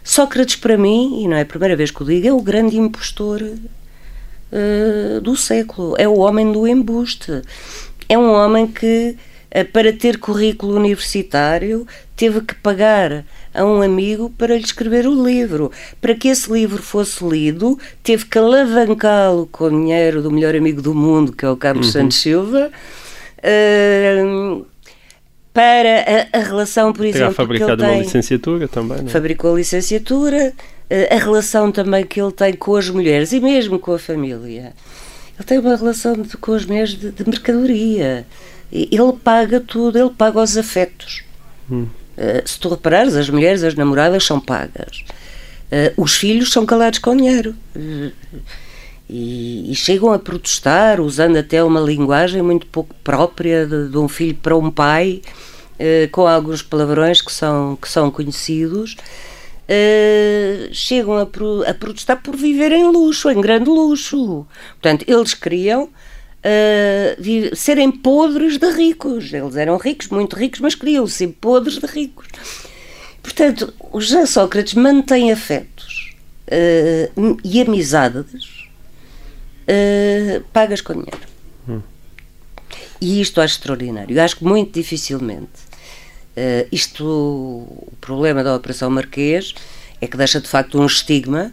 Sócrates, 0.04 0.56
para 0.56 0.76
mim, 0.76 1.22
e 1.22 1.28
não 1.28 1.36
é 1.36 1.42
a 1.42 1.46
primeira 1.46 1.76
vez 1.76 1.90
que 1.90 2.02
o 2.02 2.06
digo, 2.06 2.26
é 2.26 2.32
o 2.32 2.40
grande 2.40 2.76
impostor 2.76 3.40
uh, 3.42 5.20
do 5.20 5.36
século. 5.36 5.94
É 5.98 6.08
o 6.08 6.18
homem 6.18 6.50
do 6.50 6.66
embuste. 6.66 7.42
É 8.08 8.18
um 8.18 8.32
homem 8.32 8.66
que, 8.66 9.16
uh, 9.54 9.64
para 9.72 9.92
ter 9.92 10.18
currículo 10.18 10.76
universitário, 10.76 11.86
teve 12.16 12.40
que 12.40 12.54
pagar 12.56 13.24
a 13.54 13.64
um 13.64 13.82
amigo 13.82 14.30
para 14.30 14.56
lhe 14.56 14.64
escrever 14.64 15.06
o 15.06 15.24
livro. 15.24 15.70
Para 16.00 16.14
que 16.14 16.28
esse 16.28 16.50
livro 16.52 16.82
fosse 16.82 17.24
lido, 17.24 17.78
teve 18.02 18.24
que 18.24 18.38
alavancá-lo 18.38 19.48
com 19.50 19.64
o 19.64 19.70
dinheiro 19.70 20.22
do 20.22 20.30
melhor 20.30 20.54
amigo 20.54 20.80
do 20.80 20.94
mundo, 20.94 21.32
que 21.32 21.44
é 21.44 21.50
o 21.50 21.56
Carlos 21.56 21.86
uhum. 21.86 21.92
Santos 21.92 22.20
Silva. 22.20 22.70
Uh, 23.38 24.64
para 25.52 26.28
a, 26.32 26.38
a, 26.38 26.42
relação, 26.42 26.92
por 26.92 27.04
exemplo. 27.04 27.20
Terá 27.20 27.32
fabricado 27.32 27.84
uma 27.84 27.96
licenciatura 27.96 28.68
também. 28.68 28.98
Não? 28.98 29.06
É? 29.06 29.08
Fabricou 29.10 29.52
a 29.52 29.56
licenciatura, 29.56 30.54
a 31.10 31.16
relação 31.16 31.70
também 31.70 32.06
que 32.06 32.20
ele 32.20 32.32
tem 32.32 32.54
com 32.54 32.74
as 32.74 32.88
mulheres 32.88 33.32
e 33.32 33.40
mesmo 33.40 33.78
com 33.78 33.92
a 33.92 33.98
família. 33.98 34.72
Ele 35.38 35.46
tem 35.46 35.58
uma 35.58 35.76
relação 35.76 36.14
de, 36.14 36.36
com 36.36 36.54
as 36.54 36.64
mulheres 36.64 36.90
de, 36.90 37.10
de 37.10 37.28
mercadoria. 37.28 38.26
Ele 38.70 39.12
paga 39.22 39.60
tudo, 39.60 39.98
ele 39.98 40.10
paga 40.10 40.40
os 40.40 40.56
afetos. 40.56 41.22
Hum. 41.70 41.86
Eh, 42.16 42.42
se 42.44 42.58
tu 42.58 42.68
reparares, 42.68 43.14
as 43.14 43.28
mulheres, 43.30 43.62
as 43.62 43.74
namoradas 43.74 44.24
são 44.24 44.40
pagas. 44.40 45.04
Uh, 45.72 46.02
os 46.02 46.14
filhos 46.14 46.52
são 46.52 46.66
calados 46.66 46.98
com 46.98 47.16
dinheiro. 47.16 47.54
Uh, 47.74 48.12
e, 49.08 49.72
e, 49.72 49.74
chegam 49.74 50.12
a 50.12 50.18
protestar, 50.18 51.00
usando 51.00 51.36
até 51.36 51.64
uma 51.64 51.80
linguagem 51.80 52.42
muito 52.42 52.66
pouco 52.66 52.94
própria 53.02 53.66
de, 53.66 53.88
de 53.88 53.98
um 53.98 54.08
filho 54.08 54.34
para 54.34 54.56
um 54.56 54.70
pai, 54.70 55.20
com 56.12 56.28
alguns 56.28 56.62
palavrões 56.62 57.20
que 57.20 57.32
são, 57.32 57.76
que 57.76 57.88
são 57.88 58.08
conhecidos, 58.08 58.96
chegam 60.70 61.18
a, 61.18 61.26
pro, 61.26 61.68
a 61.68 61.74
protestar 61.74 62.22
por 62.22 62.36
viver 62.36 62.70
em 62.70 62.84
luxo, 62.84 63.28
em 63.28 63.40
grande 63.40 63.68
luxo. 63.68 64.46
Portanto, 64.80 65.04
eles 65.08 65.34
queriam 65.34 65.90
uh, 66.42 67.56
serem 67.56 67.90
podres 67.90 68.58
de 68.58 68.70
ricos. 68.70 69.32
Eles 69.32 69.56
eram 69.56 69.76
ricos, 69.76 70.08
muito 70.08 70.36
ricos, 70.36 70.60
mas 70.60 70.74
queriam 70.74 71.06
ser 71.06 71.28
podres 71.40 71.78
de 71.78 71.86
ricos. 71.86 72.28
Portanto, 73.22 73.72
o 73.92 74.00
José 74.00 74.26
Sócrates 74.26 74.74
mantém 74.74 75.30
afetos 75.30 76.14
uh, 76.48 77.38
e 77.44 77.60
amizades 77.60 78.68
uh, 79.68 80.42
pagas 80.52 80.80
com 80.80 80.94
dinheiro. 80.94 81.28
Hum. 81.68 81.80
E 83.00 83.20
isto 83.20 83.40
acho 83.40 83.54
extraordinário. 83.54 84.16
Eu 84.16 84.22
acho 84.22 84.36
que 84.36 84.44
muito 84.44 84.72
dificilmente 84.72 85.72
Uh, 86.34 86.66
isto, 86.72 87.04
o 87.04 87.92
problema 88.00 88.42
da 88.42 88.56
Operação 88.56 88.88
Marquês 88.88 89.54
é 90.00 90.06
que 90.06 90.16
deixa 90.16 90.40
de 90.40 90.48
facto 90.48 90.80
um 90.80 90.86
estigma 90.86 91.52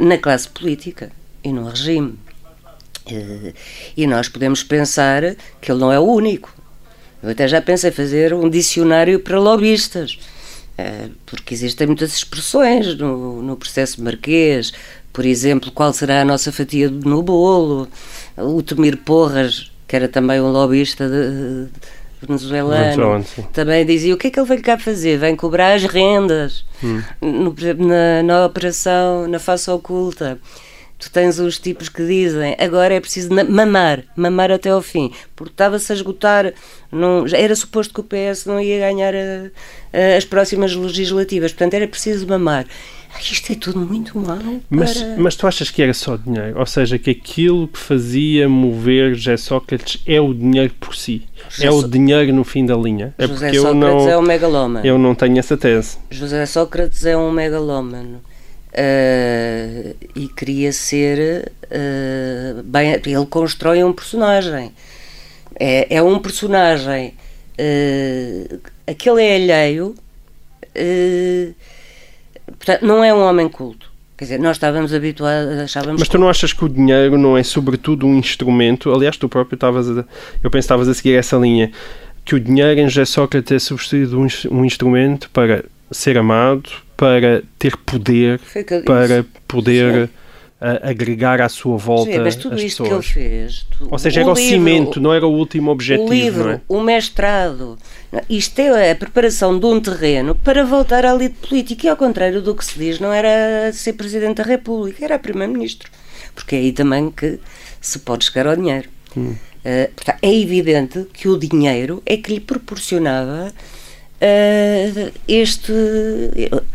na 0.00 0.18
classe 0.18 0.48
política 0.48 1.10
e 1.44 1.52
no 1.52 1.68
regime. 1.68 2.18
Uh, 3.10 3.52
e 3.96 4.06
nós 4.06 4.28
podemos 4.28 4.62
pensar 4.62 5.22
que 5.60 5.70
ele 5.70 5.80
não 5.80 5.92
é 5.92 5.98
o 5.98 6.04
único. 6.04 6.54
Eu 7.22 7.30
até 7.30 7.46
já 7.46 7.60
pensei 7.60 7.90
fazer 7.90 8.32
um 8.32 8.48
dicionário 8.48 9.20
para 9.20 9.38
lobistas, 9.38 10.18
porque 11.26 11.52
existem 11.54 11.86
muitas 11.86 12.14
expressões 12.14 12.96
no, 12.96 13.42
no 13.42 13.56
processo 13.56 14.02
marquês. 14.02 14.72
Por 15.12 15.26
exemplo, 15.26 15.70
qual 15.72 15.92
será 15.92 16.22
a 16.22 16.24
nossa 16.24 16.52
fatia 16.52 16.88
no 16.88 17.22
bolo? 17.22 17.88
O 18.36 18.62
Tomir 18.62 18.96
Porras, 18.96 19.70
que 19.86 19.96
era 19.96 20.08
também 20.08 20.40
um 20.40 20.50
lobista 20.50 21.08
de, 21.08 21.66
de 21.66 22.26
venezuelano, 22.26 23.24
também 23.52 23.84
dizia 23.84 24.14
o 24.14 24.16
que 24.16 24.28
é 24.28 24.30
que 24.30 24.38
ele 24.38 24.48
vem 24.48 24.60
cá 24.60 24.78
fazer? 24.78 25.18
Vem 25.18 25.34
cobrar 25.36 25.74
as 25.74 25.84
rendas 25.84 26.64
hum. 26.82 27.02
no, 27.20 27.54
na, 27.86 28.22
na 28.22 28.46
operação, 28.46 29.26
na 29.28 29.38
face 29.38 29.70
oculta. 29.70 30.38
Tu 31.00 31.10
tens 31.10 31.38
os 31.38 31.58
tipos 31.58 31.88
que 31.88 32.06
dizem 32.06 32.54
agora 32.58 32.92
é 32.92 33.00
preciso 33.00 33.30
mamar, 33.32 34.04
mamar 34.14 34.52
até 34.52 34.68
ao 34.68 34.82
fim, 34.82 35.10
porque 35.34 35.52
estava-se 35.52 35.90
a 35.90 35.94
esgotar. 35.94 36.52
Não, 36.92 37.24
era 37.32 37.56
suposto 37.56 37.94
que 37.94 38.00
o 38.00 38.04
PS 38.04 38.44
não 38.44 38.60
ia 38.60 38.78
ganhar 38.78 39.14
a, 39.14 39.50
a, 39.92 40.16
as 40.18 40.26
próximas 40.26 40.74
legislativas, 40.74 41.52
portanto 41.52 41.74
era 41.74 41.88
preciso 41.88 42.26
mamar. 42.26 42.66
Isto 43.18 43.52
é 43.52 43.54
tudo 43.56 43.80
muito 43.80 44.18
mal. 44.18 44.38
Mas, 44.68 44.98
para... 44.98 45.16
mas 45.16 45.36
tu 45.36 45.46
achas 45.46 45.70
que 45.70 45.82
era 45.82 45.92
só 45.92 46.16
dinheiro? 46.16 46.58
Ou 46.58 46.66
seja, 46.66 46.98
que 46.98 47.10
aquilo 47.10 47.66
que 47.66 47.78
fazia 47.78 48.48
mover 48.48 49.14
José 49.14 49.36
Sócrates 49.36 50.02
é 50.06 50.20
o 50.20 50.32
dinheiro 50.32 50.72
por 50.78 50.94
si? 50.94 51.26
José 51.48 51.66
é 51.66 51.70
o 51.70 51.82
dinheiro 51.82 52.32
no 52.32 52.44
fim 52.44 52.64
da 52.64 52.76
linha? 52.76 53.14
É 53.18 53.26
José 53.26 53.52
Sócrates 53.54 53.74
não, 53.74 54.08
é 54.08 54.18
um 54.18 54.22
megalómano. 54.22 54.86
Eu 54.86 54.98
não 54.98 55.14
tenho 55.14 55.38
essa 55.38 55.56
tese. 55.56 55.98
José 56.10 56.44
Sócrates 56.46 57.04
é 57.04 57.16
um 57.16 57.32
megalómano. 57.32 58.20
Uh, 58.72 59.96
e 60.14 60.28
queria 60.28 60.72
ser. 60.72 61.52
Uh, 61.64 62.62
bem, 62.62 62.92
ele 62.92 63.26
constrói 63.26 63.82
um 63.82 63.92
personagem. 63.92 64.72
É, 65.58 65.96
é 65.96 66.02
um 66.02 66.18
personagem. 66.18 67.14
Uh, 67.58 68.60
aquele 68.86 69.22
é 69.22 69.36
alheio. 69.36 69.94
Portanto, 72.46 72.86
não 72.86 73.02
é 73.02 73.12
um 73.12 73.20
homem 73.20 73.48
culto. 73.48 73.90
Quer 74.16 74.24
dizer, 74.24 74.38
nós 74.38 74.56
estávamos 74.56 74.92
habituados, 74.92 75.58
achávamos... 75.58 75.98
Mas 75.98 76.08
tu 76.08 76.18
não 76.18 76.28
achas 76.28 76.52
que 76.52 76.62
o 76.62 76.68
dinheiro 76.68 77.16
não 77.16 77.38
é 77.38 77.42
sobretudo 77.42 78.06
um 78.06 78.18
instrumento? 78.18 78.92
Aliás, 78.92 79.16
tu 79.16 79.30
próprio 79.30 79.56
estavas 79.56 79.88
a... 79.88 80.04
Eu 80.42 80.50
penso 80.50 80.50
que 80.50 80.58
estavas 80.58 80.88
a 80.88 80.94
seguir 80.94 81.14
essa 81.14 81.38
linha. 81.38 81.72
Que 82.22 82.34
o 82.34 82.40
dinheiro 82.40 82.80
em 82.80 82.88
José 82.88 83.06
Sócrates 83.06 83.50
é 83.50 83.58
substituído 83.58 84.20
um, 84.20 84.26
um 84.50 84.64
instrumento 84.64 85.30
para 85.30 85.64
ser 85.90 86.18
amado, 86.18 86.70
para 87.00 87.42
ter 87.58 87.74
poder, 87.78 88.38
para 88.84 89.24
poder... 89.48 90.08
Sim 90.08 90.20
agregar 90.82 91.40
à 91.40 91.48
sua 91.48 91.78
volta 91.78 92.12
Sim, 92.12 92.18
mas 92.18 92.36
tudo 92.36 92.54
as 92.56 92.60
isto 92.60 92.82
pessoas. 92.82 93.06
que 93.10 93.18
ele 93.18 93.30
fez. 93.30 93.66
Ou 93.80 93.98
seja, 93.98 94.20
era 94.20 94.30
o, 94.30 94.34
livro, 94.34 94.50
cimento, 94.50 95.00
não 95.00 95.14
era 95.14 95.26
o 95.26 95.32
último 95.32 95.70
objetivo. 95.70 96.06
O 96.06 96.12
livro, 96.12 96.50
é? 96.50 96.60
o 96.68 96.82
mestrado. 96.82 97.78
Isto 98.28 98.60
é 98.60 98.90
a 98.90 98.94
preparação 98.94 99.58
de 99.58 99.64
um 99.64 99.80
terreno 99.80 100.34
para 100.34 100.62
voltar 100.62 101.06
à 101.06 101.14
lide 101.14 101.34
política. 101.36 101.86
E 101.86 101.88
ao 101.88 101.96
contrário 101.96 102.42
do 102.42 102.54
que 102.54 102.62
se 102.62 102.78
diz, 102.78 103.00
não 103.00 103.10
era 103.10 103.72
ser 103.72 103.94
Presidente 103.94 104.36
da 104.36 104.42
República, 104.42 105.02
era 105.02 105.18
Primeiro-Ministro. 105.18 105.90
Porque 106.34 106.54
é 106.54 106.58
aí 106.58 106.72
também 106.72 107.10
que 107.10 107.40
se 107.80 107.98
pode 108.00 108.26
chegar 108.26 108.46
ao 108.46 108.54
dinheiro. 108.54 108.90
Hum. 109.16 109.34
Uh, 109.64 109.90
portanto, 109.94 110.18
é 110.20 110.34
evidente 110.34 111.06
que 111.10 111.26
o 111.26 111.38
dinheiro 111.38 112.02
é 112.04 112.18
que 112.18 112.34
lhe 112.34 112.40
proporcionava 112.40 113.50
uh, 114.20 115.12
este, 115.26 115.72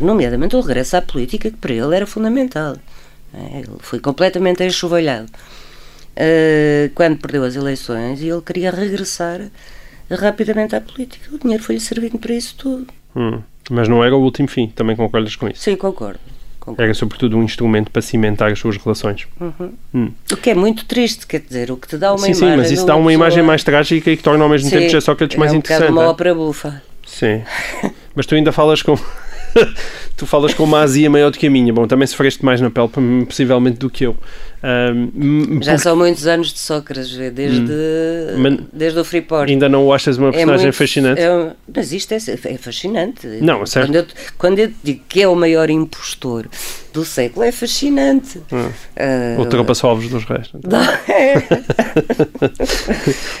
nomeadamente 0.00 0.56
o 0.56 0.60
regresso 0.60 0.96
à 0.96 1.02
política, 1.02 1.50
que 1.50 1.56
para 1.56 1.72
ele 1.72 1.94
era 1.94 2.06
fundamental. 2.06 2.76
É, 3.32 3.58
ele 3.58 3.76
foi 3.80 4.00
completamente 4.00 4.64
enxovalhado 4.64 5.26
uh, 5.26 6.90
quando 6.94 7.18
perdeu 7.18 7.44
as 7.44 7.54
eleições 7.54 8.22
e 8.22 8.28
ele 8.28 8.40
queria 8.40 8.70
regressar 8.70 9.40
rapidamente 10.10 10.74
à 10.74 10.80
política. 10.80 11.34
O 11.34 11.38
dinheiro 11.38 11.62
foi-lhe 11.62 11.80
servindo 11.80 12.18
para 12.18 12.34
isso 12.34 12.54
tudo. 12.56 12.86
Hum, 13.14 13.40
mas 13.70 13.88
não 13.88 14.02
era 14.02 14.14
o 14.16 14.20
último 14.20 14.48
fim, 14.48 14.68
também 14.68 14.96
concordas 14.96 15.36
com 15.36 15.48
isso? 15.48 15.62
Sim, 15.62 15.76
concordo. 15.76 16.20
concordo. 16.60 16.82
Era 16.82 16.94
sobretudo 16.94 17.36
um 17.36 17.42
instrumento 17.42 17.90
para 17.90 18.00
cimentar 18.00 18.52
as 18.52 18.58
suas 18.58 18.76
relações. 18.76 19.26
Uhum. 19.40 19.72
Hum. 19.94 20.12
O 20.32 20.36
que 20.36 20.50
é 20.50 20.54
muito 20.54 20.84
triste, 20.84 21.26
quer 21.26 21.40
dizer, 21.40 21.70
o 21.70 21.76
que 21.76 21.88
te 21.88 21.98
dá 21.98 22.12
uma 22.12 22.18
sim, 22.18 22.30
imagem. 22.30 22.50
Sim, 22.50 22.56
mas 22.56 22.70
isso 22.70 22.86
dá 22.86 22.94
uma 22.94 23.08
pessoa... 23.08 23.12
imagem 23.12 23.42
mais 23.42 23.64
trágica 23.64 24.10
e 24.10 24.16
que 24.16 24.22
torna 24.22 24.44
ao 24.44 24.50
mesmo 24.50 24.68
sim, 24.70 24.76
tempo 24.76 24.90
José 24.90 25.00
Sócrates 25.00 25.36
mais 25.36 25.52
é 25.52 25.54
um 25.54 25.58
interessante. 25.58 25.88
É 25.88 25.90
uma 25.90 26.08
ópera 26.08 26.34
bufa. 26.34 26.82
Sim. 27.16 27.42
mas 28.14 28.26
tu 28.26 28.34
ainda 28.34 28.52
falas 28.52 28.82
com. 28.82 28.94
tu 30.18 30.26
falas 30.26 30.52
com 30.52 30.64
uma 30.64 30.80
azia 30.80 31.08
maior 31.08 31.30
do 31.30 31.38
que 31.38 31.46
a 31.46 31.50
minha. 31.50 31.72
Bom, 31.72 31.86
também 31.86 32.06
sofreste 32.06 32.44
mais 32.44 32.60
na 32.60 32.70
pele, 32.70 32.90
possivelmente, 33.24 33.78
do 33.78 33.88
que 33.88 34.04
eu. 34.04 34.14
Um, 34.62 35.60
Já 35.62 35.72
porque... 35.72 35.78
são 35.78 35.96
muitos 35.96 36.26
anos 36.26 36.52
de 36.52 36.58
Sócrates, 36.58 37.16
desde, 37.32 37.72
hum. 37.72 38.66
desde 38.70 38.98
o 38.98 39.04
Freeport. 39.04 39.48
Ainda 39.48 39.66
não 39.66 39.86
o 39.86 39.94
achas 39.94 40.18
uma 40.18 40.28
é 40.28 40.32
personagem 40.32 40.60
é 40.60 40.66
muito, 40.66 40.76
fascinante? 40.76 41.22
É, 41.22 41.52
mas 41.74 41.92
isto 41.92 42.12
é, 42.12 42.16
é 42.16 42.58
fascinante. 42.58 43.26
Não, 43.40 43.62
é 43.62 43.66
certo. 43.66 43.86
Quando 43.86 43.96
eu, 43.96 44.06
quando 44.36 44.58
eu 44.58 44.72
digo 44.84 45.00
que 45.08 45.22
é 45.22 45.28
o 45.28 45.34
maior 45.34 45.70
impostor 45.70 46.46
do 46.92 47.02
século, 47.02 47.46
é 47.46 47.52
fascinante. 47.52 48.42
Hum. 48.52 48.68
Uh, 49.38 49.40
Ultrapassou 49.40 49.88
Alves 49.88 50.10
dos 50.10 50.24
Restos. 50.24 50.60
Então. 50.62 50.82
É. 51.08 51.42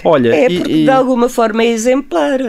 Olha, 0.02 0.34
é 0.34 0.48
porque 0.48 0.72
e, 0.72 0.82
e... 0.82 0.84
de 0.84 0.90
alguma 0.90 1.28
forma 1.28 1.62
é 1.62 1.66
exemplar 1.66 2.40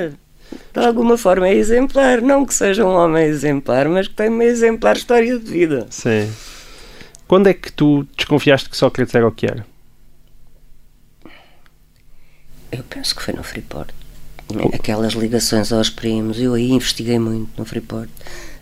de 0.82 0.86
alguma 0.86 1.18
forma 1.18 1.48
é 1.48 1.56
exemplar. 1.56 2.22
Não 2.22 2.46
que 2.46 2.54
seja 2.54 2.86
um 2.86 2.94
homem 2.96 3.26
exemplar, 3.26 3.88
mas 3.90 4.08
que 4.08 4.14
tem 4.14 4.30
uma 4.30 4.44
exemplar 4.44 4.96
história 4.96 5.38
de 5.38 5.52
vida. 5.52 5.88
Sim. 5.90 6.32
Quando 7.28 7.48
é 7.48 7.54
que 7.54 7.72
tu 7.72 8.08
desconfiaste 8.16 8.70
que 8.70 8.78
Sócrates 8.78 9.14
era 9.14 9.28
o 9.28 9.32
que 9.32 9.46
era? 9.46 9.66
Eu 12.72 12.84
penso 12.90 13.16
que 13.16 13.24
foi 13.24 13.34
no 13.34 13.44
Freeport. 13.44 13.90
Aquelas 14.74 15.14
ligações 15.14 15.74
aos 15.74 15.90
primos, 15.90 16.40
eu 16.40 16.54
aí 16.54 16.72
investiguei 16.72 17.20
muito 17.20 17.50
no 17.58 17.66
Freeport. 17.66 18.10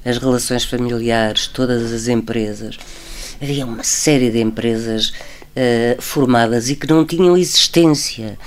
As 0.04 0.18
relações 0.18 0.64
familiares, 0.64 1.48
todas 1.48 1.92
as 1.92 2.08
empresas. 2.08 2.78
Havia 3.42 3.66
uma 3.66 3.84
série 3.84 4.32
de 4.32 4.40
empresas 4.40 5.10
uh, 5.10 6.02
formadas 6.02 6.70
e 6.70 6.76
que 6.76 6.88
não 6.88 7.06
tinham 7.06 7.38
existência. 7.38 8.38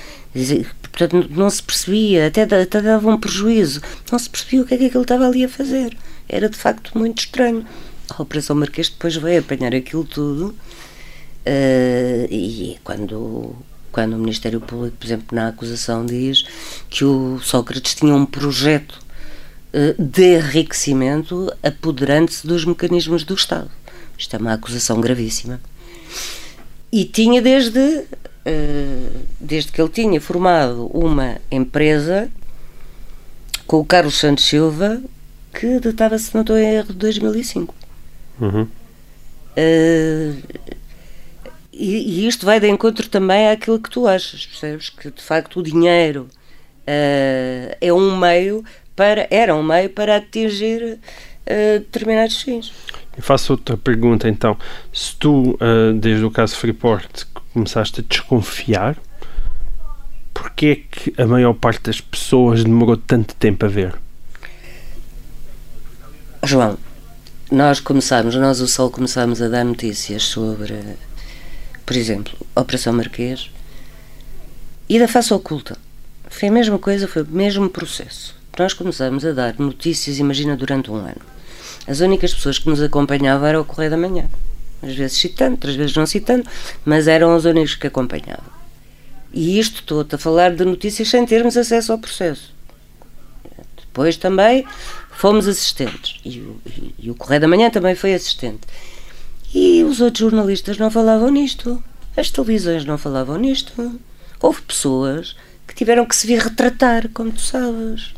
Portanto, 0.98 1.28
não 1.30 1.48
se 1.48 1.62
percebia, 1.62 2.26
até, 2.26 2.42
até 2.42 2.82
dava 2.82 3.08
um 3.08 3.18
prejuízo. 3.18 3.80
Não 4.10 4.18
se 4.18 4.28
percebia 4.28 4.62
o 4.62 4.66
que 4.66 4.74
é 4.74 4.76
que 4.76 4.84
ele 4.84 4.98
estava 4.98 5.28
ali 5.28 5.44
a 5.44 5.48
fazer. 5.48 5.96
Era 6.28 6.48
de 6.48 6.56
facto 6.56 6.98
muito 6.98 7.20
estranho. 7.20 7.64
A 8.10 8.20
Operação 8.20 8.56
Marquês 8.56 8.88
depois 8.88 9.14
veio 9.14 9.38
apanhar 9.38 9.72
aquilo 9.74 10.04
tudo 10.04 10.46
uh, 10.48 12.26
e 12.28 12.78
quando, 12.82 13.54
quando 13.92 14.14
o 14.14 14.18
Ministério 14.18 14.60
Público, 14.60 14.96
por 14.98 15.06
exemplo, 15.06 15.26
na 15.30 15.48
acusação 15.48 16.04
diz 16.04 16.44
que 16.90 17.04
o 17.04 17.38
Sócrates 17.42 17.94
tinha 17.94 18.14
um 18.14 18.26
projeto 18.26 18.98
uh, 19.72 20.02
de 20.02 20.38
enriquecimento 20.38 21.52
apoderante-se 21.62 22.44
dos 22.44 22.64
mecanismos 22.64 23.22
do 23.22 23.34
Estado. 23.34 23.70
Isto 24.16 24.34
é 24.34 24.38
uma 24.38 24.54
acusação 24.54 25.00
gravíssima. 25.00 25.60
E 26.90 27.04
tinha 27.04 27.40
desde 27.40 27.78
eh, 27.78 28.06
desde 29.40 29.72
que 29.72 29.80
ele 29.80 29.90
tinha 29.90 30.20
formado 30.20 30.86
uma 30.86 31.36
empresa 31.50 32.30
com 33.68 33.78
o 33.80 33.84
Carlos 33.84 34.18
Santos 34.18 34.44
Silva, 34.44 35.00
que 35.52 35.78
datava-se, 35.78 36.34
não 36.34 36.40
estou 36.40 36.56
em 36.56 36.74
erro, 36.74 36.88
de 36.88 36.94
2005. 36.94 37.74
Uhum. 38.40 38.62
Uh, 38.62 40.42
e, 41.72 42.22
e, 42.22 42.26
isto 42.26 42.46
vai 42.46 42.58
de 42.58 42.68
encontro 42.68 43.08
também 43.08 43.50
àquilo 43.50 43.78
que 43.78 43.90
tu 43.90 44.06
achas, 44.06 44.46
percebes? 44.46 44.88
Que 44.88 45.10
de 45.10 45.22
facto 45.22 45.60
o 45.60 45.62
dinheiro 45.62 46.22
uh, 46.22 47.76
é 47.80 47.92
um 47.92 48.16
meio 48.16 48.64
para, 48.96 49.28
era 49.30 49.54
um 49.54 49.62
meio 49.62 49.90
para 49.90 50.16
atingir 50.16 50.82
uh, 50.82 51.78
determinados 51.80 52.40
fins. 52.40 52.72
Eu 53.16 53.22
faço 53.22 53.52
outra 53.52 53.76
pergunta 53.76 54.28
então. 54.28 54.56
Se 54.92 55.14
tu, 55.16 55.58
desde 56.00 56.24
o 56.24 56.30
caso 56.30 56.54
Freeport, 56.54 57.26
começaste 57.52 58.00
a 58.00 58.04
desconfiar, 58.08 58.96
porque 60.32 60.66
é 60.66 60.74
que 60.76 61.20
a 61.20 61.26
maior 61.26 61.54
parte 61.54 61.82
das 61.82 62.00
pessoas 62.00 62.64
demorou 62.64 62.96
tanto 62.96 63.34
tempo 63.34 63.64
a 63.64 63.68
ver? 63.68 63.94
João, 66.44 66.78
nós 67.50 67.80
começámos, 67.80 68.34
nós 68.36 68.60
o 68.60 68.68
Sol 68.68 68.90
começámos 68.90 69.42
a 69.42 69.48
dar 69.48 69.64
notícias 69.64 70.22
sobre, 70.22 70.74
por 71.84 71.96
exemplo, 71.96 72.32
Operação 72.54 72.92
Marquês 72.92 73.50
e 74.88 74.98
da 74.98 75.08
face 75.08 75.32
oculta. 75.34 75.76
Foi 76.28 76.48
a 76.48 76.52
mesma 76.52 76.78
coisa, 76.78 77.08
foi 77.08 77.22
o 77.22 77.26
mesmo 77.26 77.68
processo. 77.68 78.36
Nós 78.58 78.72
começámos 78.72 79.24
a 79.24 79.32
dar 79.32 79.58
notícias, 79.58 80.18
imagina, 80.18 80.56
durante 80.56 80.90
um 80.90 80.96
ano. 80.96 81.20
As 81.86 82.00
únicas 82.00 82.34
pessoas 82.34 82.58
que 82.58 82.68
nos 82.68 82.82
acompanhavam 82.82 83.46
eram 83.46 83.60
o 83.60 83.64
Correio 83.64 83.90
da 83.90 83.96
Manhã. 83.96 84.28
Às 84.82 84.94
vezes 84.94 85.18
citando, 85.18 85.52
outras 85.52 85.74
vezes 85.74 85.96
não 85.96 86.06
citando, 86.06 86.48
mas 86.84 87.08
eram 87.08 87.34
os 87.34 87.44
únicos 87.44 87.74
que 87.74 87.86
acompanhavam. 87.86 88.58
E 89.32 89.58
isto 89.58 89.80
estou-te 89.80 90.14
a 90.14 90.18
falar 90.18 90.54
de 90.54 90.64
notícias 90.64 91.08
sem 91.08 91.26
termos 91.26 91.56
acesso 91.56 91.92
ao 91.92 91.98
processo. 91.98 92.54
Depois 93.76 94.16
também 94.16 94.64
fomos 95.10 95.48
assistentes. 95.48 96.20
E, 96.24 96.38
e, 96.66 96.94
e 96.98 97.10
o 97.10 97.14
Correio 97.14 97.40
da 97.40 97.48
Manhã 97.48 97.70
também 97.70 97.94
foi 97.94 98.14
assistente. 98.14 98.60
E 99.52 99.82
os 99.82 100.00
outros 100.00 100.20
jornalistas 100.20 100.78
não 100.78 100.90
falavam 100.90 101.30
nisto. 101.30 101.82
As 102.16 102.30
televisões 102.30 102.84
não 102.84 102.96
falavam 102.96 103.36
nisto. 103.38 104.00
Houve 104.40 104.62
pessoas 104.62 105.34
que 105.66 105.74
tiveram 105.74 106.06
que 106.06 106.14
se 106.14 106.26
vir 106.26 106.38
retratar, 106.38 107.08
como 107.12 107.32
tu 107.32 107.40
sabes. 107.40 108.14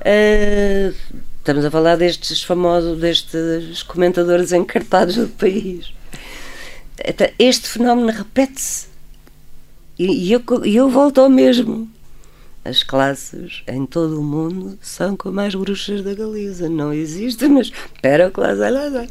Uh, 0.00 0.94
estamos 1.50 1.64
a 1.64 1.70
falar 1.70 1.96
destes 1.96 2.44
famosos, 2.44 3.00
destes 3.00 3.82
comentadores 3.82 4.52
encartados 4.52 5.16
do 5.16 5.26
país. 5.26 5.92
Este 7.40 7.68
fenómeno 7.68 8.12
repete-se. 8.12 8.86
E, 9.98 10.30
eu, 10.30 10.42
eu 10.64 10.88
volto 10.88 11.20
ao 11.20 11.28
mesmo 11.28 11.90
as 12.64 12.84
classes 12.84 13.64
em 13.66 13.84
todo 13.84 14.20
o 14.20 14.22
mundo 14.22 14.78
são 14.80 15.16
como 15.16 15.40
as 15.40 15.54
bruxas 15.54 16.02
da 16.02 16.14
Galiza. 16.14 16.68
Não 16.68 16.92
existe, 16.92 17.48
mas 17.48 17.66
espera 17.66 18.30
que 18.30 18.38
lá 18.38 18.52
lá. 18.52 19.06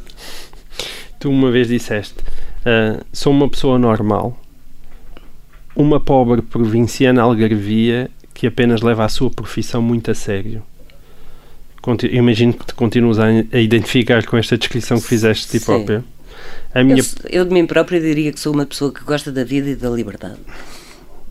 Tu 1.18 1.28
uma 1.28 1.50
vez 1.50 1.68
disseste: 1.68 2.20
uh, 2.20 3.04
sou 3.12 3.34
uma 3.34 3.50
pessoa 3.50 3.78
normal, 3.78 4.40
uma 5.76 6.00
pobre 6.00 6.40
provinciana 6.40 7.20
algarvia 7.20 8.10
que 8.32 8.46
apenas 8.46 8.80
leva 8.80 9.04
a 9.04 9.10
sua 9.10 9.30
profissão 9.30 9.82
muito 9.82 10.10
a 10.10 10.14
sério. 10.14 10.62
Imagino 12.10 12.52
que 12.52 12.66
te 12.66 12.74
continuas 12.74 13.18
a, 13.18 13.26
a 13.26 13.58
identificar 13.58 14.24
com 14.26 14.36
esta 14.36 14.56
descrição 14.58 15.00
que 15.00 15.06
fizeste 15.06 15.46
de 15.46 15.58
ti 15.58 15.64
própria. 15.64 16.04
A 16.74 16.84
minha... 16.84 16.98
eu, 16.98 17.04
eu 17.30 17.44
de 17.44 17.52
mim 17.52 17.66
própria 17.66 18.00
diria 18.00 18.32
que 18.32 18.38
sou 18.38 18.52
uma 18.52 18.66
pessoa 18.66 18.92
que 18.92 19.02
gosta 19.02 19.32
da 19.32 19.44
vida 19.44 19.70
e 19.70 19.76
da 19.76 19.88
liberdade. 19.88 20.38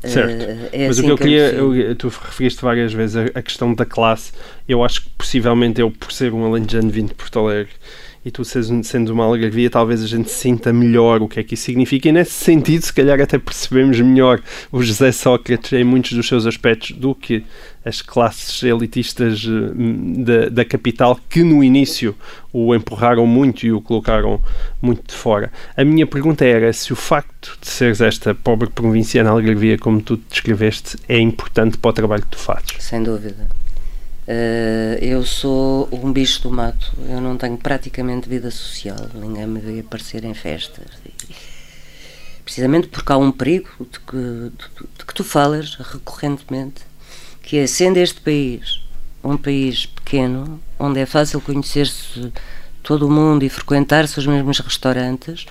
Certo. 0.03 0.43
Uh, 0.43 0.69
é 0.71 0.87
Mas 0.87 0.97
assim 0.97 1.01
o 1.01 1.05
que 1.05 1.11
eu 1.11 1.17
queria, 1.17 1.51
eu, 1.51 1.95
tu 1.95 2.07
referiste 2.07 2.61
várias 2.61 2.93
vezes 2.93 3.15
a, 3.15 3.39
a, 3.39 3.41
questão 3.41 3.73
da 3.73 3.85
classe. 3.85 4.31
Eu 4.67 4.83
acho 4.83 5.03
que 5.03 5.09
possivelmente 5.17 5.81
eu, 5.81 5.91
por 5.91 6.11
ser 6.11 6.33
um 6.33 6.45
alentejano 6.45 6.89
vindo 6.89 7.09
de 7.09 7.15
Porto 7.15 7.39
Alegre, 7.39 7.73
e 8.29 8.31
tu 8.31 8.45
sendo 8.45 9.09
uma 9.11 9.25
algarvia, 9.25 9.69
talvez 9.69 10.03
a 10.03 10.07
gente 10.07 10.29
sinta 10.29 10.71
melhor 10.71 11.21
o 11.21 11.27
que 11.27 11.39
é 11.39 11.43
que 11.43 11.55
isso 11.55 11.63
significa, 11.63 12.07
e 12.07 12.11
nesse 12.11 12.31
sentido, 12.31 12.83
se 12.83 12.93
calhar 12.93 13.19
até 13.19 13.39
percebemos 13.39 13.99
melhor 13.99 14.39
o 14.71 14.83
José 14.83 15.11
Sócrates 15.11 15.73
em 15.73 15.83
muitos 15.83 16.13
dos 16.13 16.27
seus 16.27 16.45
aspectos 16.45 16.91
do 16.91 17.15
que 17.15 17.43
as 17.83 18.01
classes 18.03 18.61
elitistas 18.61 19.43
eh, 19.45 20.23
da, 20.23 20.49
da 20.49 20.65
capital 20.65 21.19
que 21.27 21.43
no 21.43 21.63
início 21.63 22.15
o 22.53 22.75
empurraram 22.75 23.25
muito 23.25 23.65
e 23.65 23.71
o 23.71 23.81
colocaram 23.81 24.39
muito 24.81 25.07
de 25.07 25.15
fora. 25.15 25.51
A 25.75 25.83
minha 25.83 26.05
pergunta 26.05 26.45
era 26.45 26.71
se 26.71 26.93
o 26.93 26.95
facto 26.95 27.57
de 27.59 27.67
seres 27.67 27.99
esta 27.99 28.35
pobre 28.35 28.69
provinciana 28.69 29.31
algarvia, 29.31 29.77
como 29.77 30.01
tu 30.01 30.17
descreveste, 30.29 30.97
é 31.07 31.17
importante 31.17 31.77
para 31.77 31.89
o 31.89 31.93
trabalho 31.93 32.21
que 32.21 32.29
tu 32.29 32.37
fazes. 32.37 32.75
Sem 32.79 33.01
dúvida. 33.01 33.47
Uh, 34.29 35.03
eu 35.03 35.25
sou 35.25 35.89
um 35.91 36.13
bicho 36.13 36.43
do 36.43 36.51
mato, 36.51 36.93
eu 37.09 37.19
não 37.19 37.35
tenho 37.35 37.57
praticamente 37.57 38.29
vida 38.29 38.51
social, 38.51 39.09
ninguém 39.15 39.47
me 39.47 39.59
vê 39.59 39.79
aparecer 39.79 40.23
em 40.23 40.35
festas. 40.35 40.85
Precisamente 42.45 42.89
porque 42.89 43.11
há 43.11 43.17
um 43.17 43.31
perigo 43.31 43.69
de 43.79 43.99
que, 43.99 44.15
de, 44.15 44.87
de 44.99 45.05
que 45.07 45.13
tu 45.15 45.23
falas 45.23 45.73
recorrentemente, 45.77 46.83
que 47.41 47.57
é 47.57 47.65
sendo 47.65 47.97
este 47.97 48.21
país 48.21 48.83
um 49.23 49.35
país 49.35 49.87
pequeno, 49.87 50.61
onde 50.77 50.99
é 50.99 51.07
fácil 51.07 51.41
conhecer-se 51.41 52.31
todo 52.83 53.07
o 53.07 53.11
mundo 53.11 53.43
e 53.43 53.49
frequentar-se 53.49 54.19
os 54.19 54.27
mesmos 54.27 54.59
restaurantes, 54.59 55.47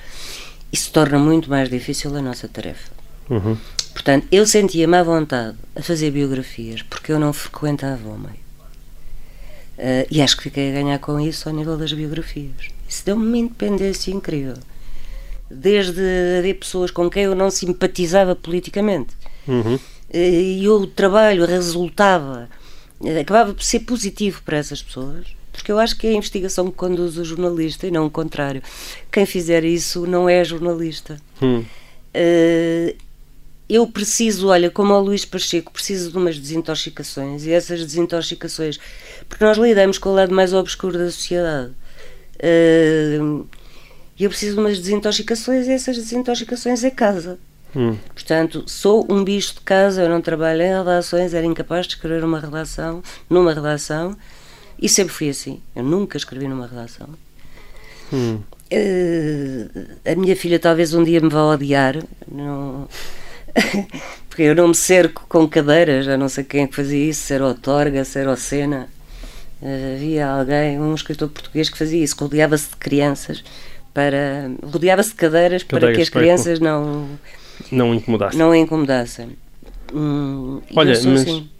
isso 0.72 0.92
torna 0.92 1.18
muito 1.18 1.50
mais 1.50 1.68
difícil 1.68 2.16
a 2.16 2.22
nossa 2.22 2.46
tarefa. 2.46 2.92
Uhum. 3.28 3.56
Portanto, 3.92 4.28
eu 4.30 4.46
sentia-me 4.46 4.96
à 4.96 5.02
vontade 5.02 5.56
a 5.74 5.82
fazer 5.82 6.12
biografias 6.12 6.80
porque 6.82 7.10
eu 7.10 7.18
não 7.18 7.32
frequentava 7.32 8.08
o 8.08 8.16
meio. 8.16 8.47
Uh, 9.78 10.06
e 10.10 10.20
acho 10.20 10.36
que 10.36 10.42
fiquei 10.42 10.70
a 10.70 10.72
ganhar 10.72 10.98
com 10.98 11.20
isso 11.20 11.48
ao 11.48 11.54
nível 11.54 11.76
das 11.76 11.92
biografias. 11.92 12.68
Isso 12.88 13.04
deu-me 13.06 13.24
uma 13.24 13.38
independência 13.38 14.10
incrível. 14.10 14.56
Desde 15.48 16.00
haver 16.38 16.58
pessoas 16.58 16.90
com 16.90 17.08
quem 17.08 17.24
eu 17.24 17.34
não 17.34 17.48
simpatizava 17.50 18.34
politicamente. 18.34 19.14
Uhum. 19.46 19.76
Uh, 19.76 19.80
e 20.12 20.68
o 20.68 20.86
trabalho 20.86 21.46
resultava, 21.46 22.48
uh, 23.00 23.20
acabava 23.20 23.54
por 23.54 23.62
ser 23.62 23.80
positivo 23.80 24.42
para 24.44 24.56
essas 24.56 24.82
pessoas. 24.82 25.26
Porque 25.52 25.70
eu 25.70 25.78
acho 25.78 25.96
que 25.96 26.06
é 26.06 26.10
a 26.10 26.14
investigação 26.14 26.70
que 26.70 26.76
conduz 26.76 27.16
o 27.16 27.24
jornalista 27.24 27.86
e 27.86 27.90
não 27.90 28.06
o 28.06 28.10
contrário. 28.10 28.62
Quem 29.10 29.26
fizer 29.26 29.64
isso 29.64 30.06
não 30.06 30.28
é 30.28 30.44
jornalista. 30.44 31.20
Hum 31.40 31.64
eu 33.68 33.86
preciso, 33.86 34.48
olha, 34.48 34.70
como 34.70 34.94
o 34.94 35.00
Luís 35.00 35.26
Pacheco, 35.26 35.70
preciso 35.70 36.10
de 36.10 36.16
umas 36.16 36.38
desintoxicações 36.38 37.44
e 37.44 37.52
essas 37.52 37.80
desintoxicações, 37.80 38.80
porque 39.28 39.44
nós 39.44 39.58
lidamos 39.58 39.98
com 39.98 40.08
o 40.08 40.14
lado 40.14 40.34
mais 40.34 40.54
obscuro 40.54 40.96
da 40.96 41.10
sociedade. 41.10 41.72
Uh, 42.36 43.46
eu 44.18 44.30
preciso 44.30 44.54
de 44.54 44.60
umas 44.60 44.78
desintoxicações 44.78 45.66
e 45.66 45.72
essas 45.72 45.96
desintoxicações 45.96 46.82
é 46.82 46.90
casa. 46.90 47.38
Hum. 47.76 47.96
Portanto, 48.14 48.64
sou 48.66 49.06
um 49.10 49.22
bicho 49.22 49.56
de 49.56 49.60
casa, 49.60 50.02
eu 50.02 50.08
não 50.08 50.22
trabalho 50.22 50.62
em 50.62 50.74
redações, 50.78 51.34
era 51.34 51.44
incapaz 51.44 51.86
de 51.86 51.94
escrever 51.94 52.24
uma 52.24 52.40
redação, 52.40 53.02
numa 53.28 53.52
redação, 53.52 54.16
e 54.80 54.88
sempre 54.88 55.12
fui 55.12 55.28
assim. 55.28 55.60
Eu 55.76 55.84
nunca 55.84 56.16
escrevi 56.16 56.48
numa 56.48 56.66
redação. 56.66 57.10
Hum. 58.10 58.40
Uh, 58.72 60.10
a 60.10 60.14
minha 60.14 60.34
filha 60.34 60.58
talvez 60.58 60.94
um 60.94 61.04
dia 61.04 61.20
me 61.20 61.28
vá 61.28 61.44
odiar. 61.44 61.96
Não 62.26 62.88
porque 64.28 64.42
eu 64.42 64.55
não 64.55 64.68
me 64.68 64.74
cerco 64.74 65.24
com 65.28 65.49
cadeiras, 65.49 66.05
já 66.07 66.16
não 66.16 66.28
sei 66.28 66.44
quem 66.44 66.64
é 66.64 66.66
que 66.66 66.76
fazia 66.76 67.11
isso, 67.11 67.22
se 67.22 67.34
era 67.34 67.46
o 67.46 67.55
Torga, 67.55 68.05
se 68.05 68.18
era 68.18 68.30
o 68.30 68.36
Sena. 68.36 68.88
Uh, 69.61 69.94
havia 69.96 70.28
alguém, 70.28 70.78
um 70.78 70.94
escritor 70.94 71.28
português 71.28 71.68
que 71.68 71.76
fazia 71.76 72.03
isso, 72.03 72.16
rodeava-se 72.18 72.70
de 72.70 72.76
crianças 72.76 73.42
para. 73.92 74.51
rodeava-se 74.62 75.11
de 75.11 75.16
cadeiras, 75.16 75.62
cadeiras 75.64 75.90
para 75.90 75.96
que 75.96 76.03
as 76.03 76.09
crianças 76.09 76.61
não. 76.61 77.09
não 77.72 77.94
incomodassem. 77.94 78.38
Não 78.38 78.55
incomodassem. 78.55 79.36
Hum, 79.92 80.61
Olha, 80.76 80.92
mas. 80.92 81.07
Assim. 81.07 81.51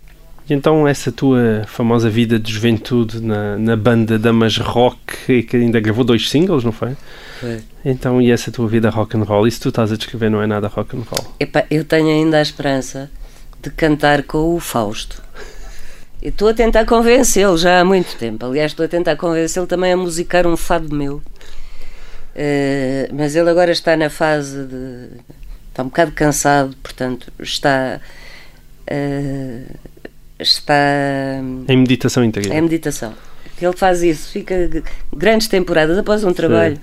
E 0.49 0.55
então 0.55 0.88
essa 0.88 1.12
tua 1.12 1.64
famosa 1.66 2.09
vida 2.09 2.38
de 2.38 2.53
juventude 2.53 3.20
na, 3.20 3.59
na 3.59 3.76
banda 3.76 4.18
Damas 4.18 4.57
Rock, 4.57 5.42
que 5.42 5.57
ainda 5.57 5.78
gravou 5.78 6.05
dois 6.05 6.30
singles, 6.30 6.64
não 6.64 6.72
foi? 6.72 6.96
Foi. 7.38 7.61
Então, 7.84 8.20
e 8.20 8.30
essa 8.30 8.51
tua 8.51 8.66
vida 8.66 8.90
rock 8.90 9.16
and 9.16 9.22
roll? 9.22 9.46
Isso 9.46 9.61
tu 9.61 9.68
estás 9.68 9.92
a 9.92 9.96
descrever 9.96 10.30
não 10.30 10.42
é 10.42 10.46
nada 10.46 10.66
rock 10.68 10.96
and 10.96 11.03
roll? 11.09 11.34
Epa, 11.38 11.64
eu 11.70 11.84
tenho 11.84 12.09
ainda 12.09 12.38
a 12.38 12.42
esperança 12.42 13.11
de 13.62 13.70
cantar 13.70 14.22
com 14.22 14.55
o 14.55 14.61
Fausto. 14.61 15.22
Eu 16.20 16.30
estou 16.30 16.49
a 16.49 16.55
tentar 16.55 16.84
convencê-lo 16.84 17.57
já 17.57 17.80
há 17.80 17.84
muito 17.84 18.16
tempo. 18.16 18.44
Aliás, 18.44 18.72
estou 18.72 18.84
a 18.84 18.88
tentar 18.88 19.16
convencê-lo 19.16 19.66
também 19.66 19.92
a 19.92 19.96
musicar 19.96 20.46
um 20.46 20.57
fado 20.57 20.94
meu. 20.94 21.16
Uh, 22.34 23.09
mas 23.12 23.36
ele 23.36 23.49
agora 23.51 23.70
está 23.70 23.96
na 23.96 24.11
fase 24.11 24.64
de. 24.64 25.09
está 25.70 25.82
um 25.82 25.86
bocado 25.86 26.12
cansado, 26.12 26.76
portanto, 26.82 27.32
está. 27.38 28.01
Uh, 28.90 29.88
está. 30.39 30.74
Em 31.68 31.76
meditação 31.76 32.24
interior. 32.24 32.55
Em 32.55 32.62
meditação. 32.62 33.14
Ele 33.61 33.76
faz 33.76 34.03
isso, 34.03 34.30
fica 34.30 34.70
grandes 35.14 35.49
temporadas 35.49 35.99
após 35.99 36.22
um 36.22 36.32
trabalho. 36.32 36.76
Sim 36.76 36.82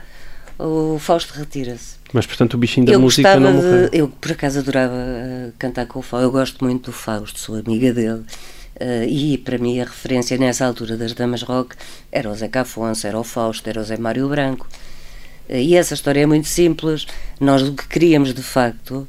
o 0.58 0.98
Fausto 1.00 1.34
retira-se. 1.34 1.96
Mas, 2.14 2.26
portanto, 2.26 2.54
o 2.54 2.58
bichinho 2.58 2.86
da 2.86 2.94
eu 2.94 3.00
música 3.00 3.40
não 3.40 3.54
morreu. 3.54 3.90
De, 3.90 3.98
eu, 3.98 4.08
por 4.08 4.32
acaso, 4.32 4.60
adorava 4.60 4.94
uh, 4.94 5.54
cantar 5.60 5.86
com 5.86 6.00
o 6.00 6.02
Fausto. 6.02 6.26
Eu 6.26 6.32
gosto 6.32 6.64
muito 6.64 6.86
do 6.86 6.92
Fausto, 6.92 7.40
sou 7.40 7.56
amiga 7.56 7.94
dele. 7.94 8.24
Uh, 8.80 9.04
e, 9.08 9.38
para 9.38 9.58
mim, 9.58 9.80
a 9.82 9.84
referência 9.84 10.38
nessa 10.38 10.66
altura 10.66 10.96
das 10.96 11.14
Damas 11.14 11.42
Rock 11.42 11.76
era 12.12 12.30
o 12.30 12.36
Zeca 12.36 12.62
Afonso, 12.62 13.06
era 13.06 13.20
o 13.20 13.24
Fausto, 13.24 13.70
era 13.70 13.82
o 13.82 13.84
Zé 13.84 13.98
Mário 13.98 14.30
Branco. 14.30 14.68
Uh, 15.50 15.56
e 15.56 15.76
essa 15.76 15.94
história 15.94 16.22
é 16.22 16.26
muito 16.26 16.48
simples. 16.48 17.06
Nós 17.40 17.62
o 17.62 17.74
que 17.74 17.88
queríamos, 17.88 18.34
de 18.34 18.44
facto, 18.44 19.08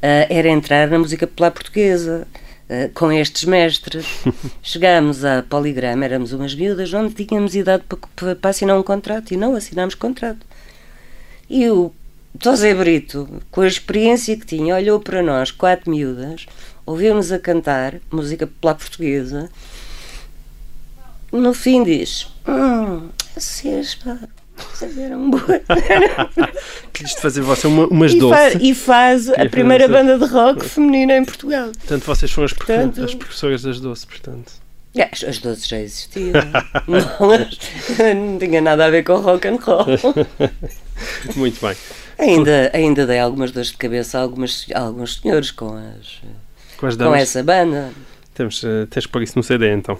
era 0.00 0.48
entrar 0.48 0.88
na 0.88 0.98
música 0.98 1.26
popular 1.26 1.50
portuguesa. 1.50 2.28
Uh, 2.68 2.90
com 2.94 3.12
estes 3.12 3.44
mestres. 3.44 4.06
Chegámos 4.60 5.24
à 5.24 5.42
Poligrama, 5.42 6.04
éramos 6.04 6.32
umas 6.32 6.54
miúdas, 6.54 6.92
onde 6.92 7.14
tínhamos 7.14 7.54
idade 7.54 7.84
para, 8.16 8.34
para, 8.34 8.50
assinar 8.50 8.76
um 8.76 8.82
contrato 8.82 9.32
e 9.32 9.36
não 9.36 9.54
assinámos 9.54 9.94
contrato. 9.94 10.44
E 11.48 11.68
o 11.68 11.92
José 12.42 12.74
Brito, 12.74 13.28
com 13.50 13.60
a 13.60 13.68
experiência 13.68 14.36
que 14.36 14.44
tinha, 14.44 14.74
olhou 14.74 14.98
para 14.98 15.22
nós, 15.22 15.52
quatro 15.52 15.90
miúdas, 15.90 16.46
ouviu-nos 16.84 17.32
a 17.32 17.38
cantar 17.38 18.00
música 18.10 18.46
popular 18.46 18.74
portuguesa. 18.74 19.48
No 21.32 21.54
fim 21.54 21.82
diz: 21.82 22.28
Hum, 22.46 23.08
vocês, 23.34 23.94
pá, 23.94 24.18
vocês 24.56 24.98
eram 24.98 25.30
boas. 25.30 25.44
Quis 27.04 27.12
fazer 27.12 27.42
você 27.42 27.66
uma, 27.66 27.86
umas 27.88 28.12
e, 28.12 28.18
fa 28.20 28.26
doces. 28.26 28.58
e 28.62 28.74
faz 28.74 29.28
a 29.30 29.44
E 29.44 29.48
primeira 29.48 29.86
banda 29.86 30.18
de 30.18 30.24
rock 30.32 30.64
feminina 30.66 31.16
em 31.16 31.24
Portugal. 31.24 31.66
Portanto, 31.72 32.04
vocês 32.04 32.30
foram 32.32 32.46
as, 32.46 32.52
Portanto- 32.52 33.02
as 33.04 33.14
professoras 33.14 33.62
das 33.62 33.80
doces, 33.80 34.04
portanto. 34.06 34.52
É, 34.94 35.02
as- 35.12 35.24
as 35.24 35.38
doces 35.38 35.68
já 35.68 35.78
existiam. 35.78 36.32
não, 36.88 38.14
não 38.14 38.38
tinha 38.38 38.60
nada 38.62 38.86
a 38.86 38.90
ver 38.90 39.02
com 39.04 39.16
rock 39.16 39.46
and 39.46 39.56
roll. 39.56 39.84
Muito 41.36 41.60
bem. 41.66 41.76
Ainda, 42.18 42.70
ainda 42.72 43.06
dei 43.06 43.18
algumas 43.18 43.50
dores 43.52 43.70
de 43.70 43.76
cabeça 43.76 44.18
a, 44.18 44.22
algumas, 44.22 44.66
a 44.74 44.80
alguns 44.80 45.20
senhores 45.20 45.50
com, 45.50 45.74
as, 45.76 46.22
Com 46.78 46.86
as 46.86 46.96
com 46.96 47.14
essa 47.14 47.42
banda. 47.42 47.90
Temos, 48.34 48.62
eh, 48.64 48.86
tens 48.88 49.04
que 49.06 49.12
pôr 49.12 49.22
isso 49.22 49.34
no 49.36 49.42
CD 49.42 49.70
então. 49.72 49.98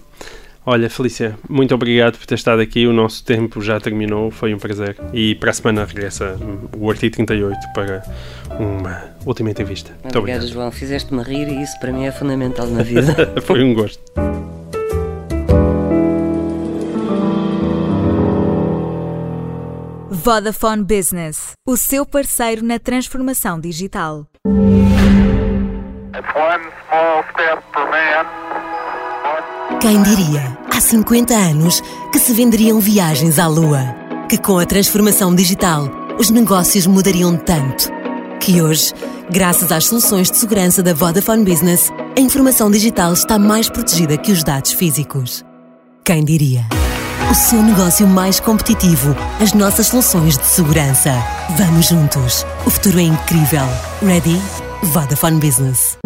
Olha, 0.68 0.90
Felícia, 0.90 1.38
muito 1.48 1.72
obrigado 1.76 2.18
por 2.18 2.26
ter 2.26 2.34
estado 2.34 2.60
aqui. 2.60 2.88
O 2.88 2.92
nosso 2.92 3.24
tempo 3.24 3.62
já 3.62 3.78
terminou, 3.78 4.32
foi 4.32 4.52
um 4.52 4.58
prazer. 4.58 4.96
E 5.12 5.36
para 5.36 5.50
a 5.50 5.52
semana 5.52 5.84
regressa 5.84 6.36
o 6.76 6.90
Artigo 6.90 7.14
38 7.14 7.56
para 7.72 8.02
uma 8.58 9.04
última 9.24 9.50
entrevista. 9.50 9.92
Muito 10.02 10.18
Obrigada, 10.18 10.42
obrigado. 10.42 10.52
João. 10.52 10.72
Fizeste-me 10.72 11.22
rir 11.22 11.46
e 11.46 11.62
isso 11.62 11.78
para 11.78 11.92
mim 11.92 12.04
é 12.04 12.10
fundamental 12.10 12.66
na 12.66 12.82
vida. 12.82 13.14
Foi 13.42 13.62
um 13.62 13.74
gosto. 13.74 14.02
Vodafone 20.10 20.82
Business, 20.82 21.52
o 21.64 21.76
seu 21.76 22.04
parceiro 22.04 22.64
na 22.64 22.80
transformação 22.80 23.60
digital. 23.60 24.26
It's 26.16 26.34
one 26.34 26.64
small 26.88 27.22
step 27.30 27.62
for 27.72 27.88
man, 27.88 28.45
Quem 29.80 30.02
diria, 30.02 30.56
há 30.72 30.80
50 30.80 31.34
anos, 31.34 31.82
que 32.10 32.18
se 32.18 32.32
venderiam 32.32 32.80
viagens 32.80 33.38
à 33.38 33.46
Lua? 33.46 33.94
Que 34.28 34.38
com 34.38 34.58
a 34.58 34.64
transformação 34.64 35.34
digital, 35.34 35.90
os 36.18 36.30
negócios 36.30 36.86
mudariam 36.86 37.36
tanto? 37.36 37.90
Que 38.40 38.62
hoje, 38.62 38.94
graças 39.30 39.70
às 39.70 39.86
soluções 39.86 40.30
de 40.30 40.38
segurança 40.38 40.82
da 40.82 40.94
Vodafone 40.94 41.44
Business, 41.44 41.92
a 42.16 42.20
informação 42.20 42.70
digital 42.70 43.12
está 43.12 43.38
mais 43.38 43.68
protegida 43.68 44.16
que 44.16 44.32
os 44.32 44.42
dados 44.42 44.72
físicos. 44.72 45.44
Quem 46.04 46.24
diria? 46.24 46.64
O 47.30 47.34
seu 47.34 47.62
negócio 47.62 48.06
mais 48.06 48.40
competitivo, 48.40 49.14
as 49.40 49.52
nossas 49.52 49.88
soluções 49.88 50.38
de 50.38 50.46
segurança. 50.46 51.12
Vamos 51.56 51.86
juntos. 51.86 52.46
O 52.64 52.70
futuro 52.70 52.98
é 52.98 53.02
incrível. 53.02 53.66
Ready? 54.00 54.40
Vodafone 54.84 55.38
Business. 55.38 55.98